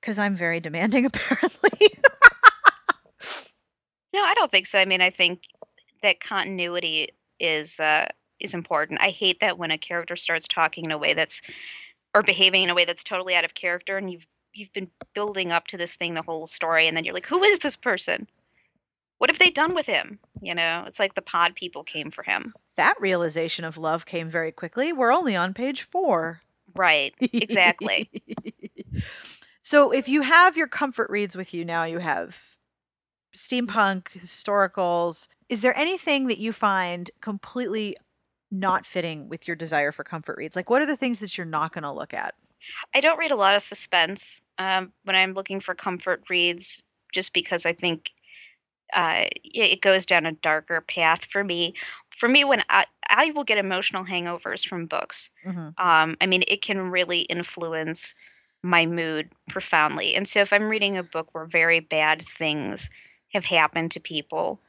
because 0.00 0.18
I'm 0.18 0.36
very 0.36 0.60
demanding 0.60 1.04
apparently. 1.06 1.88
No, 4.14 4.22
I 4.22 4.32
don't 4.34 4.50
think 4.50 4.66
so. 4.66 4.78
I 4.78 4.86
mean, 4.86 5.02
I 5.02 5.10
think 5.10 5.42
that 6.02 6.20
continuity 6.20 7.10
is 7.38 7.78
uh, 7.78 8.06
is 8.40 8.54
important. 8.54 9.00
I 9.00 9.10
hate 9.10 9.40
that 9.40 9.58
when 9.58 9.70
a 9.70 9.78
character 9.78 10.16
starts 10.16 10.46
talking 10.48 10.84
in 10.84 10.92
a 10.92 10.98
way 10.98 11.14
that's 11.14 11.40
or 12.14 12.22
behaving 12.22 12.62
in 12.62 12.70
a 12.70 12.74
way 12.74 12.84
that's 12.84 13.04
totally 13.04 13.34
out 13.34 13.44
of 13.44 13.54
character, 13.54 13.96
and 13.96 14.10
you've 14.10 14.26
you've 14.54 14.72
been 14.72 14.90
building 15.14 15.52
up 15.52 15.66
to 15.68 15.76
this 15.76 15.96
thing 15.96 16.14
the 16.14 16.22
whole 16.22 16.46
story, 16.46 16.88
and 16.88 16.96
then 16.96 17.04
you're 17.04 17.14
like, 17.14 17.26
who 17.26 17.42
is 17.42 17.58
this 17.60 17.76
person? 17.76 18.26
What 19.18 19.30
have 19.30 19.38
they 19.38 19.50
done 19.50 19.74
with 19.74 19.86
him? 19.86 20.18
You 20.42 20.54
know, 20.54 20.84
it's 20.86 20.98
like 20.98 21.14
the 21.14 21.22
pod 21.22 21.54
people 21.54 21.84
came 21.84 22.10
for 22.10 22.22
him. 22.22 22.54
that 22.76 23.00
realization 23.00 23.64
of 23.64 23.78
love 23.78 24.04
came 24.06 24.28
very 24.28 24.52
quickly. 24.52 24.92
We're 24.92 25.12
only 25.12 25.34
on 25.36 25.54
page 25.54 25.82
four. 25.90 26.40
Right. 26.74 27.14
Exactly. 27.20 28.10
so 29.62 29.90
if 29.92 30.08
you 30.08 30.20
have 30.22 30.56
your 30.56 30.68
comfort 30.68 31.08
reads 31.10 31.36
with 31.36 31.54
you 31.54 31.64
now, 31.64 31.84
you 31.84 31.98
have 31.98 32.36
steampunk, 33.34 34.08
historicals. 34.10 35.28
Is 35.48 35.60
there 35.62 35.76
anything 35.76 36.26
that 36.28 36.38
you 36.38 36.52
find 36.52 37.10
completely 37.20 37.96
not 38.50 38.86
fitting 38.86 39.28
with 39.28 39.46
your 39.46 39.56
desire 39.56 39.92
for 39.92 40.04
comfort 40.04 40.36
reads? 40.38 40.56
Like, 40.56 40.70
what 40.70 40.82
are 40.82 40.86
the 40.86 40.96
things 40.96 41.18
that 41.20 41.36
you're 41.36 41.46
not 41.46 41.72
going 41.72 41.84
to 41.84 41.92
look 41.92 42.14
at? 42.14 42.34
I 42.94 43.00
don't 43.00 43.18
read 43.18 43.30
a 43.30 43.36
lot 43.36 43.54
of 43.54 43.62
suspense 43.62 44.40
um, 44.58 44.92
when 45.04 45.16
I'm 45.16 45.34
looking 45.34 45.60
for 45.60 45.74
comfort 45.74 46.24
reads, 46.28 46.82
just 47.12 47.32
because 47.32 47.66
I 47.66 47.72
think 47.72 48.12
uh, 48.94 49.26
it 49.44 49.82
goes 49.82 50.06
down 50.06 50.26
a 50.26 50.32
darker 50.32 50.80
path 50.80 51.26
for 51.26 51.44
me. 51.44 51.74
For 52.16 52.28
me, 52.28 52.44
when 52.44 52.62
I 52.70 52.86
I 53.10 53.32
will 53.32 53.44
get 53.44 53.58
emotional 53.58 54.04
hangovers 54.04 54.66
from 54.66 54.86
books. 54.86 55.30
hmm 55.44 55.68
Um, 55.78 56.16
I 56.20 56.26
mean, 56.26 56.44
it 56.48 56.62
can 56.62 56.90
really 56.90 57.22
influence 57.22 58.14
my 58.62 58.86
mood 58.86 59.30
profoundly. 59.50 60.14
And 60.16 60.28
so, 60.28 60.40
if 60.40 60.52
I'm 60.52 60.68
reading 60.68 60.96
a 60.96 61.02
book 61.04 61.30
where 61.34 61.46
very 61.46 61.80
bad 61.80 62.22
things 62.22 62.90
have 63.34 63.46
happened 63.46 63.92
to 63.92 64.00
people, 64.00 64.60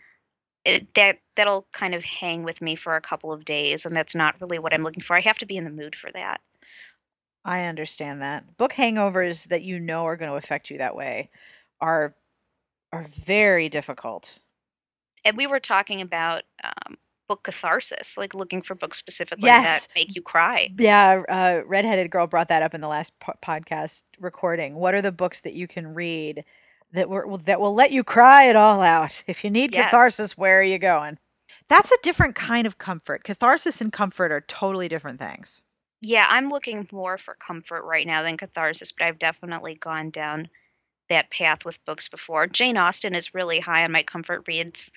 it, 0.67 0.93
that 0.95 1.19
that'll 1.36 1.65
kind 1.73 1.95
of 1.95 2.03
hang 2.03 2.43
with 2.43 2.62
me 2.62 2.75
for 2.75 2.95
a 2.95 3.01
couple 3.01 3.32
of 3.32 3.45
days, 3.45 3.86
and 3.86 3.95
that's 3.95 4.13
not 4.13 4.39
really 4.41 4.60
what 4.60 4.73
I'm 4.73 4.84
looking 4.84 5.01
for. 5.03 5.15
I 5.15 5.21
have 5.21 5.38
to 5.39 5.45
be 5.47 5.58
in 5.58 5.63
the 5.63 5.69
mood 5.71 5.95
for 5.95 6.12
that. 6.12 6.41
I 7.45 7.63
understand 7.63 8.21
that. 8.21 8.58
Book 8.58 8.73
hangovers 8.73 9.47
that 9.47 9.63
you 9.63 9.80
know 9.80 10.06
are 10.06 10.17
going 10.17 10.30
to 10.30 10.38
affect 10.38 10.69
you 10.69 10.77
that 10.80 10.95
way 10.95 11.30
are 11.82 12.13
are 12.93 13.08
very 13.25 13.69
difficult. 13.69 14.39
and 15.25 15.36
we 15.38 15.47
were 15.47 15.60
talking 15.60 16.01
about 16.01 16.43
um, 16.63 16.97
book 17.27 17.43
catharsis, 17.43 18.17
like 18.17 18.34
looking 18.34 18.62
for 18.62 18.75
books 18.75 18.97
specifically 18.97 19.47
Yes. 19.47 19.86
that 19.86 19.93
make 19.95 20.15
you 20.15 20.21
cry. 20.21 20.69
Yeah, 20.77 21.23
uh, 21.27 21.62
redheaded 21.65 22.10
girl 22.12 22.27
brought 22.27 22.47
that 22.49 22.62
up 22.63 22.73
in 22.73 22.80
the 22.82 22.88
last 22.88 23.17
po- 23.19 23.34
podcast 23.43 24.03
recording. 24.19 24.75
What 24.75 24.93
are 24.93 25.01
the 25.01 25.12
books 25.12 25.41
that 25.41 25.53
you 25.53 25.67
can 25.67 25.93
read 25.93 26.45
that 26.93 27.10
were 27.10 27.38
that 27.45 27.60
will 27.62 27.73
let 27.76 27.91
you 27.91 28.04
cry 28.04 28.45
it 28.45 28.56
all 28.56 28.82
out? 28.82 29.23
If 29.28 29.43
you 29.43 29.50
need 29.52 29.73
Yes. 29.73 29.91
catharsis, 29.91 30.38
where 30.38 30.60
are 30.60 30.63
you 30.63 30.80
going? 30.80 31.17
That's 31.69 31.91
a 31.91 31.97
different 32.04 32.36
kind 32.36 32.67
of 32.67 32.78
comfort. 32.78 33.23
Catharsis 33.23 33.82
and 33.82 33.91
comfort 33.91 34.32
are 34.32 34.41
totally 34.41 34.88
different 34.88 35.19
things. 35.19 35.62
Yeah, 36.02 36.28
I'm 36.30 36.50
looking 36.50 36.88
more 36.91 37.17
for 37.17 37.34
comfort 37.36 37.84
right 37.84 38.06
now 38.06 38.21
than 38.23 38.38
catharsis, 38.38 38.91
but 38.91 39.06
I've 39.06 39.19
definitely 39.19 39.76
gone 39.76 40.10
down 40.12 40.50
that 41.10 41.32
path 41.32 41.65
with 41.65 41.84
books 41.86 42.08
before. 42.08 42.47
Jane 42.47 42.78
Austen 42.78 43.15
is 43.15 43.34
really 43.34 43.60
high 43.62 43.84
on 43.84 43.91
my 43.91 44.04
comfort 44.04 44.43
reads 44.47 44.91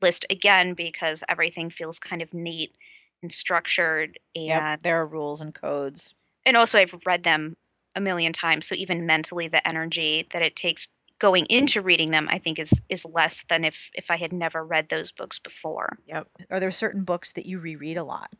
list 0.00 0.24
again 0.30 0.74
because 0.74 1.22
everything 1.28 1.70
feels 1.70 1.98
kind 1.98 2.22
of 2.22 2.32
neat 2.34 2.74
and 3.22 3.32
structured 3.32 4.18
and 4.34 4.48
Yep, 4.48 4.82
there 4.82 5.00
are 5.00 5.06
rules 5.06 5.40
and 5.40 5.54
codes. 5.54 6.14
and 6.44 6.56
also 6.56 6.78
I've 6.78 6.94
read 7.06 7.24
them 7.24 7.56
a 7.94 8.00
million 8.00 8.32
times, 8.32 8.66
so 8.66 8.74
even 8.74 9.06
mentally 9.06 9.48
the 9.48 9.66
energy 9.66 10.26
that 10.32 10.42
it 10.42 10.54
takes 10.54 10.88
going 11.18 11.46
into 11.46 11.80
reading 11.80 12.10
them 12.10 12.28
I 12.30 12.38
think 12.38 12.58
is 12.58 12.82
is 12.88 13.04
less 13.04 13.44
than 13.48 13.64
if 13.64 13.90
if 13.94 14.10
I 14.10 14.16
had 14.16 14.32
never 14.32 14.64
read 14.64 14.88
those 14.88 15.10
books 15.10 15.38
before. 15.38 15.98
Yep. 16.06 16.28
Are 16.50 16.60
there 16.60 16.70
certain 16.70 17.04
books 17.04 17.32
that 17.32 17.46
you 17.46 17.58
reread 17.58 17.96
a 17.96 18.04
lot? 18.04 18.30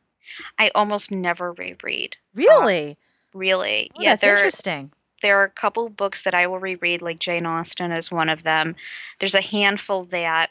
I 0.59 0.71
almost 0.75 1.11
never 1.11 1.53
reread. 1.53 2.17
Really? 2.35 2.97
Really. 3.33 3.91
Oh, 3.97 4.03
yeah, 4.03 4.11
that's 4.13 4.23
there 4.23 4.37
interesting. 4.37 4.93
there 5.23 5.39
are 5.41 5.45
a 5.45 5.51
couple 5.51 5.89
books 5.89 6.23
that 6.25 6.35
I 6.35 6.47
will 6.47 6.59
reread, 6.59 7.01
like 7.03 7.19
Jane 7.19 7.47
Austen 7.47 7.93
is 7.93 8.11
one 8.11 8.29
of 8.29 8.43
them. 8.43 8.77
There's 9.21 9.35
a 9.35 9.41
handful 9.41 10.05
that 10.07 10.51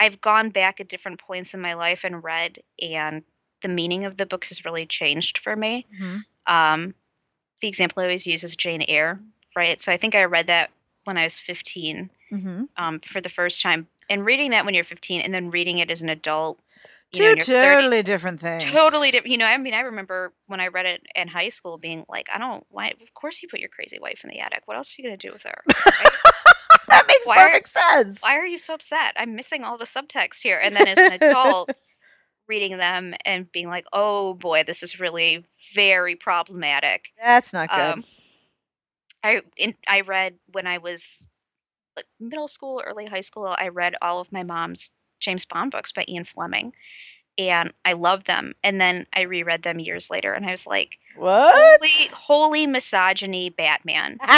I've 0.00 0.20
gone 0.20 0.50
back 0.50 0.80
at 0.80 0.88
different 0.88 1.20
points 1.20 1.54
in 1.54 1.60
my 1.60 1.74
life 1.74 2.02
and 2.04 2.22
read, 2.22 2.62
and 2.80 3.22
the 3.62 3.68
meaning 3.68 4.04
of 4.04 4.16
the 4.16 4.26
book 4.26 4.44
has 4.46 4.64
really 4.64 4.86
changed 4.86 5.38
for 5.38 5.56
me. 5.56 5.86
Mhm. 6.00 6.24
Um, 6.46 6.94
the 7.60 7.68
example 7.68 8.00
I 8.02 8.06
always 8.06 8.26
use 8.26 8.44
is 8.44 8.54
Jane 8.56 8.84
Eyre, 8.88 9.20
right? 9.56 9.80
So 9.80 9.90
I 9.92 9.96
think 9.96 10.14
I 10.14 10.24
read 10.24 10.46
that 10.46 10.70
when 11.08 11.18
I 11.18 11.24
was 11.24 11.38
15 11.38 12.10
hmm 12.30 12.62
um, 12.76 13.00
for 13.00 13.20
the 13.20 13.28
first 13.28 13.60
time. 13.62 13.88
And 14.08 14.24
reading 14.24 14.50
that 14.52 14.64
when 14.64 14.74
you're 14.74 14.84
15 14.84 15.20
and 15.20 15.34
then 15.34 15.50
reading 15.50 15.78
it 15.78 15.90
as 15.90 16.00
an 16.02 16.08
adult, 16.08 16.60
Two 17.12 17.24
in 17.24 17.38
30s, 17.38 17.46
totally 17.46 18.02
different 18.02 18.40
things. 18.40 18.64
totally 18.64 19.10
different. 19.10 19.32
You 19.32 19.38
know, 19.38 19.46
I 19.46 19.56
mean, 19.56 19.74
I 19.74 19.80
remember 19.80 20.32
when 20.46 20.60
I 20.60 20.68
read 20.68 20.86
it 20.86 21.02
in 21.16 21.26
high 21.28 21.48
school 21.48 21.78
being 21.78 22.04
like, 22.08 22.28
I 22.32 22.38
don't, 22.38 22.64
why, 22.70 22.88
of 23.02 23.14
course 23.14 23.42
you 23.42 23.48
put 23.48 23.60
your 23.60 23.68
crazy 23.70 23.98
wife 23.98 24.20
in 24.24 24.30
the 24.30 24.38
attic. 24.40 24.62
What 24.66 24.76
else 24.76 24.90
are 24.92 24.94
you 25.02 25.08
going 25.08 25.18
to 25.18 25.26
do 25.28 25.32
with 25.32 25.42
her? 25.42 25.62
Right? 25.86 26.10
that 26.88 27.04
makes 27.08 27.26
Why 27.26 27.36
are- 27.42 27.46
perfect 27.50 27.72
sense. 27.72 28.22
why 28.22 28.36
are 28.36 28.46
you 28.46 28.58
so 28.58 28.74
upset? 28.74 29.14
I'm 29.16 29.34
missing 29.34 29.64
all 29.64 29.76
the 29.78 29.84
subtext 29.86 30.42
here. 30.42 30.58
And 30.62 30.76
then 30.76 30.86
as 30.86 30.98
an 30.98 31.12
adult, 31.12 31.70
reading 32.48 32.76
them 32.78 33.14
and 33.26 33.50
being 33.52 33.68
like, 33.68 33.84
oh 33.92 34.34
boy, 34.34 34.62
this 34.66 34.82
is 34.82 34.98
really 35.00 35.44
very 35.74 36.14
problematic. 36.16 37.06
That's 37.22 37.52
not 37.52 37.68
good. 37.70 37.78
Um, 37.80 38.04
I 39.22 39.42
in, 39.56 39.74
I 39.86 40.00
read 40.00 40.34
when 40.52 40.66
I 40.66 40.78
was 40.78 41.24
like 41.96 42.06
middle 42.20 42.48
school, 42.48 42.82
early 42.84 43.06
high 43.06 43.20
school. 43.20 43.54
I 43.58 43.68
read 43.68 43.94
all 44.00 44.20
of 44.20 44.32
my 44.32 44.42
mom's 44.42 44.92
James 45.20 45.44
Bond 45.44 45.72
books 45.72 45.92
by 45.92 46.04
Ian 46.08 46.24
Fleming, 46.24 46.72
and 47.36 47.72
I 47.84 47.94
loved 47.94 48.26
them. 48.26 48.54
And 48.62 48.80
then 48.80 49.06
I 49.12 49.22
reread 49.22 49.62
them 49.62 49.80
years 49.80 50.10
later, 50.10 50.32
and 50.32 50.46
I 50.46 50.50
was 50.50 50.66
like, 50.66 50.98
what? 51.16 51.54
holy, 51.80 52.10
holy 52.12 52.66
misogyny, 52.66 53.50
Batman! 53.50 54.18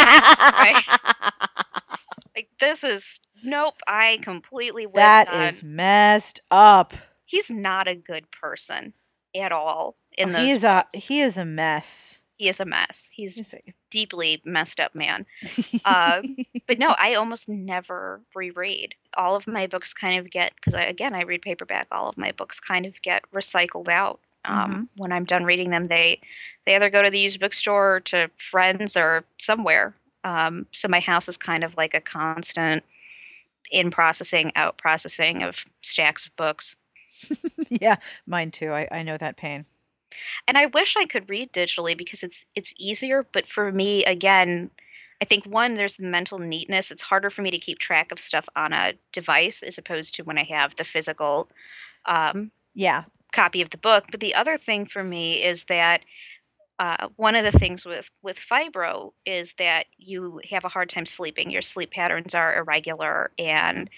Like 2.40 2.48
this 2.58 2.84
is 2.84 3.20
nope. 3.44 3.74
I 3.86 4.18
completely 4.22 4.86
that 4.94 5.28
on. 5.28 5.42
is 5.42 5.62
messed 5.62 6.40
up. 6.50 6.94
He's 7.24 7.50
not 7.50 7.86
a 7.86 7.94
good 7.94 8.30
person 8.30 8.94
at 9.36 9.52
all. 9.52 9.96
In 10.16 10.32
those 10.32 10.42
he 10.42 10.50
is 10.52 10.64
a 10.64 10.86
he 10.94 11.20
is 11.20 11.36
a 11.36 11.44
mess. 11.44 12.19
He 12.40 12.48
is 12.48 12.58
a 12.58 12.64
mess. 12.64 13.10
He's 13.12 13.54
deeply 13.90 14.40
messed 14.46 14.80
up 14.80 14.94
man. 14.94 15.26
Uh, 15.84 16.22
But 16.66 16.78
no, 16.78 16.94
I 16.98 17.14
almost 17.14 17.48
never 17.50 18.22
reread. 18.34 18.94
All 19.14 19.36
of 19.36 19.46
my 19.46 19.66
books 19.66 19.92
kind 19.92 20.18
of 20.18 20.30
get 20.30 20.54
because 20.56 20.74
I, 20.74 20.82
again 20.84 21.14
I 21.14 21.22
read 21.22 21.42
paperback. 21.42 21.88
All 21.92 22.08
of 22.08 22.16
my 22.16 22.32
books 22.32 22.58
kind 22.58 22.86
of 22.86 22.94
get 23.02 23.24
recycled 23.30 23.88
out. 23.88 24.20
Um, 24.46 24.88
When 24.96 25.12
I'm 25.12 25.26
done 25.26 25.44
reading 25.44 25.68
them, 25.70 25.84
they 25.84 26.20
they 26.64 26.74
either 26.76 26.88
go 26.88 27.02
to 27.02 27.10
the 27.10 27.20
used 27.20 27.40
bookstore 27.40 27.96
or 27.96 28.00
to 28.00 28.30
friends 28.38 28.96
or 28.96 29.24
somewhere. 29.38 29.94
Um, 30.24 30.66
so 30.72 30.88
my 30.88 31.00
house 31.00 31.28
is 31.28 31.36
kind 31.36 31.62
of 31.62 31.76
like 31.76 31.92
a 31.94 32.00
constant 32.00 32.84
in 33.70 33.90
processing, 33.90 34.50
out 34.56 34.78
processing 34.78 35.42
of 35.42 35.64
stacks 35.82 36.24
of 36.24 36.34
books. 36.36 36.76
yeah, 37.68 37.96
mine 38.26 38.50
too. 38.50 38.72
I, 38.72 38.88
I 38.90 39.02
know 39.02 39.18
that 39.18 39.36
pain. 39.36 39.66
And 40.46 40.58
I 40.58 40.66
wish 40.66 40.96
I 40.96 41.06
could 41.06 41.28
read 41.30 41.52
digitally 41.52 41.96
because 41.96 42.22
it's 42.22 42.46
it's 42.54 42.74
easier. 42.78 43.26
But 43.32 43.46
for 43.46 43.72
me, 43.72 44.04
again, 44.04 44.70
I 45.22 45.24
think 45.24 45.44
one 45.46 45.74
there's 45.74 45.96
the 45.96 46.04
mental 46.04 46.38
neatness. 46.38 46.90
It's 46.90 47.02
harder 47.02 47.30
for 47.30 47.42
me 47.42 47.50
to 47.50 47.58
keep 47.58 47.78
track 47.78 48.12
of 48.12 48.18
stuff 48.18 48.48
on 48.56 48.72
a 48.72 48.94
device 49.12 49.62
as 49.62 49.78
opposed 49.78 50.14
to 50.16 50.22
when 50.22 50.38
I 50.38 50.44
have 50.44 50.76
the 50.76 50.84
physical 50.84 51.48
um, 52.06 52.50
Yeah. 52.74 53.04
copy 53.32 53.62
of 53.62 53.70
the 53.70 53.78
book. 53.78 54.06
But 54.10 54.20
the 54.20 54.34
other 54.34 54.58
thing 54.58 54.86
for 54.86 55.04
me 55.04 55.42
is 55.42 55.64
that 55.64 56.02
uh, 56.78 57.08
one 57.16 57.34
of 57.34 57.44
the 57.44 57.58
things 57.58 57.84
with 57.84 58.10
with 58.22 58.38
fibro 58.38 59.12
is 59.26 59.54
that 59.54 59.86
you 59.98 60.40
have 60.50 60.64
a 60.64 60.68
hard 60.70 60.88
time 60.88 61.06
sleeping. 61.06 61.50
Your 61.50 61.62
sleep 61.62 61.90
patterns 61.92 62.34
are 62.34 62.56
irregular, 62.56 63.30
and 63.38 63.90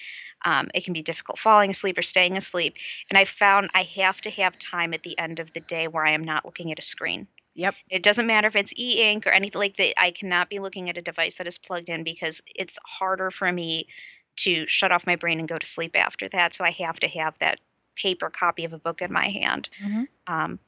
um, 0.44 0.68
it 0.74 0.84
can 0.84 0.92
be 0.92 1.02
difficult 1.02 1.38
falling 1.38 1.70
asleep 1.70 1.98
or 1.98 2.02
staying 2.02 2.36
asleep. 2.36 2.74
And 3.10 3.18
I 3.18 3.24
found 3.24 3.70
I 3.74 3.82
have 3.82 4.20
to 4.22 4.30
have 4.30 4.58
time 4.58 4.92
at 4.94 5.02
the 5.02 5.18
end 5.18 5.38
of 5.38 5.52
the 5.52 5.60
day 5.60 5.88
where 5.88 6.06
I 6.06 6.12
am 6.12 6.24
not 6.24 6.44
looking 6.44 6.70
at 6.72 6.78
a 6.78 6.82
screen. 6.82 7.28
Yep. 7.54 7.74
It 7.90 8.02
doesn't 8.02 8.26
matter 8.26 8.48
if 8.48 8.56
it's 8.56 8.72
e-ink 8.78 9.26
or 9.26 9.30
anything 9.30 9.58
like 9.60 9.76
that. 9.76 10.00
I 10.00 10.10
cannot 10.10 10.48
be 10.48 10.58
looking 10.58 10.88
at 10.88 10.96
a 10.96 11.02
device 11.02 11.36
that 11.36 11.46
is 11.46 11.58
plugged 11.58 11.88
in 11.90 12.02
because 12.02 12.40
it's 12.54 12.78
harder 12.98 13.30
for 13.30 13.52
me 13.52 13.86
to 14.36 14.66
shut 14.66 14.90
off 14.90 15.06
my 15.06 15.16
brain 15.16 15.38
and 15.38 15.46
go 15.48 15.58
to 15.58 15.66
sleep 15.66 15.94
after 15.94 16.28
that. 16.30 16.54
So 16.54 16.64
I 16.64 16.70
have 16.70 16.98
to 17.00 17.08
have 17.08 17.38
that 17.40 17.60
paper 17.94 18.30
copy 18.30 18.64
of 18.64 18.72
a 18.72 18.78
book 18.78 19.02
in 19.02 19.12
my 19.12 19.28
hand, 19.28 19.68
Mhm. 19.84 20.08
um, 20.26 20.58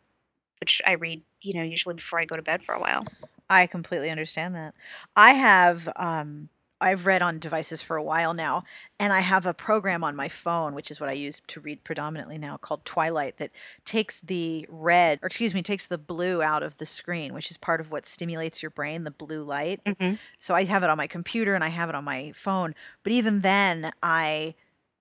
which 0.61 0.83
I 0.87 0.93
read, 0.93 1.23
you 1.41 1.55
know, 1.55 1.63
usually 1.63 1.95
before 1.95 2.21
I 2.21 2.27
go 2.27 2.37
to 2.37 2.43
bed 2.43 2.63
for 2.63 2.75
a 2.75 2.81
while. 2.81 3.07
I 3.49 3.67
completely 3.67 4.11
understand 4.11 4.55
that. 4.55 4.75
I 5.17 5.33
have 5.33 5.89
um 5.97 6.49
I've 6.85 7.07
read 7.07 7.23
on 7.23 7.39
devices 7.39 7.81
for 7.81 7.97
a 7.97 8.03
while 8.03 8.35
now, 8.35 8.65
and 8.99 9.11
I 9.11 9.21
have 9.21 9.47
a 9.47 9.55
program 9.55 10.05
on 10.05 10.15
my 10.15 10.29
phone, 10.29 10.75
which 10.75 10.91
is 10.91 11.01
what 11.01 11.09
I 11.09 11.15
use 11.15 11.41
to 11.47 11.61
read 11.61 11.83
predominantly 11.83 12.37
now, 12.37 12.59
called 12.59 12.85
Twilight, 12.85 13.39
that 13.39 13.53
takes 13.87 14.21
the 14.21 14.67
red, 14.69 15.19
or 15.23 15.27
excuse 15.27 15.55
me, 15.55 15.63
takes 15.63 15.87
the 15.87 15.97
blue 15.97 16.43
out 16.43 16.63
of 16.63 16.77
the 16.77 16.85
screen, 16.85 17.33
which 17.33 17.51
is 17.51 17.57
part 17.57 17.81
of 17.81 17.91
what 17.91 18.05
stimulates 18.05 18.63
your 18.63 18.69
brain, 18.69 19.03
the 19.03 19.11
blue 19.11 19.45
light. 19.45 19.83
Mm-hmm. 19.87 20.17
So 20.39 20.55
I 20.55 20.65
have 20.65 20.83
it 20.83 20.91
on 20.91 20.99
my 20.99 21.07
computer 21.07 21.55
and 21.55 21.65
I 21.65 21.71
have 21.71 21.89
it 21.89 21.95
on 21.95 22.05
my 22.05 22.33
phone. 22.37 22.75
But 23.03 23.15
even 23.15 23.41
then, 23.41 23.91
I 24.03 24.55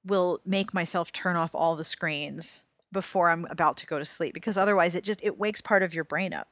will 0.05 0.39
make 0.45 0.73
myself 0.73 1.11
turn 1.11 1.35
off 1.35 1.51
all 1.53 1.75
the 1.75 1.83
screens 1.83 2.63
before 2.93 3.29
I'm 3.29 3.45
about 3.49 3.75
to 3.77 3.87
go 3.87 3.99
to 3.99 4.05
sleep 4.05 4.33
because 4.33 4.57
otherwise 4.57 4.95
it 4.95 5.03
just 5.03 5.19
it 5.21 5.37
wakes 5.37 5.59
part 5.59 5.83
of 5.83 5.93
your 5.93 6.05
brain 6.05 6.31
up. 6.33 6.47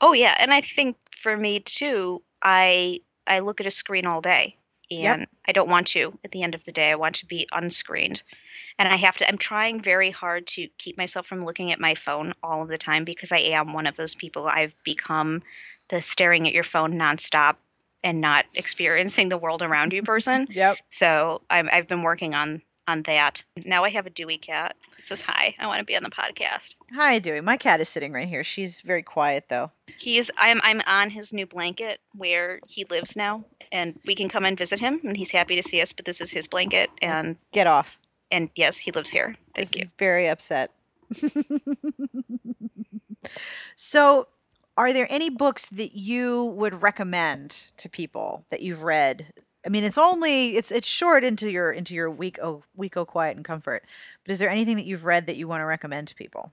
Oh 0.00 0.14
yeah, 0.14 0.36
and 0.38 0.54
I 0.54 0.62
think 0.62 0.96
for 1.14 1.36
me 1.36 1.60
too, 1.60 2.22
I 2.42 3.00
I 3.26 3.38
look 3.40 3.60
at 3.60 3.66
a 3.66 3.70
screen 3.70 4.06
all 4.06 4.20
day, 4.20 4.56
Yep. 4.90 5.14
and 5.14 5.26
I 5.46 5.52
don't 5.52 5.68
want 5.68 5.86
to. 5.88 6.18
At 6.24 6.30
the 6.30 6.42
end 6.42 6.54
of 6.54 6.64
the 6.64 6.72
day, 6.72 6.90
I 6.90 6.94
want 6.94 7.14
to 7.16 7.26
be 7.26 7.48
unscreened, 7.52 8.22
and 8.78 8.88
I 8.88 8.96
have 8.96 9.16
to. 9.18 9.28
I'm 9.28 9.38
trying 9.38 9.80
very 9.80 10.10
hard 10.10 10.46
to 10.48 10.68
keep 10.78 10.96
myself 10.96 11.26
from 11.26 11.44
looking 11.44 11.72
at 11.72 11.80
my 11.80 11.94
phone 11.94 12.34
all 12.42 12.62
of 12.62 12.68
the 12.68 12.78
time 12.78 13.04
because 13.04 13.32
I 13.32 13.38
am 13.38 13.72
one 13.72 13.86
of 13.86 13.96
those 13.96 14.14
people. 14.14 14.46
I've 14.46 14.74
become 14.84 15.42
the 15.88 16.00
staring 16.02 16.46
at 16.46 16.54
your 16.54 16.64
phone 16.64 16.94
nonstop 16.94 17.56
and 18.02 18.20
not 18.20 18.44
experiencing 18.54 19.30
the 19.30 19.38
world 19.38 19.62
around 19.62 19.92
you 19.92 20.02
person. 20.02 20.46
Yep. 20.50 20.76
So 20.90 21.40
I'm, 21.48 21.68
I've 21.72 21.88
been 21.88 22.02
working 22.02 22.34
on 22.34 22.62
on 22.86 23.02
that. 23.02 23.42
Now 23.64 23.84
I 23.84 23.90
have 23.90 24.06
a 24.06 24.10
Dewey 24.10 24.38
cat. 24.38 24.76
He 24.96 25.02
says 25.02 25.22
hi. 25.22 25.54
I 25.58 25.66
want 25.66 25.78
to 25.80 25.84
be 25.84 25.96
on 25.96 26.02
the 26.02 26.10
podcast. 26.10 26.74
Hi, 26.94 27.18
Dewey. 27.18 27.40
My 27.40 27.56
cat 27.56 27.80
is 27.80 27.88
sitting 27.88 28.12
right 28.12 28.28
here. 28.28 28.44
She's 28.44 28.80
very 28.80 29.02
quiet 29.02 29.44
though. 29.48 29.70
He's 29.98 30.30
I'm 30.38 30.60
I'm 30.62 30.80
on 30.86 31.10
his 31.10 31.32
new 31.32 31.46
blanket 31.46 32.00
where 32.14 32.60
he 32.66 32.84
lives 32.84 33.16
now, 33.16 33.44
and 33.72 33.98
we 34.06 34.14
can 34.14 34.28
come 34.28 34.44
and 34.44 34.56
visit 34.58 34.80
him, 34.80 35.00
and 35.04 35.16
he's 35.16 35.30
happy 35.30 35.56
to 35.56 35.62
see 35.62 35.80
us. 35.80 35.92
But 35.92 36.04
this 36.04 36.20
is 36.20 36.30
his 36.30 36.46
blanket, 36.46 36.90
and 37.02 37.36
Get 37.52 37.66
off. 37.66 37.98
and 38.30 38.50
yes, 38.54 38.76
he 38.76 38.90
lives 38.92 39.10
here. 39.10 39.36
Thank 39.54 39.70
This 39.70 39.76
you. 39.78 39.82
is 39.84 39.92
very 39.98 40.28
upset. 40.28 40.70
so, 43.76 44.28
are 44.76 44.92
there 44.92 45.06
any 45.10 45.30
books 45.30 45.68
that 45.70 45.94
you 45.96 46.44
would 46.56 46.82
recommend 46.82 47.64
to 47.78 47.88
people 47.88 48.44
that 48.50 48.60
you've 48.62 48.82
read? 48.82 49.32
I 49.64 49.68
mean, 49.70 49.84
it's 49.84 49.98
only 49.98 50.56
it's 50.56 50.70
it's 50.70 50.88
short 50.88 51.24
into 51.24 51.50
your 51.50 51.72
into 51.72 51.94
your 51.94 52.10
week 52.10 52.38
oh 52.42 52.62
week 52.76 52.96
oh 52.96 53.04
quiet 53.04 53.36
and 53.36 53.44
comfort. 53.44 53.84
But 54.24 54.32
is 54.32 54.38
there 54.38 54.50
anything 54.50 54.76
that 54.76 54.84
you've 54.86 55.04
read 55.04 55.26
that 55.26 55.36
you 55.36 55.48
want 55.48 55.60
to 55.60 55.66
recommend 55.66 56.08
to 56.08 56.14
people? 56.14 56.52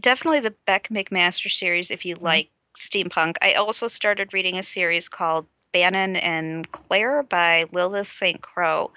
Definitely 0.00 0.40
the 0.40 0.54
Bec 0.66 0.88
McMaster 0.90 1.50
series 1.50 1.90
if 1.90 2.04
you 2.04 2.16
Mm-hmm. 2.16 2.24
like 2.24 2.50
steampunk. 2.78 3.36
I 3.42 3.54
also 3.54 3.88
started 3.88 4.32
reading 4.32 4.56
a 4.58 4.62
series 4.62 5.08
called 5.08 5.46
Bannon 5.72 6.16
and 6.16 6.70
Clare 6.72 7.22
by 7.22 7.64
Lilith 7.72 8.06
Saintcrow, 8.08 8.90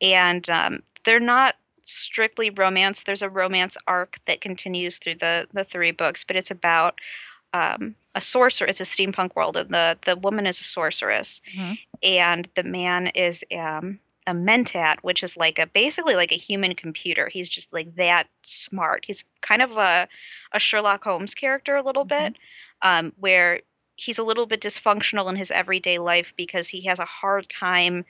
and 0.00 0.48
um, 0.48 0.82
they're 1.04 1.20
not 1.20 1.56
strictly 1.82 2.50
romance. 2.50 3.02
There's 3.02 3.22
a 3.22 3.28
romance 3.28 3.76
arc 3.86 4.18
that 4.26 4.40
continues 4.40 4.98
through 4.98 5.16
the 5.16 5.48
the 5.52 5.64
three 5.64 5.90
books, 5.90 6.24
but 6.24 6.36
it's 6.36 6.50
about 6.50 7.00
um, 7.52 7.94
a 8.14 8.20
sorcerer. 8.20 8.66
It's 8.68 8.80
a 8.80 8.84
steampunk 8.84 9.34
world, 9.36 9.56
and 9.56 9.70
the 9.70 9.98
the 10.04 10.16
woman 10.16 10.46
is 10.46 10.60
a 10.60 10.64
sorceress, 10.64 11.40
Mhm. 11.56 11.78
and 12.02 12.48
the 12.54 12.62
man 12.64 13.08
is 13.08 13.44
um, 13.56 14.00
a 14.26 14.32
mentat, 14.32 14.96
which 15.02 15.22
is 15.22 15.36
like 15.36 15.58
a 15.58 15.66
basically 15.66 16.14
like 16.16 16.32
a 16.32 16.36
human 16.36 16.74
computer. 16.74 17.28
He's 17.28 17.48
just 17.48 17.72
like 17.72 17.94
that 17.96 18.28
smart. 18.42 19.04
He's 19.06 19.24
kind 19.40 19.62
of 19.62 19.76
a 19.76 20.08
a 20.52 20.58
Sherlock 20.58 21.04
Holmes 21.04 21.34
character 21.34 21.76
a 21.76 21.82
little 21.82 22.04
bit, 22.04 22.36
um, 22.82 23.12
where 23.18 23.60
he's 23.96 24.18
a 24.18 24.24
little 24.24 24.46
bit 24.46 24.60
dysfunctional 24.60 25.28
in 25.28 25.36
his 25.36 25.50
everyday 25.50 25.98
life 25.98 26.32
because 26.36 26.68
he 26.68 26.82
has 26.86 26.98
a 26.98 27.04
hard 27.04 27.48
time. 27.48 28.04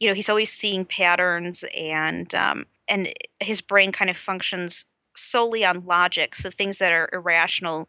You 0.00 0.08
know, 0.08 0.14
he's 0.14 0.28
always 0.28 0.50
seeing 0.52 0.84
patterns, 0.84 1.64
and 1.76 2.34
um, 2.34 2.66
and 2.88 3.12
his 3.40 3.60
brain 3.60 3.92
kind 3.92 4.10
of 4.10 4.16
functions 4.16 4.84
solely 5.16 5.64
on 5.64 5.84
logic. 5.86 6.34
So 6.34 6.50
things 6.50 6.78
that 6.78 6.92
are 6.92 7.08
irrational 7.12 7.88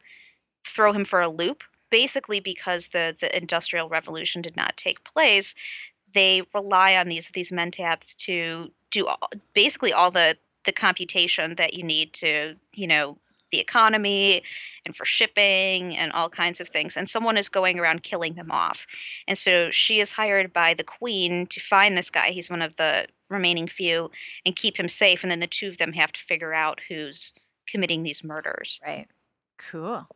throw 0.65 0.93
him 0.93 1.05
for 1.05 1.21
a 1.21 1.29
loop. 1.29 1.63
Basically, 1.91 2.39
because 2.39 2.87
the 2.87 3.15
the 3.19 3.35
Industrial 3.35 3.87
Revolution 3.87 4.41
did 4.41 4.57
not 4.57 4.75
take 4.75 5.03
place, 5.03 5.55
they 6.13 6.43
rely 6.53 6.95
on 6.95 7.07
these 7.07 7.29
these 7.29 7.51
mentats 7.51 8.15
to 8.15 8.71
do 8.89 9.05
all, 9.05 9.29
basically 9.53 9.93
all 9.93 10.09
the 10.09 10.37
the 10.65 10.71
computation 10.71 11.55
that 11.55 11.73
you 11.75 11.83
need 11.83 12.13
to 12.13 12.55
you 12.73 12.87
know 12.87 13.17
the 13.51 13.59
economy 13.59 14.41
and 14.85 14.95
for 14.95 15.05
shipping 15.05 15.95
and 15.95 16.11
all 16.11 16.27
kinds 16.29 16.59
of 16.59 16.67
things 16.69 16.97
and 16.97 17.07
someone 17.07 17.37
is 17.37 17.47
going 17.47 17.79
around 17.79 18.01
killing 18.01 18.33
them 18.33 18.51
off 18.51 18.87
and 19.27 19.37
so 19.37 19.69
she 19.69 19.99
is 19.99 20.13
hired 20.13 20.51
by 20.51 20.73
the 20.73 20.83
queen 20.83 21.45
to 21.45 21.59
find 21.59 21.95
this 21.95 22.09
guy 22.09 22.31
he's 22.31 22.49
one 22.49 22.61
of 22.61 22.75
the 22.77 23.05
remaining 23.29 23.67
few 23.67 24.09
and 24.45 24.55
keep 24.55 24.77
him 24.77 24.87
safe 24.87 25.21
and 25.23 25.31
then 25.31 25.39
the 25.39 25.47
two 25.47 25.67
of 25.67 25.77
them 25.77 25.93
have 25.93 26.11
to 26.11 26.21
figure 26.21 26.53
out 26.53 26.81
who's 26.89 27.33
committing 27.67 28.03
these 28.03 28.23
murders 28.23 28.79
Right. 28.83 29.07
Cool. 29.57 30.07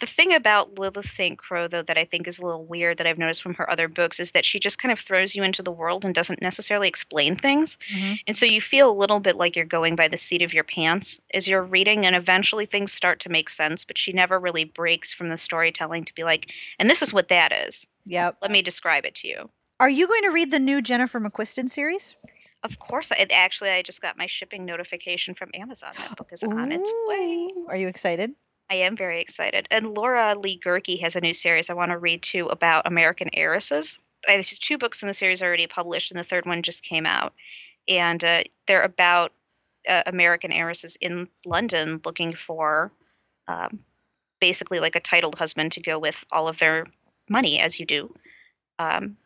The 0.00 0.06
thing 0.06 0.32
about 0.32 0.78
Lilith 0.78 1.06
Saintcrow, 1.06 1.70
though, 1.70 1.82
that 1.82 1.98
I 1.98 2.04
think 2.04 2.26
is 2.26 2.38
a 2.38 2.44
little 2.44 2.64
weird 2.64 2.98
that 2.98 3.06
I've 3.06 3.18
noticed 3.18 3.42
from 3.42 3.54
her 3.54 3.68
other 3.70 3.88
books 3.88 4.20
is 4.20 4.32
that 4.32 4.44
she 4.44 4.58
just 4.58 4.78
kind 4.78 4.92
of 4.92 4.98
throws 4.98 5.34
you 5.34 5.42
into 5.42 5.62
the 5.62 5.72
world 5.72 6.04
and 6.04 6.14
doesn't 6.14 6.42
necessarily 6.42 6.88
explain 6.88 7.36
things. 7.36 7.76
Mhm. 7.92 8.18
And 8.26 8.36
so 8.36 8.46
you 8.46 8.60
feel 8.60 8.90
a 8.90 8.92
little 8.92 9.20
bit 9.20 9.36
like 9.36 9.56
you're 9.56 9.64
going 9.64 9.96
by 9.96 10.08
the 10.08 10.18
seat 10.18 10.42
of 10.42 10.54
your 10.54 10.64
pants 10.64 11.20
as 11.34 11.48
you're 11.48 11.62
reading, 11.62 12.06
and 12.06 12.14
eventually 12.16 12.66
things 12.66 12.92
start 12.92 13.20
to 13.20 13.28
make 13.28 13.48
sense, 13.50 13.84
but 13.84 13.98
she 13.98 14.12
never 14.12 14.38
really 14.38 14.64
breaks 14.64 15.12
from 15.12 15.28
the 15.28 15.36
storytelling 15.36 16.04
to 16.04 16.14
be 16.14 16.24
like, 16.24 16.50
and 16.78 16.88
this 16.88 17.02
is 17.02 17.12
what 17.12 17.28
that 17.28 17.52
is. 17.52 17.86
Yep. 18.06 18.38
Let 18.42 18.50
me 18.50 18.62
describe 18.62 19.04
it 19.04 19.14
to 19.16 19.28
you. 19.28 19.50
Are 19.78 19.90
you 19.90 20.06
going 20.06 20.22
to 20.22 20.30
read 20.30 20.50
the 20.50 20.58
new 20.58 20.80
Jennifer 20.80 21.20
McQuiston 21.20 21.68
series? 21.68 22.14
Of 22.62 22.78
course, 22.78 23.12
I, 23.12 23.26
actually, 23.30 23.70
I 23.70 23.82
just 23.82 24.00
got 24.00 24.16
my 24.16 24.26
shipping 24.26 24.64
notification 24.64 25.34
from 25.34 25.50
Amazon. 25.54 25.92
That 25.98 26.16
book 26.16 26.30
is 26.32 26.42
on 26.42 26.72
its 26.72 26.90
way. 27.06 27.48
Are 27.68 27.76
you 27.76 27.86
excited? 27.86 28.32
I 28.70 28.74
am 28.76 28.96
very 28.96 29.20
excited. 29.20 29.68
And 29.70 29.94
Laura 29.94 30.34
Lee 30.38 30.58
Guhrke 30.58 31.00
has 31.00 31.14
a 31.14 31.20
new 31.20 31.34
series 31.34 31.70
I 31.70 31.74
want 31.74 31.92
to 31.92 31.98
read 31.98 32.22
too 32.22 32.46
about 32.46 32.86
American 32.86 33.30
heiresses. 33.32 33.98
There's 34.26 34.58
two 34.58 34.76
books 34.76 35.02
in 35.02 35.08
the 35.08 35.14
series 35.14 35.40
already 35.40 35.66
published, 35.66 36.10
and 36.10 36.18
the 36.18 36.24
third 36.24 36.46
one 36.46 36.62
just 36.62 36.82
came 36.82 37.06
out. 37.06 37.32
And 37.86 38.24
uh, 38.24 38.42
they're 38.66 38.82
about 38.82 39.32
uh, 39.88 40.02
American 40.06 40.52
heiresses 40.52 40.96
in 41.00 41.28
London 41.44 42.00
looking 42.04 42.34
for 42.34 42.90
um, 43.46 43.80
basically 44.40 44.80
like 44.80 44.96
a 44.96 45.00
titled 45.00 45.36
husband 45.36 45.70
to 45.72 45.80
go 45.80 45.98
with 45.98 46.24
all 46.32 46.48
of 46.48 46.58
their 46.58 46.86
money, 47.28 47.60
as 47.60 47.78
you 47.78 47.86
do. 47.86 48.14
Um, 48.80 49.16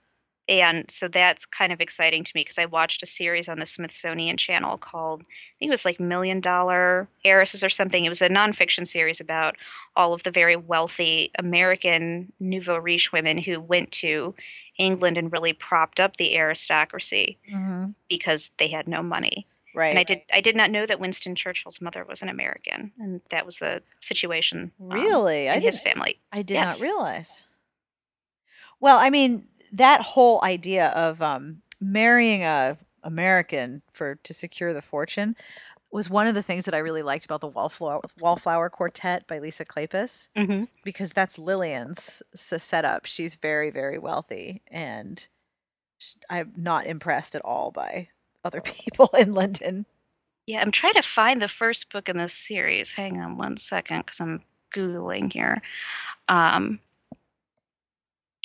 and 0.50 0.90
so 0.90 1.06
that's 1.08 1.46
kind 1.46 1.72
of 1.72 1.80
exciting 1.80 2.24
to 2.24 2.32
me 2.34 2.40
because 2.42 2.58
I 2.58 2.66
watched 2.66 3.02
a 3.02 3.06
series 3.06 3.48
on 3.48 3.60
the 3.60 3.66
Smithsonian 3.66 4.36
Channel 4.36 4.76
called, 4.78 5.22
I 5.22 5.54
think 5.58 5.68
it 5.68 5.70
was 5.70 5.84
like 5.84 6.00
Million 6.00 6.40
Dollar 6.40 7.08
Heiresses 7.24 7.64
or 7.64 7.70
something. 7.70 8.04
It 8.04 8.08
was 8.10 8.20
a 8.20 8.28
nonfiction 8.28 8.86
series 8.86 9.20
about 9.20 9.56
all 9.96 10.12
of 10.12 10.24
the 10.24 10.30
very 10.30 10.56
wealthy 10.56 11.30
American 11.38 12.32
nouveau 12.40 12.76
riche 12.76 13.12
women 13.12 13.38
who 13.38 13.60
went 13.60 13.92
to 13.92 14.34
England 14.76 15.16
and 15.16 15.32
really 15.32 15.52
propped 15.52 16.00
up 16.00 16.16
the 16.16 16.36
aristocracy 16.36 17.38
Mm-hmm. 17.50 17.90
because 18.08 18.50
they 18.58 18.68
had 18.68 18.88
no 18.88 19.02
money. 19.02 19.46
Right. 19.72 19.90
And 19.90 20.00
I 20.00 20.02
did 20.02 20.22
I 20.34 20.40
did 20.40 20.56
not 20.56 20.72
know 20.72 20.84
that 20.84 20.98
Winston 20.98 21.36
Churchill's 21.36 21.80
mother 21.80 22.04
was 22.04 22.22
an 22.22 22.28
American, 22.28 22.90
and 22.98 23.20
that 23.30 23.46
was 23.46 23.58
the 23.58 23.82
situation 24.00 24.72
um, 24.80 24.90
Really? 24.90 25.48
I 25.48 25.60
his 25.60 25.78
family. 25.78 26.18
I 26.32 26.42
did 26.42 26.54
Yes. 26.54 26.80
not 26.80 26.84
realize. 26.84 27.44
Well, 28.80 28.98
I 28.98 29.10
mean, 29.10 29.44
that 29.72 30.00
whole 30.00 30.42
idea 30.42 30.88
of 30.88 31.20
um, 31.22 31.62
marrying 31.80 32.42
a 32.42 32.76
American 33.02 33.82
for 33.92 34.16
to 34.24 34.34
secure 34.34 34.74
the 34.74 34.82
fortune 34.82 35.34
was 35.90 36.08
one 36.10 36.26
of 36.26 36.34
the 36.34 36.42
things 36.42 36.64
that 36.66 36.74
I 36.74 36.78
really 36.78 37.02
liked 37.02 37.24
about 37.24 37.40
the 37.40 37.48
Wallflower 37.48 38.02
Wallflower 38.20 38.70
Quartet 38.70 39.26
by 39.26 39.38
Lisa 39.38 39.64
Kleypas 39.64 40.28
hmm 40.36 40.64
because 40.82 41.12
that's 41.12 41.38
Lillian's 41.38 42.22
setup. 42.34 43.06
She's 43.06 43.34
very 43.36 43.70
very 43.70 43.98
wealthy 43.98 44.62
and 44.68 45.26
I'm 46.28 46.52
not 46.56 46.86
impressed 46.86 47.34
at 47.34 47.44
all 47.44 47.70
by 47.70 48.08
other 48.44 48.60
people 48.64 49.10
in 49.18 49.34
London. 49.34 49.86
Yeah, 50.46 50.60
I'm 50.62 50.72
trying 50.72 50.94
to 50.94 51.02
find 51.02 51.40
the 51.40 51.48
first 51.48 51.92
book 51.92 52.08
in 52.08 52.16
this 52.16 52.32
series. 52.32 52.92
Hang 52.92 53.20
on 53.20 53.36
one 53.36 53.56
second 53.56 53.98
because 53.98 54.20
I'm 54.20 54.42
googling 54.74 55.32
here. 55.32 55.62
Um, 56.28 56.80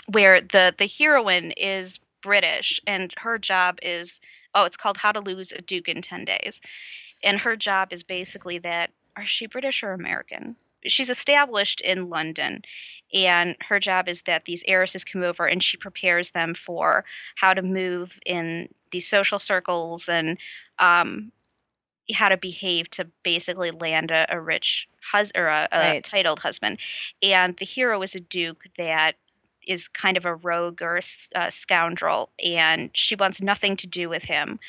where 0.07 0.41
the 0.41 0.73
the 0.77 0.87
heroine 0.87 1.51
is 1.51 1.99
British 2.21 2.81
and 2.87 3.13
her 3.19 3.37
job 3.37 3.79
is 3.81 4.21
oh, 4.53 4.63
it's 4.63 4.77
called 4.77 4.97
How 4.97 5.11
to 5.11 5.19
Lose 5.19 5.51
a 5.51 5.61
Duke 5.61 5.87
in 5.89 6.01
Ten 6.01 6.25
Days, 6.25 6.61
and 7.23 7.39
her 7.41 7.55
job 7.55 7.91
is 7.91 8.03
basically 8.03 8.57
that. 8.59 8.91
Are 9.17 9.25
she 9.25 9.45
British 9.45 9.81
or 9.81 9.93
American? 9.93 10.57
She's 10.87 11.09
established 11.09 11.79
in 11.81 12.09
London, 12.09 12.63
and 13.13 13.55
her 13.69 13.79
job 13.79 14.09
is 14.09 14.23
that 14.23 14.43
these 14.45 14.63
heiresses 14.67 15.05
come 15.05 15.23
over 15.23 15.47
and 15.47 15.63
she 15.63 15.77
prepares 15.77 16.31
them 16.31 16.53
for 16.53 17.05
how 17.37 17.53
to 17.53 17.61
move 17.61 18.19
in 18.25 18.69
these 18.91 19.07
social 19.07 19.39
circles 19.39 20.09
and 20.09 20.37
um, 20.79 21.31
how 22.13 22.29
to 22.29 22.37
behave 22.37 22.89
to 22.91 23.07
basically 23.23 23.71
land 23.71 24.11
a, 24.11 24.25
a 24.29 24.39
rich 24.39 24.87
hus 25.11 25.31
or 25.35 25.47
a, 25.47 25.67
a 25.71 25.79
Right. 25.79 26.03
titled 26.03 26.39
husband. 26.39 26.77
And 27.23 27.57
the 27.57 27.65
hero 27.65 28.01
is 28.01 28.15
a 28.15 28.19
duke 28.19 28.65
that 28.77 29.15
is 29.67 29.87
kind 29.87 30.17
of 30.17 30.25
a 30.25 30.35
rogue 30.35 30.81
or 30.81 30.97
a 30.97 31.37
uh, 31.37 31.49
scoundrel, 31.49 32.29
and 32.43 32.89
she 32.93 33.15
wants 33.15 33.41
nothing 33.41 33.75
to 33.77 33.87
do 33.87 34.09
with 34.09 34.25
him, 34.25 34.59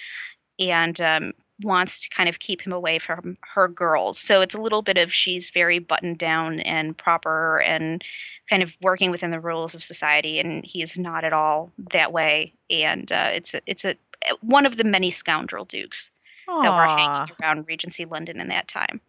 and 0.58 1.00
um, 1.00 1.32
wants 1.62 2.00
to 2.00 2.08
kind 2.10 2.28
of 2.28 2.38
keep 2.38 2.62
him 2.62 2.72
away 2.72 2.98
from 2.98 3.38
her 3.54 3.68
girls. 3.68 4.18
So 4.18 4.40
it's 4.40 4.54
a 4.54 4.60
little 4.60 4.82
bit 4.82 4.98
of 4.98 5.12
she's 5.12 5.50
very 5.50 5.78
buttoned 5.78 6.18
down 6.18 6.60
and 6.60 6.96
proper 6.96 7.60
and 7.60 8.02
kind 8.48 8.62
of 8.62 8.76
working 8.80 9.10
within 9.10 9.30
the 9.30 9.40
rules 9.40 9.74
of 9.74 9.82
society, 9.82 10.38
and 10.38 10.64
he's 10.64 10.98
not 10.98 11.24
at 11.24 11.32
all 11.32 11.72
that 11.92 12.12
way. 12.12 12.54
And 12.70 13.10
uh, 13.10 13.30
it's 13.32 13.54
a, 13.54 13.60
it's 13.66 13.84
a 13.84 13.96
one 14.40 14.66
of 14.66 14.76
the 14.76 14.84
many 14.84 15.10
scoundrel 15.10 15.64
dukes 15.64 16.10
that 16.46 16.70
were 16.70 16.84
hanging 16.84 17.34
around 17.42 17.66
Regency 17.66 18.04
London 18.04 18.40
in 18.40 18.48
that 18.48 18.68
time. 18.68 19.00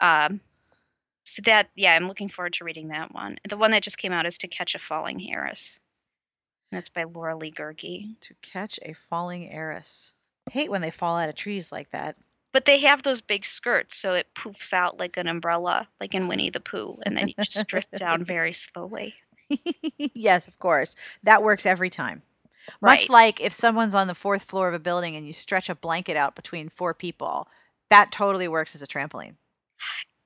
Um, 0.00 0.40
so 1.24 1.42
that 1.44 1.70
yeah, 1.74 1.94
I'm 1.94 2.08
looking 2.08 2.28
forward 2.28 2.54
to 2.54 2.64
reading 2.64 2.88
that 2.88 3.14
one. 3.14 3.38
The 3.48 3.56
one 3.56 3.70
that 3.70 3.82
just 3.82 3.98
came 3.98 4.12
out 4.12 4.26
is 4.26 4.38
To 4.38 4.48
Catch 4.48 4.74
a 4.74 4.78
Falling 4.78 5.30
Heiress. 5.30 5.78
And 6.72 6.78
that's 6.78 6.88
by 6.88 7.04
Laura 7.04 7.36
Lee 7.36 7.52
Guhrke. 7.52 8.18
To 8.18 8.34
catch 8.40 8.80
a 8.82 8.94
falling 8.94 9.50
heiress. 9.50 10.12
Hate 10.50 10.70
when 10.70 10.80
they 10.80 10.90
fall 10.90 11.18
out 11.18 11.28
of 11.28 11.34
trees 11.34 11.70
like 11.70 11.90
that. 11.90 12.16
But 12.50 12.64
they 12.64 12.78
have 12.78 13.02
those 13.02 13.20
big 13.20 13.44
skirts, 13.44 13.94
so 13.94 14.14
it 14.14 14.34
poofs 14.34 14.72
out 14.72 14.98
like 14.98 15.18
an 15.18 15.26
umbrella, 15.26 15.88
like 16.00 16.14
in 16.14 16.28
Winnie 16.28 16.50
the 16.50 16.60
Pooh, 16.60 16.98
and 17.04 17.16
then 17.16 17.28
you 17.28 17.34
just 17.40 17.66
drift 17.68 17.92
down 17.92 18.24
very 18.26 18.54
slowly. 18.54 19.14
yes, 19.98 20.48
of 20.48 20.58
course. 20.58 20.96
That 21.22 21.42
works 21.42 21.66
every 21.66 21.90
time. 21.90 22.22
Right. 22.80 23.00
Much 23.00 23.10
like 23.10 23.40
if 23.40 23.52
someone's 23.52 23.94
on 23.94 24.06
the 24.06 24.14
fourth 24.14 24.44
floor 24.44 24.68
of 24.68 24.74
a 24.74 24.78
building 24.78 25.16
and 25.16 25.26
you 25.26 25.32
stretch 25.34 25.68
a 25.68 25.74
blanket 25.74 26.16
out 26.16 26.36
between 26.36 26.70
four 26.70 26.94
people, 26.94 27.48
that 27.90 28.12
totally 28.12 28.48
works 28.48 28.74
as 28.74 28.82
a 28.82 28.86
trampoline. 28.86 29.34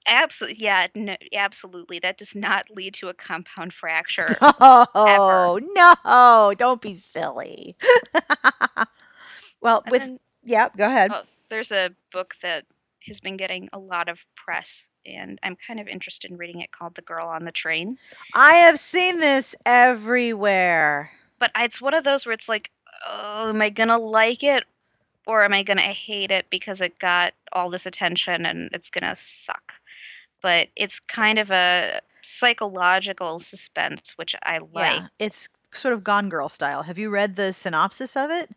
Absolutely, 0.07 0.63
yeah, 0.63 0.87
no, 0.95 1.17
absolutely. 1.35 1.99
That 1.99 2.19
does 2.19 2.35
not 2.35 2.71
lead 2.71 2.95
to 2.95 3.09
a 3.09 3.15
compound 3.15 3.75
fracture. 3.75 4.37
Oh, 4.41 5.61
no, 5.75 6.55
don't 6.57 6.81
be 6.81 6.95
silly. 6.97 7.77
well, 9.61 9.83
And 9.85 9.93
with 9.93 10.01
then- 10.03 10.21
yeah, 10.45 10.69
go 10.77 10.85
ahead. 10.85 11.11
Oh, 11.13 11.23
there's 11.49 11.73
a 11.73 11.91
book 12.13 12.35
that 12.43 12.65
has 13.07 13.21
been 13.21 13.37
getting 13.37 13.69
a 13.73 13.79
lot 13.79 14.09
of 14.09 14.25
press, 14.37 14.89
and 15.05 15.39
I'm 15.43 15.57
kind 15.57 15.81
of 15.81 15.89
interested 15.89 16.31
in 16.31 16.37
reading 16.37 16.61
it 16.61 16.73
called 16.73 16.95
The 16.95 17.03
Girl 17.03 17.27
on 17.29 17.45
the 17.45 17.53
Train. 17.53 17.99
I 18.35 18.55
have 18.55 18.79
seen 18.79 19.21
this 19.21 19.55
everywhere. 19.65 21.11
But 21.39 21.51
it's 21.57 21.81
one 21.83 21.95
of 21.95 22.05
those 22.05 22.25
where 22.27 22.33
it's 22.33 22.49
like, 22.49 22.71
oh, 23.07 23.49
am 23.49 23.61
I 23.61 23.69
going 23.71 23.89
to 23.91 23.99
like 23.99 24.43
it 24.43 24.65
or 25.27 25.45
am 25.45 25.53
I 25.53 25.63
going 25.63 25.77
to 25.77 25.83
hate 25.83 26.31
it 26.31 26.47
because 26.51 26.81
it 26.81 26.99
got 26.99 27.35
all 27.53 27.69
this 27.71 27.85
attention 27.87 28.47
and 28.47 28.71
it's 28.73 28.89
going 28.91 29.09
to 29.09 29.15
suck? 29.17 29.75
But 30.47 30.69
it's 30.77 31.01
kind 31.01 31.41
of 31.41 31.51
a 31.51 31.99
psychological 32.23 33.41
suspense, 33.41 34.13
which 34.15 34.37
I 34.45 34.59
like. 34.59 35.01
Yeah, 35.01 35.07
it's 35.19 35.49
sort 35.73 35.93
of 35.93 36.05
Gone 36.05 36.29
Girl 36.29 36.49
style. 36.49 36.85
Have 36.85 36.99
you 36.99 37.11
read 37.11 37.35
the 37.35 37.53
synopsis 37.53 38.17
of 38.17 38.31
it? 38.31 38.49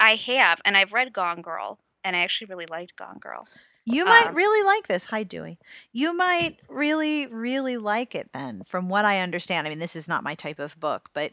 I 0.00 0.14
have, 0.14 0.62
and 0.64 0.74
I've 0.74 0.94
read 0.94 1.12
Gone 1.12 1.42
Girl. 1.42 1.78
and 2.02 2.14
I 2.16 2.20
actually 2.20 2.46
really 2.46 2.66
liked 2.66 2.96
Gone 2.96 3.18
Girl. 3.18 3.46
You 3.86 4.04
might 4.06 4.28
Um, 4.28 4.34
really 4.34 4.62
like 4.66 4.86
this. 4.88 5.04
Hi, 5.06 5.22
Dewey. 5.22 5.58
You 5.92 6.14
might 6.14 6.56
really, 6.68 7.26
really 7.26 7.76
like 7.76 8.14
it 8.14 8.30
then, 8.32 8.62
from 8.66 8.88
what 8.88 9.04
I 9.04 9.20
understand. 9.20 9.66
I 9.66 9.70
mean, 9.70 9.78
this 9.78 9.96
is 9.96 10.08
not 10.08 10.22
my 10.24 10.34
type 10.34 10.58
of 10.58 10.78
book, 10.80 11.08
but 11.14 11.32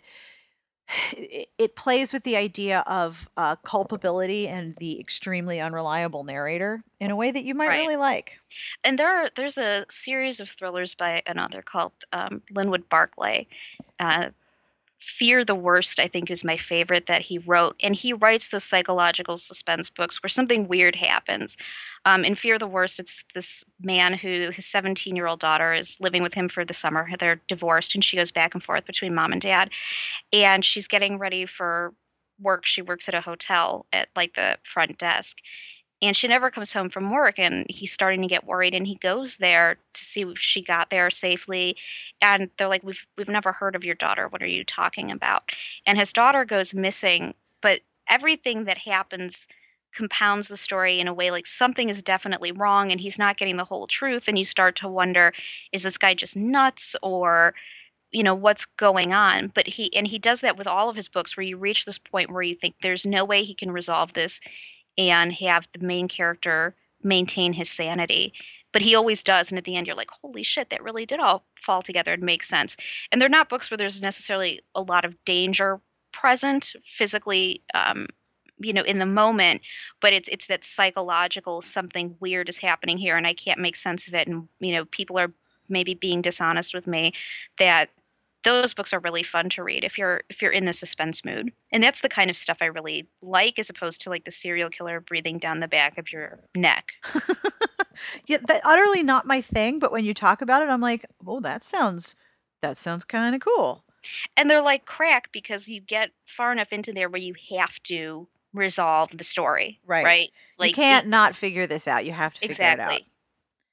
it, 1.14 1.76
plays 1.76 2.12
with 2.14 2.24
the 2.24 2.36
idea 2.36 2.80
of 2.88 3.28
uh, 3.38 3.56
culpability 3.58 4.48
and 4.48 4.76
the 4.78 5.00
extremely 5.00 5.60
unreliable 5.60 6.24
narrator 6.24 6.84
in 7.00 7.12
a 7.12 7.16
way 7.16 7.32
that 7.32 7.44
you 7.44 7.56
might 7.56 7.68
Right. 7.68 7.80
really 7.80 7.96
like. 7.96 8.34
and 8.84 8.98
there 9.00 9.10
are, 9.10 9.30
there's 9.36 9.58
a 9.58 9.86
series 9.89 10.39
of 10.39 10.50
thrillers 10.50 10.94
by 10.96 11.22
an 11.26 11.39
author 11.39 11.62
called 11.62 11.94
um, 12.14 12.42
Linwood 12.52 12.89
Barclay. 12.89 13.48
Uh, 14.00 14.30
Fear 15.02 15.43
the 15.45 15.56
Worst, 15.56 15.99
I 15.99 16.08
think, 16.08 16.30
is 16.30 16.43
my 16.43 16.58
favorite 16.58 17.08
that 17.08 17.24
he 17.24 17.39
wrote. 17.39 17.76
And 17.82 17.95
he 17.95 18.14
writes 18.14 18.49
those 18.49 18.64
psychological 18.64 19.36
suspense 19.36 19.89
books 19.89 20.22
where 20.22 20.30
something 20.30 20.68
weird 20.68 20.97
happens. 20.97 21.58
Um, 22.06 22.24
in 22.24 22.36
Fear 22.36 22.60
the 22.60 22.68
Worst, 22.68 22.99
it's 22.99 23.26
this 23.34 23.64
man 23.82 24.14
who 24.14 24.52
his 24.54 24.68
17 24.68 25.16
year 25.16 25.26
old 25.26 25.39
daughter 25.39 25.74
is 25.74 25.99
living 25.99 26.22
with 26.22 26.36
him 26.36 26.47
for 26.47 26.64
the 26.64 26.76
summer. 26.76 27.10
They're 27.18 27.41
divorced, 27.47 27.95
and 27.95 28.04
she 28.04 28.16
goes 28.16 28.30
back 28.30 28.54
and 28.54 28.64
forth 28.64 28.86
between 28.86 29.16
mom 29.16 29.32
and 29.32 29.41
dad. 29.41 29.72
And 30.32 30.64
she's 30.64 30.88
getting 30.88 31.18
ready 31.18 31.47
for 31.47 31.93
work. 32.39 32.68
She 32.68 32.84
works 32.84 33.08
at 33.08 33.16
a 33.16 33.22
hotel 33.22 33.88
at 33.91 34.10
like 34.16 34.36
the 34.36 34.60
front 34.64 34.99
desk. 34.99 35.39
And 36.02 36.18
she 36.18 36.28
never 36.28 36.49
comes 36.49 36.74
home 36.74 36.89
from 36.89 37.12
work, 37.12 37.38
and 37.38 37.66
he's 37.70 37.91
starting 37.91 38.22
to 38.24 38.28
get 38.28 38.45
worried. 38.45 38.74
And 38.74 38.88
he 38.88 38.95
goes 38.95 39.38
there 39.38 39.78
to 39.93 40.04
see 40.04 40.22
if 40.22 40.39
she 40.39 40.62
got 40.64 40.89
there 40.89 41.10
safely. 41.12 41.78
And 42.22 42.49
they're 42.58 42.68
like, 42.68 42.84
"We've 42.84 43.06
we've 43.18 43.28
never 43.30 43.52
heard 43.54 43.76
of 43.76 43.84
your 43.84 43.95
daughter. 43.95 44.28
What 44.28 44.41
are 44.41 44.47
you 44.47 44.64
talking 44.64 45.12
about?" 45.12 45.52
And 45.86 45.97
his 45.99 46.12
daughter 46.12 46.43
goes 46.45 46.74
missing, 46.74 47.36
but 47.62 47.82
everything 48.10 48.66
that 48.66 48.80
happens 48.80 49.47
compounds 49.93 50.47
the 50.47 50.58
story 50.58 50.99
in 50.99 51.08
a 51.08 51.14
way 51.14 51.30
like 51.32 51.45
something 51.45 51.89
is 51.89 52.02
definitely 52.02 52.52
wrong, 52.52 52.91
and 52.91 53.02
he's 53.02 53.20
not 53.20 53.38
getting 53.38 53.58
the 53.58 53.66
whole 53.66 53.86
truth. 53.88 54.28
And 54.28 54.39
you 54.39 54.45
start 54.45 54.76
to 54.78 54.88
wonder, 54.88 55.34
is 55.72 55.84
this 55.84 55.97
guy 55.99 56.14
just 56.16 56.36
nuts, 56.36 56.95
or 57.04 57.54
you 58.12 58.24
know 58.24 58.36
what's 58.36 58.66
going 58.66 59.14
on 59.14 59.47
but 59.56 59.68
he 59.68 59.93
and 59.95 60.08
he 60.08 60.20
does 60.20 60.41
that 60.41 60.58
with 60.58 60.68
all 60.68 60.89
of 60.89 60.95
his 60.95 61.08
books 61.08 61.36
where 61.38 61.45
you 61.45 61.58
reach 61.58 61.86
this 61.86 61.97
point 61.97 62.32
where 62.32 62.43
you 62.43 62.56
think 62.56 62.76
there's 62.82 63.06
no 63.06 63.26
way 63.26 63.43
he 63.43 63.54
can 63.56 63.72
resolve 63.72 64.14
this 64.14 64.41
and 65.10 65.34
have 65.34 65.68
the 65.74 65.86
main 65.86 66.08
character 66.08 66.76
maintain 67.04 67.54
his 67.54 67.70
sanity. 67.70 68.34
But 68.72 68.84
he 68.84 68.95
always 68.95 69.24
does 69.24 69.52
and 69.52 69.58
at 69.58 69.66
the 69.66 69.76
end 69.76 69.88
you're 69.88 69.95
like 69.95 70.12
holy 70.22 70.43
shit 70.43 70.70
that 70.70 70.84
really 70.84 71.06
did 71.06 71.20
all 71.20 71.43
fall 71.56 71.82
together 71.82 72.14
and 72.14 72.24
make 72.24 72.43
sense. 72.43 72.78
And 73.12 73.22
they're 73.22 73.30
not 73.30 73.49
books 73.49 73.70
where 73.70 73.78
there's 73.78 74.02
necessarily 74.02 74.62
a 74.74 74.82
lot 74.82 75.06
of 75.06 75.24
danger 75.26 75.82
present 76.12 76.74
physically 76.86 77.64
um, 77.74 78.08
you 78.60 78.74
know 78.74 78.84
in 78.84 78.99
the 78.99 79.06
moment 79.06 79.62
but 79.99 80.14
it's 80.14 80.30
it's 80.30 80.47
that 80.47 80.64
psychological 80.64 81.62
something 81.62 82.16
weird 82.20 82.49
is 82.49 82.58
happening 82.58 82.97
here 82.97 83.18
and 83.18 83.26
i 83.26 83.34
can't 83.34 83.60
make 83.60 83.76
sense 83.76 84.08
of 84.08 84.14
it 84.14 84.28
and 84.28 84.47
you 84.60 84.72
know 84.72 84.86
people 84.86 85.18
are 85.18 85.34
maybe 85.70 85.93
being 85.93 86.22
dishonest 86.22 86.74
with 86.74 86.86
me 86.86 87.14
that 87.58 87.89
those 88.44 88.74
books 88.74 88.92
are 88.94 89.00
really 89.00 89.24
fun 89.24 89.50
to 89.50 89.64
read 89.64 89.84
if 89.84 89.98
you're 89.98 90.24
if 90.30 90.42
you're 90.42 90.52
in 90.52 90.66
the 90.66 90.74
suspense 90.74 91.24
mood 91.24 91.52
and 91.72 91.84
that's 91.84 92.02
the 92.02 92.10
kind 92.10 92.30
of 92.30 92.36
stuff 92.38 92.58
i 92.62 92.66
really 92.66 93.08
like 93.22 93.60
as 93.60 93.70
opposed 93.70 94.02
to 94.02 94.10
like 94.10 94.26
the 94.26 94.32
serial 94.32 94.70
killer 94.70 95.00
breathing 95.00 95.38
down 95.38 95.60
the 95.60 95.68
back 95.68 95.98
of 95.98 96.12
your 96.12 96.39
neck 96.56 96.94
yeah, 98.26 98.38
that 98.48 98.62
utterly 98.64 99.04
not 99.04 99.28
my 99.28 99.42
thing, 99.42 99.78
but 99.80 99.92
when 99.92 100.06
you 100.06 100.14
talk 100.14 100.42
about 100.42 100.62
it, 100.64 100.70
I'm 100.70 100.82
like, 100.82 101.06
oh, 101.28 101.39
that 101.42 101.64
sounds 101.64 102.16
that 102.62 102.78
sounds 102.78 103.04
kind 103.06 103.36
of 103.36 103.42
cool. 103.42 103.84
and 104.38 104.50
they're 104.50 104.62
like 104.62 104.86
crack 104.86 105.32
because 105.32 105.68
you 105.68 105.82
get 105.82 106.12
far 106.26 106.52
enough 106.52 106.72
into 106.72 106.94
there 106.94 107.10
where 107.10 107.22
you 107.22 107.34
have 107.50 107.82
to 107.84 108.28
resolve 108.54 109.18
the 109.18 109.24
story 109.24 109.80
Right. 109.86 110.04
right 110.04 110.32
like 110.58 110.70
you 110.70 110.76
can't 110.76 111.08
not 111.08 111.36
figure 111.36 111.68
this 111.68 111.88
out. 111.88 112.06
You 112.06 112.12
have 112.12 112.34
to 112.36 112.39
figure 112.42 112.54
it 112.54 112.60
out. 112.62 112.74
exactly 112.74 113.08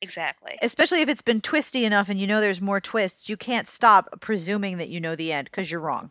exactly 0.01 0.59
Especially 0.62 1.01
if 1.03 1.09
it's 1.09 1.22
been 1.22 1.40
twisty 1.40 1.84
enough 1.84 2.09
and 2.09 2.18
you 2.20 2.26
know 2.26 2.40
there's 2.40 2.61
more 2.61 2.80
twists, 2.80 3.28
you 3.28 3.36
can't 3.36 3.68
stop 3.68 4.20
presuming 4.20 4.78
that 4.78 4.88
you 4.88 5.01
know 5.01 5.16
the 5.16 5.32
end 5.32 5.46
because 5.51 5.70
you're 5.70 5.80
wrong. 5.80 6.11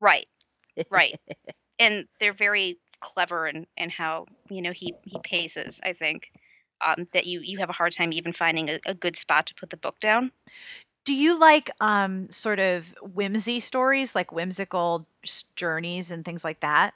right 0.00 0.26
Right. 0.90 1.18
and 1.78 2.06
they're 2.18 2.32
very 2.32 2.78
clever 3.00 3.46
in, 3.48 3.66
in 3.76 3.90
how 3.90 4.26
you 4.50 4.60
know 4.62 4.72
he 4.72 4.94
he 5.04 5.18
paces 5.22 5.80
i 5.84 5.92
think 5.92 6.30
um, 6.82 7.06
that 7.12 7.26
you 7.26 7.40
you 7.42 7.58
have 7.58 7.70
a 7.70 7.74
hard 7.74 7.92
time 7.92 8.12
even 8.12 8.32
finding 8.32 8.68
a, 8.70 8.78
a 8.86 8.94
good 8.94 9.16
spot 9.16 9.46
to 9.46 9.54
put 9.54 9.70
the 9.70 9.76
book 9.76 9.98
down 10.00 10.32
Do 11.04 11.14
you 11.14 11.38
like 11.38 11.70
um 11.80 12.30
sort 12.30 12.58
of 12.58 12.86
whimsy 13.02 13.60
stories, 13.60 14.14
like 14.14 14.32
whimsical 14.32 15.06
journeys 15.56 16.10
and 16.10 16.24
things 16.24 16.44
like 16.44 16.60
that? 16.60 16.94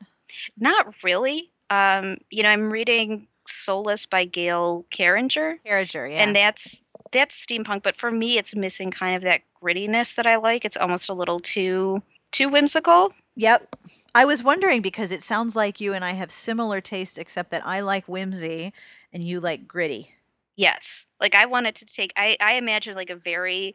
not 0.58 0.94
really 1.02 1.50
um, 1.70 2.16
you 2.30 2.42
know 2.42 2.48
i'm 2.50 2.70
reading 2.70 3.26
soulless 3.46 4.06
by 4.06 4.24
gail 4.24 4.86
Carriger 4.90 5.58
Carriger, 5.64 6.06
yeah. 6.06 6.22
and 6.22 6.34
that's 6.34 6.82
that's 7.12 7.44
steampunk 7.46 7.82
but 7.82 7.96
for 7.96 8.10
me 8.10 8.38
it's 8.38 8.54
missing 8.56 8.90
kind 8.90 9.14
of 9.14 9.22
that 9.22 9.42
grittiness 9.62 10.14
that 10.14 10.26
i 10.26 10.36
like 10.36 10.64
it's 10.64 10.76
almost 10.76 11.08
a 11.08 11.14
little 11.14 11.38
too 11.38 12.02
too 12.32 12.48
whimsical 12.48 13.12
Yep. 13.36 13.76
I 14.14 14.24
was 14.24 14.44
wondering 14.44 14.80
because 14.80 15.10
it 15.10 15.22
sounds 15.22 15.56
like 15.56 15.80
you 15.80 15.92
and 15.92 16.04
I 16.04 16.12
have 16.12 16.30
similar 16.30 16.80
tastes, 16.80 17.18
except 17.18 17.50
that 17.50 17.66
I 17.66 17.80
like 17.80 18.06
whimsy 18.06 18.72
and 19.12 19.24
you 19.24 19.40
like 19.40 19.66
gritty. 19.66 20.14
Yes. 20.56 21.06
Like 21.20 21.34
I 21.34 21.46
wanted 21.46 21.74
to 21.76 21.86
take 21.86 22.12
I 22.16 22.36
I 22.40 22.54
imagine 22.54 22.94
like 22.94 23.10
a 23.10 23.16
very 23.16 23.74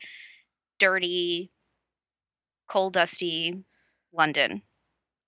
dirty 0.79 1.51
coal 2.67 2.89
dusty 2.89 3.63
London 4.13 4.61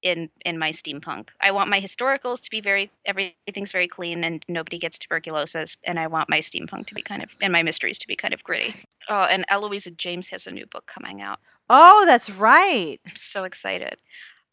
in 0.01 0.29
in 0.45 0.57
my 0.57 0.71
steampunk. 0.71 1.29
I 1.39 1.51
want 1.51 1.69
my 1.69 1.79
historicals 1.79 2.41
to 2.41 2.49
be 2.49 2.61
very 2.61 2.91
everything's 3.05 3.71
very 3.71 3.87
clean 3.87 4.23
and 4.23 4.43
nobody 4.47 4.77
gets 4.77 4.97
tuberculosis 4.97 5.77
and 5.83 5.99
I 5.99 6.07
want 6.07 6.29
my 6.29 6.39
steampunk 6.39 6.87
to 6.87 6.95
be 6.95 7.01
kind 7.01 7.23
of 7.23 7.29
and 7.41 7.53
my 7.53 7.63
mysteries 7.63 7.99
to 7.99 8.07
be 8.07 8.15
kind 8.15 8.33
of 8.33 8.43
gritty. 8.43 8.75
Oh, 9.09 9.23
and 9.23 9.45
Eloisa 9.49 9.91
James 9.91 10.29
has 10.29 10.47
a 10.47 10.51
new 10.51 10.65
book 10.65 10.85
coming 10.85 11.21
out. 11.21 11.39
Oh, 11.69 12.03
that's 12.05 12.29
right. 12.29 12.99
I'm 13.05 13.15
so 13.15 13.43
excited. 13.43 13.97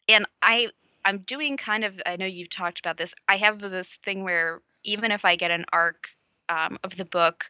And 0.07 0.25
I 0.41 0.69
I'm 1.05 1.19
doing 1.19 1.57
kind 1.57 1.83
of 1.83 1.99
I 2.05 2.15
know 2.15 2.25
you've 2.25 2.49
talked 2.49 2.79
about 2.79 2.97
this. 2.97 3.15
I 3.27 3.37
have 3.37 3.59
this 3.59 3.97
thing 4.03 4.23
where 4.23 4.61
even 4.83 5.11
if 5.11 5.25
I 5.25 5.35
get 5.35 5.51
an 5.51 5.65
arc 5.73 6.09
um, 6.47 6.77
of 6.83 6.97
the 6.97 7.05
book 7.05 7.45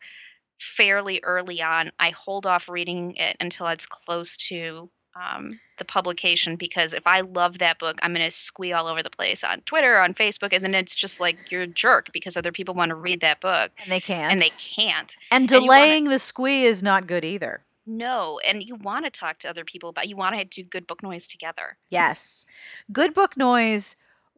fairly 0.60 1.20
early 1.24 1.62
on, 1.62 1.91
I 2.00 2.10
hold 2.10 2.45
off 2.45 2.68
reading 2.68 3.16
it 3.16 3.38
until 3.39 3.68
it's 3.68 3.86
close 3.86 4.36
to 4.38 4.89
um, 5.16 5.60
the 5.78 5.86
publication 5.86 6.55
because 6.55 6.93
if 6.93 7.05
I 7.05 7.22
love 7.22 7.60
that 7.60 7.80
book, 7.80 7.99
I'm 8.01 8.14
going 8.14 8.26
to 8.26 8.32
squee 8.32 8.74
all 8.74 8.88
over 8.88 9.01
the 9.03 9.10
place 9.10 9.43
on 9.43 9.62
Twitter, 9.62 9.99
on 9.99 10.14
Facebook, 10.14 10.53
and 10.53 10.64
then 10.64 10.76
it's 10.76 10.95
just 10.95 11.20
like 11.20 11.38
you're 11.49 11.64
a 11.64 11.68
jerk 11.68 12.10
because 12.14 12.38
other 12.38 12.51
people 12.51 12.74
want 12.76 12.89
to 12.89 12.95
read 12.95 13.22
that 13.22 13.41
book 13.41 13.72
And 13.82 13.91
they 13.91 13.99
can't. 13.99 14.32
and 14.32 14.41
they 14.41 14.51
can't. 14.57 15.16
And 15.32 15.43
and 15.43 15.51
you 15.51 15.68
wanna- 15.68 15.80
delaying 15.82 16.03
the 16.05 16.20
squee 16.20 16.66
is 16.66 16.82
not 16.84 17.07
good 17.07 17.26
either. 17.26 17.64
No, 17.86 18.39
and 18.47 18.62
you 18.64 18.76
want 18.76 19.05
to 19.05 19.10
talk 19.12 19.39
to 19.39 19.49
other 19.49 19.66
people 19.66 19.89
about. 19.89 20.07
You 20.07 20.16
want 20.16 20.36
to 20.38 20.45
do 20.45 20.64
good 20.64 20.86
book 20.86 21.01
noise 21.01 21.28
together. 21.28 21.76
Yes. 21.89 22.45
Good 22.91 23.16
book 23.16 23.36
noise 23.36 23.95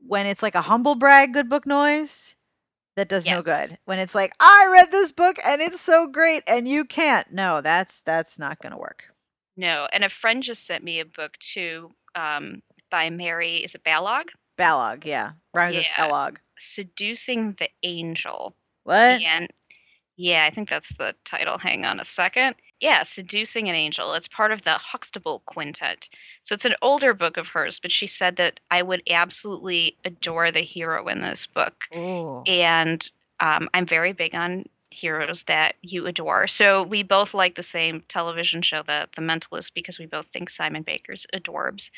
when 0.07 0.25
it's 0.25 0.41
like 0.41 0.55
a 0.55 0.61
humble 0.61 0.95
brag 0.95 1.33
good 1.33 1.49
book 1.49 1.67
noise, 1.67 2.33
that 2.95 3.09
does 3.09 3.25
no 3.25 3.41
good. 3.41 3.77
When 3.85 3.99
it's 3.99 4.15
like, 4.15 4.33
I 4.39 4.67
read 4.71 4.89
this 4.91 5.11
book 5.11 5.37
and 5.43 5.61
it's 5.61 5.81
so 5.81 6.07
great 6.07 6.43
and 6.47 6.65
you 6.67 6.85
can't. 6.85 7.29
No, 7.33 7.59
that's 7.61 7.99
that's 8.01 8.39
not 8.39 8.61
gonna 8.61 8.77
work. 8.77 9.10
No, 9.61 9.87
and 9.93 10.03
a 10.03 10.09
friend 10.09 10.41
just 10.41 10.65
sent 10.65 10.83
me 10.83 10.99
a 10.99 11.05
book 11.05 11.37
too 11.37 11.91
um, 12.15 12.63
by 12.89 13.11
Mary. 13.11 13.57
Is 13.57 13.75
it 13.75 13.83
Balogh? 13.83 14.29
Balogh, 14.57 15.05
yeah. 15.05 15.33
Rhymes 15.53 15.75
with 15.75 15.85
Yeah. 15.97 16.31
Seducing 16.57 17.55
the 17.59 17.69
Angel. 17.83 18.55
What? 18.85 19.21
And 19.21 19.49
yeah, 20.17 20.45
I 20.45 20.49
think 20.49 20.67
that's 20.67 20.93
the 20.93 21.13
title. 21.25 21.59
Hang 21.59 21.85
on 21.85 21.99
a 21.99 22.03
second. 22.03 22.55
Yeah, 22.79 23.03
Seducing 23.03 23.69
an 23.69 23.75
Angel. 23.75 24.15
It's 24.15 24.27
part 24.27 24.51
of 24.51 24.63
the 24.63 24.73
Huxtable 24.73 25.43
Quintet. 25.45 26.09
So 26.41 26.53
it's 26.55 26.65
an 26.65 26.73
older 26.81 27.13
book 27.13 27.37
of 27.37 27.49
hers, 27.49 27.79
but 27.79 27.91
she 27.91 28.07
said 28.07 28.37
that 28.37 28.59
I 28.71 28.81
would 28.81 29.03
absolutely 29.11 29.95
adore 30.03 30.49
the 30.49 30.61
hero 30.61 31.07
in 31.07 31.21
this 31.21 31.45
book. 31.45 31.83
Ooh. 31.95 32.41
and 32.47 33.07
um, 33.39 33.69
I'm 33.75 33.85
very 33.85 34.11
big 34.11 34.33
on 34.33 34.65
heroes 34.93 35.43
that 35.43 35.75
you 35.81 36.07
adore. 36.07 36.47
So 36.47 36.83
we 36.83 37.03
both 37.03 37.33
like 37.33 37.55
the 37.55 37.63
same 37.63 38.01
television 38.07 38.61
show, 38.61 38.83
The 38.83 39.07
The 39.15 39.21
Mentalist, 39.21 39.73
because 39.73 39.99
we 39.99 40.05
both 40.05 40.27
think 40.33 40.49
Simon 40.49 40.83
Baker's 40.83 41.25
adorbs, 41.33 41.91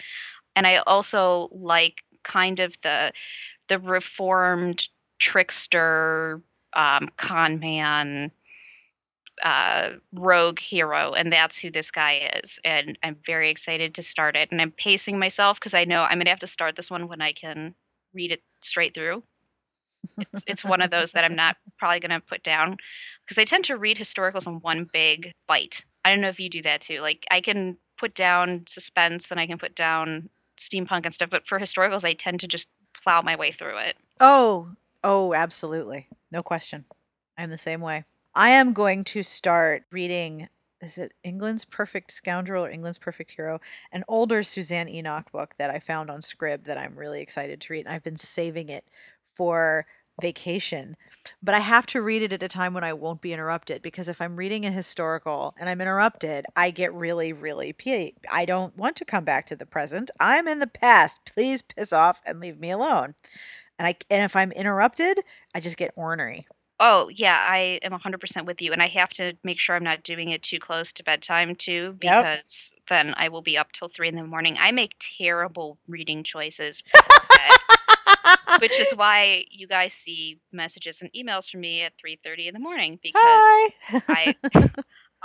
and 0.55 0.67
I 0.67 0.77
also 0.77 1.49
like 1.51 2.03
kind 2.23 2.59
of 2.59 2.77
the 2.81 3.13
the 3.69 3.79
reformed 3.79 4.87
trickster, 5.19 6.41
um, 6.73 7.09
con 7.17 7.59
man. 7.59 8.31
Uh, 9.41 9.93
rogue 10.13 10.59
hero, 10.59 11.11
and 11.13 11.33
that's 11.33 11.57
who 11.57 11.71
this 11.71 11.89
guy 11.89 12.29
is. 12.43 12.59
And 12.63 12.97
I'm 13.03 13.15
very 13.25 13.49
excited 13.49 13.95
to 13.95 14.03
start 14.03 14.35
it. 14.35 14.51
And 14.51 14.61
I'm 14.61 14.71
pacing 14.71 15.17
myself 15.17 15.59
because 15.59 15.73
I 15.73 15.85
know 15.85 16.03
I'm 16.03 16.19
gonna 16.19 16.29
have 16.29 16.39
to 16.39 16.47
start 16.47 16.75
this 16.75 16.91
one 16.91 17.07
when 17.07 17.19
I 17.19 17.33
can 17.33 17.73
read 18.13 18.31
it 18.31 18.43
straight 18.61 18.93
through 18.93 19.23
it's 20.17 20.43
it's 20.47 20.65
one 20.65 20.81
of 20.81 20.91
those 20.91 21.11
that 21.13 21.23
I'm 21.23 21.35
not 21.35 21.57
probably 21.77 21.99
going 21.99 22.11
to 22.11 22.19
put 22.19 22.43
down 22.43 22.77
because 23.23 23.37
I 23.37 23.45
tend 23.45 23.65
to 23.65 23.77
read 23.77 23.97
historicals 23.97 24.47
in 24.47 24.55
one 24.55 24.87
big 24.91 25.33
bite. 25.47 25.85
I 26.05 26.11
don't 26.11 26.21
know 26.21 26.29
if 26.29 26.39
you 26.39 26.49
do 26.49 26.61
that 26.63 26.81
too. 26.81 26.99
Like 26.99 27.25
I 27.31 27.41
can 27.41 27.77
put 27.97 28.15
down 28.15 28.65
suspense 28.67 29.31
and 29.31 29.39
I 29.39 29.47
can 29.47 29.57
put 29.57 29.75
down 29.75 30.29
steampunk 30.59 31.05
and 31.05 31.13
stuff, 31.13 31.29
but 31.29 31.47
for 31.47 31.59
historicals, 31.59 32.03
I 32.03 32.13
tend 32.13 32.39
to 32.41 32.47
just 32.47 32.69
plow 33.01 33.21
my 33.21 33.35
way 33.35 33.51
through 33.51 33.77
it. 33.77 33.95
Oh, 34.19 34.69
Oh, 35.03 35.33
absolutely. 35.33 36.07
No 36.31 36.41
question. 36.41 36.85
I'm 37.37 37.49
the 37.49 37.57
same 37.57 37.81
way. 37.81 38.05
I 38.35 38.51
am 38.51 38.73
going 38.73 39.03
to 39.05 39.23
start 39.23 39.83
reading 39.91 40.47
is 40.81 40.97
it 40.97 41.13
England's 41.23 41.63
Perfect 41.63 42.11
Scoundrel 42.11 42.65
or 42.65 42.69
England's 42.69 42.97
Perfect 42.97 43.31
Hero? 43.31 43.61
An 43.93 44.03
older 44.09 44.43
Suzanne 44.43 44.89
Enoch 44.89 45.31
book 45.31 45.53
that 45.57 45.69
I 45.69 45.79
found 45.79 46.11
on 46.11 46.19
Scribd 46.19 46.65
that 46.65 46.77
I'm 46.77 46.97
really 46.97 47.21
excited 47.21 47.61
to 47.61 47.71
read. 47.71 47.85
And 47.85 47.95
I've 47.95 48.03
been 48.03 48.17
saving 48.17 48.67
it 48.67 48.83
for 49.35 49.85
vacation. 50.21 50.95
But 51.41 51.55
I 51.55 51.59
have 51.59 51.85
to 51.87 52.01
read 52.01 52.21
it 52.21 52.33
at 52.33 52.43
a 52.43 52.47
time 52.47 52.73
when 52.73 52.83
I 52.83 52.93
won't 52.93 53.21
be 53.21 53.33
interrupted 53.33 53.81
because 53.81 54.09
if 54.09 54.21
I'm 54.21 54.35
reading 54.35 54.65
a 54.65 54.71
historical 54.71 55.55
and 55.57 55.69
I'm 55.69 55.79
interrupted, 55.81 56.45
I 56.55 56.71
get 56.71 56.93
really, 56.93 57.33
really 57.33 57.75
i 58.29 58.45
don't 58.45 58.75
want 58.77 58.97
to 58.97 59.05
come 59.05 59.23
back 59.23 59.45
to 59.45 59.55
the 59.55 59.65
present. 59.65 60.11
I'm 60.19 60.47
in 60.47 60.59
the 60.59 60.67
past. 60.67 61.19
Please 61.25 61.61
piss 61.61 61.93
off 61.93 62.19
and 62.25 62.39
leave 62.39 62.59
me 62.59 62.71
alone. 62.71 63.15
And 63.79 63.87
I 63.87 63.95
and 64.09 64.23
if 64.23 64.35
I'm 64.35 64.51
interrupted, 64.51 65.19
I 65.55 65.59
just 65.59 65.77
get 65.77 65.93
ornery. 65.95 66.45
Oh, 66.79 67.07
yeah, 67.09 67.45
I 67.49 67.79
am 67.83 67.91
100% 67.93 68.45
with 68.45 68.61
you, 68.61 68.73
and 68.73 68.81
I 68.81 68.87
have 68.87 69.11
to 69.11 69.33
make 69.43 69.59
sure 69.59 69.75
I'm 69.75 69.83
not 69.83 70.03
doing 70.03 70.29
it 70.29 70.41
too 70.41 70.59
close 70.59 70.91
to 70.93 71.03
bedtime 71.03 71.55
too, 71.55 71.97
Yep. 72.01 72.23
because 72.23 72.71
then 72.89 73.13
I 73.15 73.29
will 73.29 73.43
be 73.43 73.57
up 73.57 73.71
till 73.71 73.87
three 73.87 74.09
in 74.09 74.15
the 74.15 74.25
morning. 74.25 74.57
I 74.59 74.71
make 74.71 74.95
terrible 74.99 75.77
reading 75.87 76.23
choices 76.23 76.83
which 78.59 78.79
is 78.79 78.91
why 78.95 79.45
you 79.49 79.67
guys 79.67 79.93
see 79.93 80.39
messages 80.51 81.01
and 81.01 81.11
emails 81.13 81.49
from 81.49 81.61
me 81.61 81.81
at 81.81 81.93
3:30 81.97 82.47
in 82.47 82.53
the 82.53 82.59
morning 82.59 82.99
because 83.01 83.71
I 84.07 84.35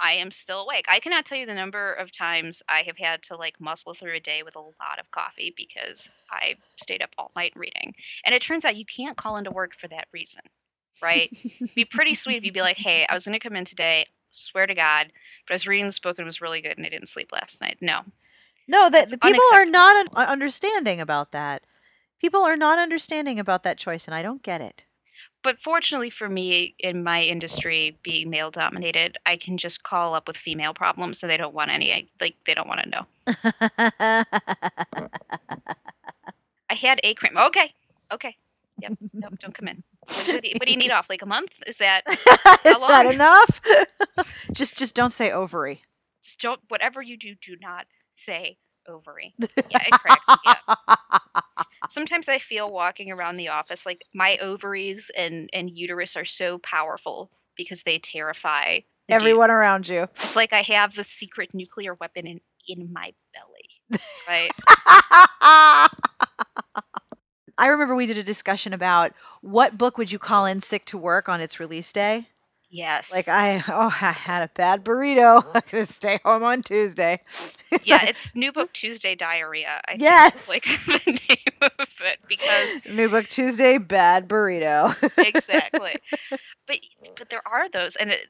I 0.01 0.12
am 0.12 0.31
still 0.31 0.61
awake. 0.61 0.87
I 0.89 1.01
cannot 1.01 1.24
tell 1.24 1.39
you 1.39 1.47
the 1.47 1.55
number 1.55 1.93
of 1.93 2.12
times 2.12 2.62
I 2.68 2.83
have 2.83 2.99
had 2.99 3.22
to 3.24 3.37
like 3.37 3.61
muscle 3.61 3.95
through 3.95 4.14
a 4.14 4.20
day 4.20 4.43
with 4.45 4.55
a 4.55 4.61
lot 4.61 4.99
of 5.01 5.11
coffee 5.11 5.53
because 5.57 6.11
I 6.31 6.55
stayed 6.81 7.03
up 7.03 7.11
all 7.18 7.33
night 7.35 7.53
reading. 7.57 7.95
And 8.24 8.35
it 8.35 8.43
turns 8.43 8.64
out 8.64 8.76
you 8.76 8.85
can't 8.85 9.16
call 9.16 9.37
into 9.37 9.51
work 9.51 9.72
for 9.76 9.89
that 9.89 10.07
reason, 10.12 10.43
right? 11.03 11.37
be 11.74 11.85
pretty 11.85 12.14
sweet 12.14 12.37
if 12.37 12.45
you'd 12.45 12.55
be 12.55 12.61
like, 12.61 12.79
"Hey, 12.79 13.07
I 13.09 13.14
was 13.14 13.26
going 13.26 13.39
to 13.39 13.47
come 13.49 13.57
in 13.57 13.64
today, 13.64 14.07
swear 14.31 14.66
to 14.66 14.74
God, 14.74 15.12
but 15.47 15.53
I 15.53 15.55
was 15.55 15.66
reading 15.66 15.87
this 15.87 15.99
book 15.99 16.18
and 16.18 16.24
it 16.24 16.26
was 16.26 16.41
really 16.41 16.61
good 16.61 16.76
and 16.76 16.87
I 16.87 16.91
didn't 16.91 17.09
sleep 17.09 17.31
last 17.33 17.61
night." 17.61 17.79
No. 17.81 18.03
No, 18.68 18.91
that 18.91 19.09
the 19.09 19.18
people 19.18 19.41
are 19.53 19.64
not 19.64 20.07
uh, 20.14 20.26
understanding 20.29 21.01
about 21.01 21.33
that. 21.33 21.62
People 22.21 22.43
are 22.43 22.57
not 22.57 22.79
understanding 22.79 23.39
about 23.39 23.62
that 23.62 23.79
choice, 23.79 24.07
and 24.07 24.14
I 24.14 24.23
don't 24.23 24.43
get 24.43 24.61
it. 24.61 24.85
But 25.43 25.61
fortunately 25.61 26.11
for 26.11 26.29
me 26.29 26.75
in 26.79 27.03
my 27.03 27.23
industry 27.23 27.97
being 28.03 28.29
male 28.31 28.51
dominated, 28.51 29.19
I 29.25 29.37
can 29.37 29.57
just 29.57 29.83
call 29.83 30.14
up 30.14 30.27
with 30.27 30.37
female 30.37 30.75
problems 30.75 31.19
so 31.19 31.27
they 31.27 31.37
don't 31.37 31.55
want 31.55 31.71
any 31.71 32.11
like 32.21 32.35
they 32.45 32.55
don't 32.55 32.69
want 32.69 32.81
to 32.81 32.89
know. 32.89 33.07
I 36.71 36.75
had 36.75 37.01
a 37.03 37.14
cream. 37.14 37.37
Okay. 37.37 37.73
Okay. 38.12 38.37
Yep. 38.81 38.93
Nope. 39.12 39.39
Don't 39.41 39.55
come 39.55 39.69
in. 39.69 39.83
What, 40.07 40.29
what 40.29 40.43
do 40.43 40.49
you, 40.49 40.55
what 40.59 40.66
do 40.66 40.73
you 40.73 40.77
need 40.77 40.91
off? 40.93 41.07
Like 41.09 41.23
a 41.23 41.27
month? 41.27 41.53
Is 41.66 41.79
that 41.79 42.03
Is 42.09 42.16
that 42.89 43.07
enough? 43.07 43.61
just, 44.53 44.77
just 44.77 44.95
don't 44.95 45.12
say 45.12 45.31
ovary. 45.31 45.83
just 46.23 46.41
don't? 46.41 46.61
Whatever 46.69 47.03
you 47.03 47.16
do, 47.16 47.35
do 47.35 47.57
not 47.61 47.87
say 48.12 48.59
ovary. 48.89 49.34
Yeah, 49.70 49.82
it 49.86 49.93
cracks 49.93 50.28
me 50.28 50.53
up. 50.66 50.99
Sometimes 51.89 52.28
I 52.28 52.39
feel 52.39 52.70
walking 52.70 53.11
around 53.11 53.36
the 53.36 53.49
office 53.49 53.86
like 53.86 54.05
my 54.14 54.36
ovaries 54.39 55.11
and 55.16 55.49
and 55.53 55.70
uterus 55.70 56.16
are 56.16 56.24
so 56.24 56.59
powerful 56.59 57.30
because 57.57 57.82
they 57.82 57.99
terrify 57.99 58.80
Everyone 59.09 59.49
dudes. 59.49 59.59
around 59.59 59.89
you. 59.89 60.09
It's 60.22 60.36
like 60.36 60.53
I 60.53 60.62
have 60.62 60.95
the 60.95 61.05
secret 61.05 61.55
nuclear 61.55 61.95
weapon 61.95 62.26
in 62.26 62.41
in 62.66 62.93
my 62.93 63.11
belly. 63.32 64.01
Right? 64.28 64.51
I 67.61 67.66
remember 67.66 67.97
we 67.97 68.07
did 68.07 68.18
a 68.18 68.22
discussion 68.22 68.72
about 68.72 69.12
what 69.41 69.76
book 69.76 69.99
would 69.99 70.12
you 70.12 70.18
call 70.18 70.47
in 70.47 70.61
sick 70.61 70.84
to 70.86 70.99
work 70.99 71.28
on 71.28 71.41
its 71.41 71.59
release 71.59 71.93
day. 71.93 72.28
Yes. 72.71 73.11
Like 73.11 73.29
I, 73.29 73.62
oh, 73.69 73.95
I 74.01 74.12
had 74.12 74.43
a 74.43 74.51
bad 74.55 74.85
burrito. 74.85 75.45
I'm 75.55 75.62
gonna 75.71 75.87
stay 75.87 76.21
home 76.25 76.43
on 76.43 76.62
Tuesday. 76.62 77.21
Yeah, 77.83 78.01
like, 78.01 78.09
it's 78.09 78.35
New 78.35 78.53
Book 78.53 78.73
Tuesday 78.73 79.14
diarrhea. 79.14 79.81
I 79.87 79.97
Yes. 79.97 80.23
think 80.23 80.35
is 80.35 80.49
like 80.49 80.64
the 80.87 81.12
name 81.29 81.71
of 81.79 81.89
it 82.01 82.19
because 82.29 82.77
New 82.89 83.09
Book 83.09 83.29
Tuesday, 83.29 83.79
bad 83.79 84.29
burrito. 84.29 84.95
exactly. 85.23 85.99
But 86.66 86.79
but 87.16 87.31
there 87.31 87.47
are 87.47 87.69
those, 87.71 87.97
and 87.97 88.11
it, 88.11 88.29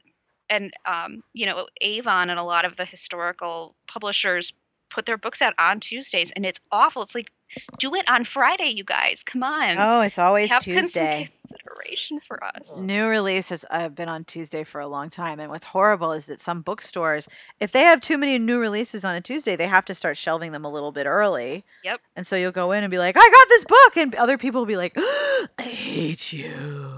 and 0.49 0.73
um, 0.85 1.23
you 1.33 1.45
know, 1.45 1.67
Avon 1.81 2.29
and 2.29 2.39
a 2.39 2.43
lot 2.43 2.65
of 2.65 2.75
the 2.77 2.85
historical 2.85 3.75
publishers 3.87 4.53
put 4.89 5.05
their 5.05 5.17
books 5.17 5.41
out 5.41 5.53
on 5.57 5.79
Tuesdays, 5.79 6.31
and 6.31 6.45
it's 6.45 6.59
awful. 6.71 7.01
It's 7.01 7.15
like 7.15 7.31
do 7.79 7.95
it 7.95 8.07
on 8.07 8.25
Friday, 8.25 8.69
you 8.69 8.83
guys. 8.83 9.23
Come 9.23 9.41
on, 9.43 9.77
oh, 9.79 10.01
it's 10.01 10.19
always 10.19 10.49
have 10.51 10.63
con- 10.63 10.73
some 10.73 10.83
Tuesday. 10.83 11.29
consideration 11.41 12.19
for 12.19 12.43
us. 12.43 12.79
New 12.81 13.05
releases 13.05 13.65
have 13.71 13.95
been 13.95 14.09
on 14.09 14.23
Tuesday 14.25 14.63
for 14.63 14.81
a 14.81 14.87
long 14.87 15.09
time, 15.09 15.39
and 15.39 15.49
what's 15.49 15.65
horrible 15.65 16.11
is 16.11 16.25
that 16.27 16.41
some 16.41 16.61
bookstores, 16.61 17.27
if 17.59 17.71
they 17.71 17.81
have 17.81 18.01
too 18.01 18.17
many 18.17 18.37
new 18.37 18.59
releases 18.59 19.03
on 19.03 19.15
a 19.15 19.21
Tuesday, 19.21 19.55
they 19.55 19.67
have 19.67 19.85
to 19.85 19.95
start 19.95 20.17
shelving 20.17 20.51
them 20.51 20.65
a 20.65 20.71
little 20.71 20.91
bit 20.91 21.07
early. 21.07 21.63
Yep. 21.83 22.01
And 22.15 22.27
so 22.27 22.35
you'll 22.35 22.51
go 22.51 22.71
in 22.71 22.83
and 22.83 22.91
be 22.91 22.99
like, 22.99 23.15
"I 23.17 23.29
got 23.29 23.49
this 23.49 23.63
book," 23.65 23.97
and 23.97 24.15
other 24.15 24.37
people 24.37 24.61
will 24.61 24.67
be 24.67 24.77
like, 24.77 24.95
"I 25.57 25.63
hate 25.63 26.31
you." 26.31 26.89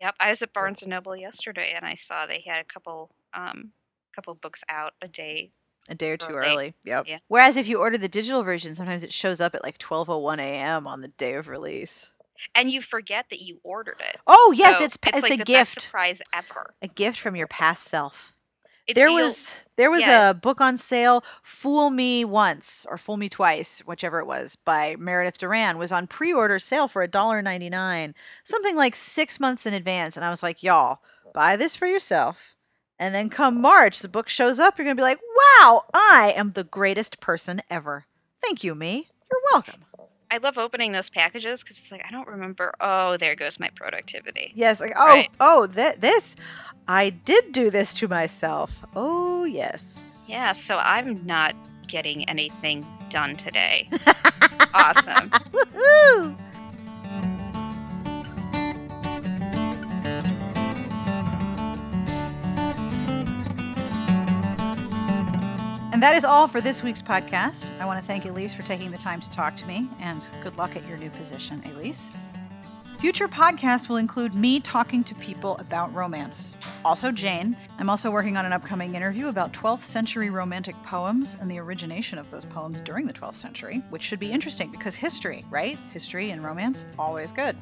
Yep, 0.00 0.16
I 0.18 0.30
was 0.30 0.42
at 0.42 0.52
Barnes 0.52 0.82
and 0.82 0.90
Noble 0.90 1.16
yesterday, 1.16 1.72
and 1.76 1.84
I 1.86 1.94
saw 1.94 2.26
they 2.26 2.42
had 2.44 2.60
a 2.60 2.64
couple 2.64 3.10
um 3.34 3.70
couple 4.14 4.34
books 4.34 4.62
out 4.68 4.94
a 5.00 5.08
day. 5.08 5.52
A 5.88 5.94
day 5.94 6.10
or 6.12 6.16
two 6.16 6.32
Early. 6.32 6.48
early. 6.48 6.74
Yep. 6.84 7.04
Yeah. 7.08 7.18
Whereas 7.28 7.56
if 7.56 7.66
you 7.66 7.78
order 7.78 7.98
the 7.98 8.08
digital 8.08 8.42
version, 8.44 8.74
sometimes 8.74 9.02
it 9.04 9.12
shows 9.12 9.40
up 9.40 9.54
at 9.54 9.64
like 9.64 9.78
12:01 9.78 10.38
a.m. 10.38 10.86
on 10.86 11.00
the 11.00 11.08
day 11.08 11.34
of 11.34 11.48
release. 11.48 12.08
And 12.54 12.70
you 12.70 12.82
forget 12.82 13.26
that 13.30 13.40
you 13.40 13.60
ordered 13.62 14.00
it. 14.00 14.18
Oh 14.26 14.54
yes, 14.56 14.78
So 14.78 14.84
it's 14.84 14.98
it's 15.06 15.22
like 15.22 15.32
a 15.32 15.36
the 15.36 15.44
gift. 15.44 15.74
best 15.76 15.82
surprise 15.82 16.22
ever. 16.32 16.74
A 16.82 16.88
gift 16.88 17.20
from 17.20 17.36
your 17.36 17.46
past 17.46 17.84
self. 17.84 18.32
It's 18.86 18.96
there 18.96 19.12
was 19.12 19.54
there 19.76 19.90
was 19.90 20.00
yeah. 20.00 20.30
a 20.30 20.34
book 20.34 20.60
on 20.60 20.76
sale, 20.76 21.24
Fool 21.42 21.90
Me 21.90 22.24
Once 22.24 22.84
or 22.88 22.98
Fool 22.98 23.16
Me 23.16 23.28
Twice, 23.28 23.78
whichever 23.80 24.18
it 24.20 24.26
was, 24.26 24.56
by 24.56 24.96
Meredith 24.98 25.38
Duran, 25.38 25.78
was 25.78 25.92
on 25.92 26.06
pre-order 26.06 26.58
sale 26.58 26.88
for 26.88 27.06
$1.99, 27.06 28.14
something 28.44 28.76
like 28.76 28.96
six 28.96 29.38
months 29.40 29.66
in 29.66 29.74
advance. 29.74 30.16
And 30.16 30.24
I 30.24 30.30
was 30.30 30.42
like, 30.42 30.62
y'all, 30.62 30.98
buy 31.32 31.56
this 31.56 31.76
for 31.76 31.86
yourself. 31.86 32.36
And 33.02 33.12
then 33.12 33.30
come 33.30 33.60
March, 33.60 33.98
the 33.98 34.08
book 34.08 34.28
shows 34.28 34.60
up, 34.60 34.78
you're 34.78 34.84
gonna 34.84 34.94
be 34.94 35.02
like, 35.02 35.18
wow, 35.58 35.82
I 35.92 36.34
am 36.36 36.52
the 36.52 36.62
greatest 36.62 37.18
person 37.18 37.60
ever. 37.68 38.04
Thank 38.40 38.62
you, 38.62 38.76
me. 38.76 39.08
You're 39.28 39.40
welcome. 39.50 39.80
I 40.30 40.36
love 40.36 40.56
opening 40.56 40.92
those 40.92 41.10
packages 41.10 41.62
because 41.64 41.78
it's 41.80 41.90
like 41.90 42.04
I 42.06 42.12
don't 42.12 42.28
remember. 42.28 42.72
Oh, 42.80 43.16
there 43.16 43.34
goes 43.34 43.58
my 43.58 43.70
productivity. 43.74 44.52
Yes, 44.54 44.78
like 44.80 44.92
oh 44.96 45.08
Right. 45.08 45.30
oh 45.40 45.66
th- 45.66 45.96
this, 45.96 46.36
I 46.86 47.10
did 47.10 47.50
do 47.50 47.70
this 47.70 47.92
to 47.94 48.06
myself. 48.06 48.70
Oh 48.94 49.42
yes. 49.42 50.24
Yeah, 50.28 50.52
so 50.52 50.76
I'm 50.78 51.26
not 51.26 51.56
getting 51.88 52.28
anything 52.28 52.86
done 53.10 53.34
today. 53.34 53.90
awesome. 54.74 55.28
Woohoo! 55.50 56.36
That 66.02 66.16
is 66.16 66.24
all 66.24 66.48
for 66.48 66.60
this 66.60 66.82
week's 66.82 67.00
podcast. 67.00 67.70
I 67.78 67.86
want 67.86 68.00
to 68.00 68.04
thank 68.04 68.24
Elyse 68.24 68.56
for 68.56 68.62
taking 68.62 68.90
the 68.90 68.98
time 68.98 69.20
to 69.20 69.30
talk 69.30 69.56
to 69.58 69.66
me, 69.66 69.88
and 70.00 70.20
good 70.42 70.56
luck 70.56 70.74
at 70.74 70.84
your 70.88 70.96
new 70.96 71.10
position, 71.10 71.62
Elyse. 71.62 72.08
Future 72.98 73.28
podcasts 73.28 73.88
will 73.88 73.98
include 73.98 74.34
me 74.34 74.58
talking 74.58 75.04
to 75.04 75.14
people 75.14 75.56
about 75.58 75.94
romance. 75.94 76.56
Also, 76.84 77.12
Jane. 77.12 77.56
I'm 77.78 77.88
also 77.88 78.10
working 78.10 78.36
on 78.36 78.44
an 78.44 78.52
upcoming 78.52 78.96
interview 78.96 79.28
about 79.28 79.52
12th 79.52 79.84
century 79.84 80.28
romantic 80.28 80.74
poems 80.82 81.36
and 81.40 81.48
the 81.48 81.60
origination 81.60 82.18
of 82.18 82.28
those 82.32 82.46
poems 82.46 82.80
during 82.80 83.06
the 83.06 83.12
12th 83.12 83.36
century, 83.36 83.80
which 83.90 84.02
should 84.02 84.18
be 84.18 84.32
interesting 84.32 84.72
because 84.72 84.96
history, 84.96 85.44
right? 85.50 85.78
History 85.92 86.32
and 86.32 86.42
romance, 86.42 86.84
always 86.98 87.30
good. 87.30 87.56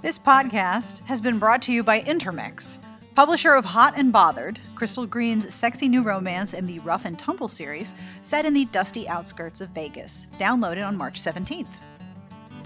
This 0.00 0.18
podcast 0.18 1.00
has 1.00 1.20
been 1.20 1.38
brought 1.38 1.60
to 1.62 1.74
you 1.74 1.82
by 1.82 2.00
Intermix, 2.00 2.78
publisher 3.20 3.52
of 3.52 3.66
Hot 3.66 3.92
and 3.98 4.14
Bothered, 4.14 4.58
Crystal 4.74 5.04
Green's 5.04 5.54
sexy 5.54 5.88
new 5.88 6.00
romance 6.00 6.54
in 6.54 6.64
the 6.64 6.78
Rough 6.78 7.04
and 7.04 7.18
Tumble 7.18 7.48
series, 7.48 7.94
set 8.22 8.46
in 8.46 8.54
the 8.54 8.64
dusty 8.64 9.06
outskirts 9.06 9.60
of 9.60 9.68
Vegas. 9.68 10.26
Downloaded 10.38 10.86
on 10.86 10.96
March 10.96 11.20
17th. 11.20 11.68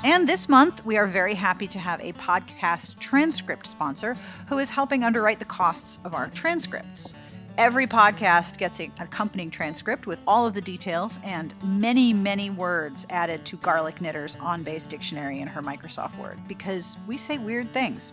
And 0.05 0.29
this 0.29 0.49
month, 0.49 0.87
we 0.87 0.97
are 0.97 1.09
very 1.09 1.35
happy 1.35 1.67
to 1.67 1.81
have 1.81 2.01
a 2.01 2.13
podcast 2.13 3.01
transcript 3.01 3.67
sponsor 3.67 4.17
who 4.47 4.59
is 4.59 4.71
helping 4.71 5.03
underwrite 5.03 5.41
the 5.41 5.45
costs 5.45 5.99
of 6.05 6.15
our 6.15 6.29
transcripts. 6.29 7.15
Every 7.59 7.89
podcast 7.89 8.57
gets 8.57 8.79
an 8.79 8.93
accompanying 9.01 9.51
transcript 9.51 10.07
with 10.07 10.21
all 10.25 10.47
of 10.47 10.55
the 10.55 10.61
details 10.61 11.19
and 11.25 11.53
many, 11.65 12.13
many 12.13 12.51
words 12.51 13.09
added 13.11 13.45
to 13.47 13.57
Garlic 13.57 14.01
Knitter's 14.01 14.37
on 14.37 14.63
base 14.63 14.87
dictionary 14.87 15.41
in 15.41 15.49
her 15.49 15.63
Microsoft 15.63 16.17
Word 16.17 16.39
because 16.47 16.97
we 17.09 17.17
say 17.17 17.39
weird 17.39 17.73
things. 17.73 18.13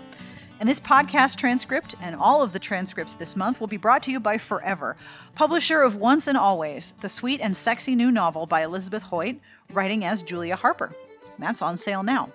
And 0.62 0.70
this 0.70 0.80
podcast 0.80 1.38
transcript 1.38 1.96
and 2.04 2.16
all 2.16 2.44
of 2.44 2.54
the 2.54 2.60
transcripts 2.60 3.16
this 3.16 3.36
month 3.36 3.60
will 3.60 3.66
be 3.66 3.78
brought 3.78 4.04
to 4.04 4.12
you 4.12 4.20
by 4.20 4.38
Forever, 4.38 4.96
publisher 5.34 5.82
of 5.82 5.96
Once 5.96 6.28
and 6.28 6.38
Always, 6.38 6.94
the 7.02 7.10
sweet 7.10 7.42
and 7.42 7.58
sexy 7.58 7.96
new 7.96 8.12
novel 8.12 8.46
by 8.46 8.62
Elizabeth 8.62 9.02
Hoyt, 9.02 9.40
writing 9.74 10.06
as 10.06 10.22
Julia 10.22 10.56
Harper. 10.56 10.94
That's 11.40 11.64
on 11.64 11.78
sale 11.78 12.04
now. 12.04 12.30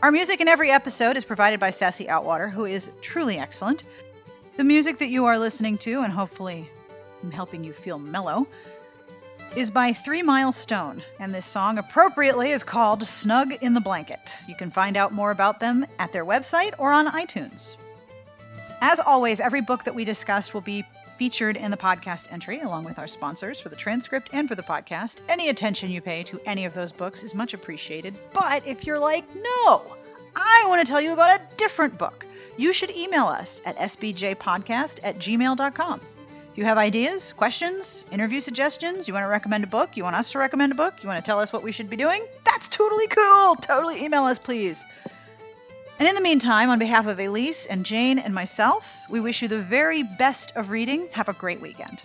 Our 0.00 0.10
music 0.10 0.40
in 0.40 0.48
every 0.48 0.70
episode 0.70 1.18
is 1.18 1.24
provided 1.26 1.60
by 1.60 1.68
Sassy 1.68 2.06
Outwater, 2.06 2.50
who 2.50 2.64
is 2.64 2.90
truly 3.02 3.36
excellent. 3.36 3.84
The 4.56 4.64
music 4.64 4.96
that 5.00 5.10
you 5.10 5.26
are 5.26 5.38
listening 5.38 5.76
to, 5.78 6.00
and 6.00 6.14
hopefully 6.14 6.70
helping 7.30 7.62
you 7.62 7.74
feel 7.74 7.98
mellow, 7.98 8.46
is 9.56 9.70
by 9.70 9.92
Three 9.92 10.22
Mile 10.22 10.52
Stone, 10.52 11.02
and 11.20 11.32
this 11.32 11.46
song 11.46 11.78
appropriately 11.78 12.50
is 12.50 12.64
called 12.64 13.06
Snug 13.06 13.52
in 13.62 13.72
the 13.72 13.80
Blanket. 13.80 14.34
You 14.48 14.56
can 14.56 14.70
find 14.70 14.96
out 14.96 15.12
more 15.12 15.30
about 15.30 15.60
them 15.60 15.86
at 16.00 16.12
their 16.12 16.24
website 16.24 16.74
or 16.76 16.90
on 16.90 17.06
iTunes. 17.06 17.76
As 18.80 18.98
always, 18.98 19.38
every 19.38 19.60
book 19.60 19.84
that 19.84 19.94
we 19.94 20.04
discussed 20.04 20.54
will 20.54 20.60
be 20.60 20.84
featured 21.18 21.56
in 21.56 21.70
the 21.70 21.76
podcast 21.76 22.32
entry, 22.32 22.60
along 22.60 22.84
with 22.84 22.98
our 22.98 23.06
sponsors 23.06 23.60
for 23.60 23.68
the 23.68 23.76
transcript 23.76 24.30
and 24.32 24.48
for 24.48 24.56
the 24.56 24.62
podcast. 24.62 25.18
Any 25.28 25.48
attention 25.48 25.90
you 25.90 26.00
pay 26.00 26.24
to 26.24 26.40
any 26.46 26.64
of 26.64 26.74
those 26.74 26.90
books 26.90 27.22
is 27.22 27.34
much 27.34 27.54
appreciated. 27.54 28.18
But 28.32 28.66
if 28.66 28.84
you're 28.84 28.98
like, 28.98 29.24
no, 29.36 29.96
I 30.34 30.64
want 30.66 30.84
to 30.84 30.90
tell 30.90 31.00
you 31.00 31.12
about 31.12 31.40
a 31.40 31.56
different 31.56 31.96
book, 31.96 32.26
you 32.56 32.72
should 32.72 32.90
email 32.90 33.26
us 33.26 33.62
at 33.64 33.76
sbjpodcast 33.76 34.98
at 35.04 35.18
gmail.com. 35.18 36.00
You 36.56 36.64
have 36.64 36.78
ideas, 36.78 37.32
questions, 37.32 38.06
interview 38.12 38.38
suggestions, 38.40 39.08
you 39.08 39.14
want 39.14 39.24
to 39.24 39.28
recommend 39.28 39.64
a 39.64 39.66
book, 39.66 39.96
you 39.96 40.04
want 40.04 40.14
us 40.14 40.30
to 40.30 40.38
recommend 40.38 40.70
a 40.70 40.76
book, 40.76 40.94
you 41.02 41.08
want 41.08 41.18
to 41.18 41.26
tell 41.26 41.40
us 41.40 41.52
what 41.52 41.64
we 41.64 41.72
should 41.72 41.90
be 41.90 41.96
doing, 41.96 42.24
that's 42.44 42.68
totally 42.68 43.08
cool. 43.08 43.56
Totally 43.56 44.04
email 44.04 44.22
us, 44.22 44.38
please. 44.38 44.84
And 45.98 46.08
in 46.08 46.14
the 46.14 46.20
meantime, 46.20 46.70
on 46.70 46.78
behalf 46.78 47.06
of 47.06 47.18
Elyse 47.18 47.66
and 47.68 47.84
Jane 47.84 48.20
and 48.20 48.32
myself, 48.32 48.86
we 49.10 49.18
wish 49.18 49.42
you 49.42 49.48
the 49.48 49.62
very 49.62 50.04
best 50.04 50.52
of 50.54 50.70
reading. 50.70 51.08
Have 51.10 51.28
a 51.28 51.32
great 51.32 51.60
weekend. 51.60 52.02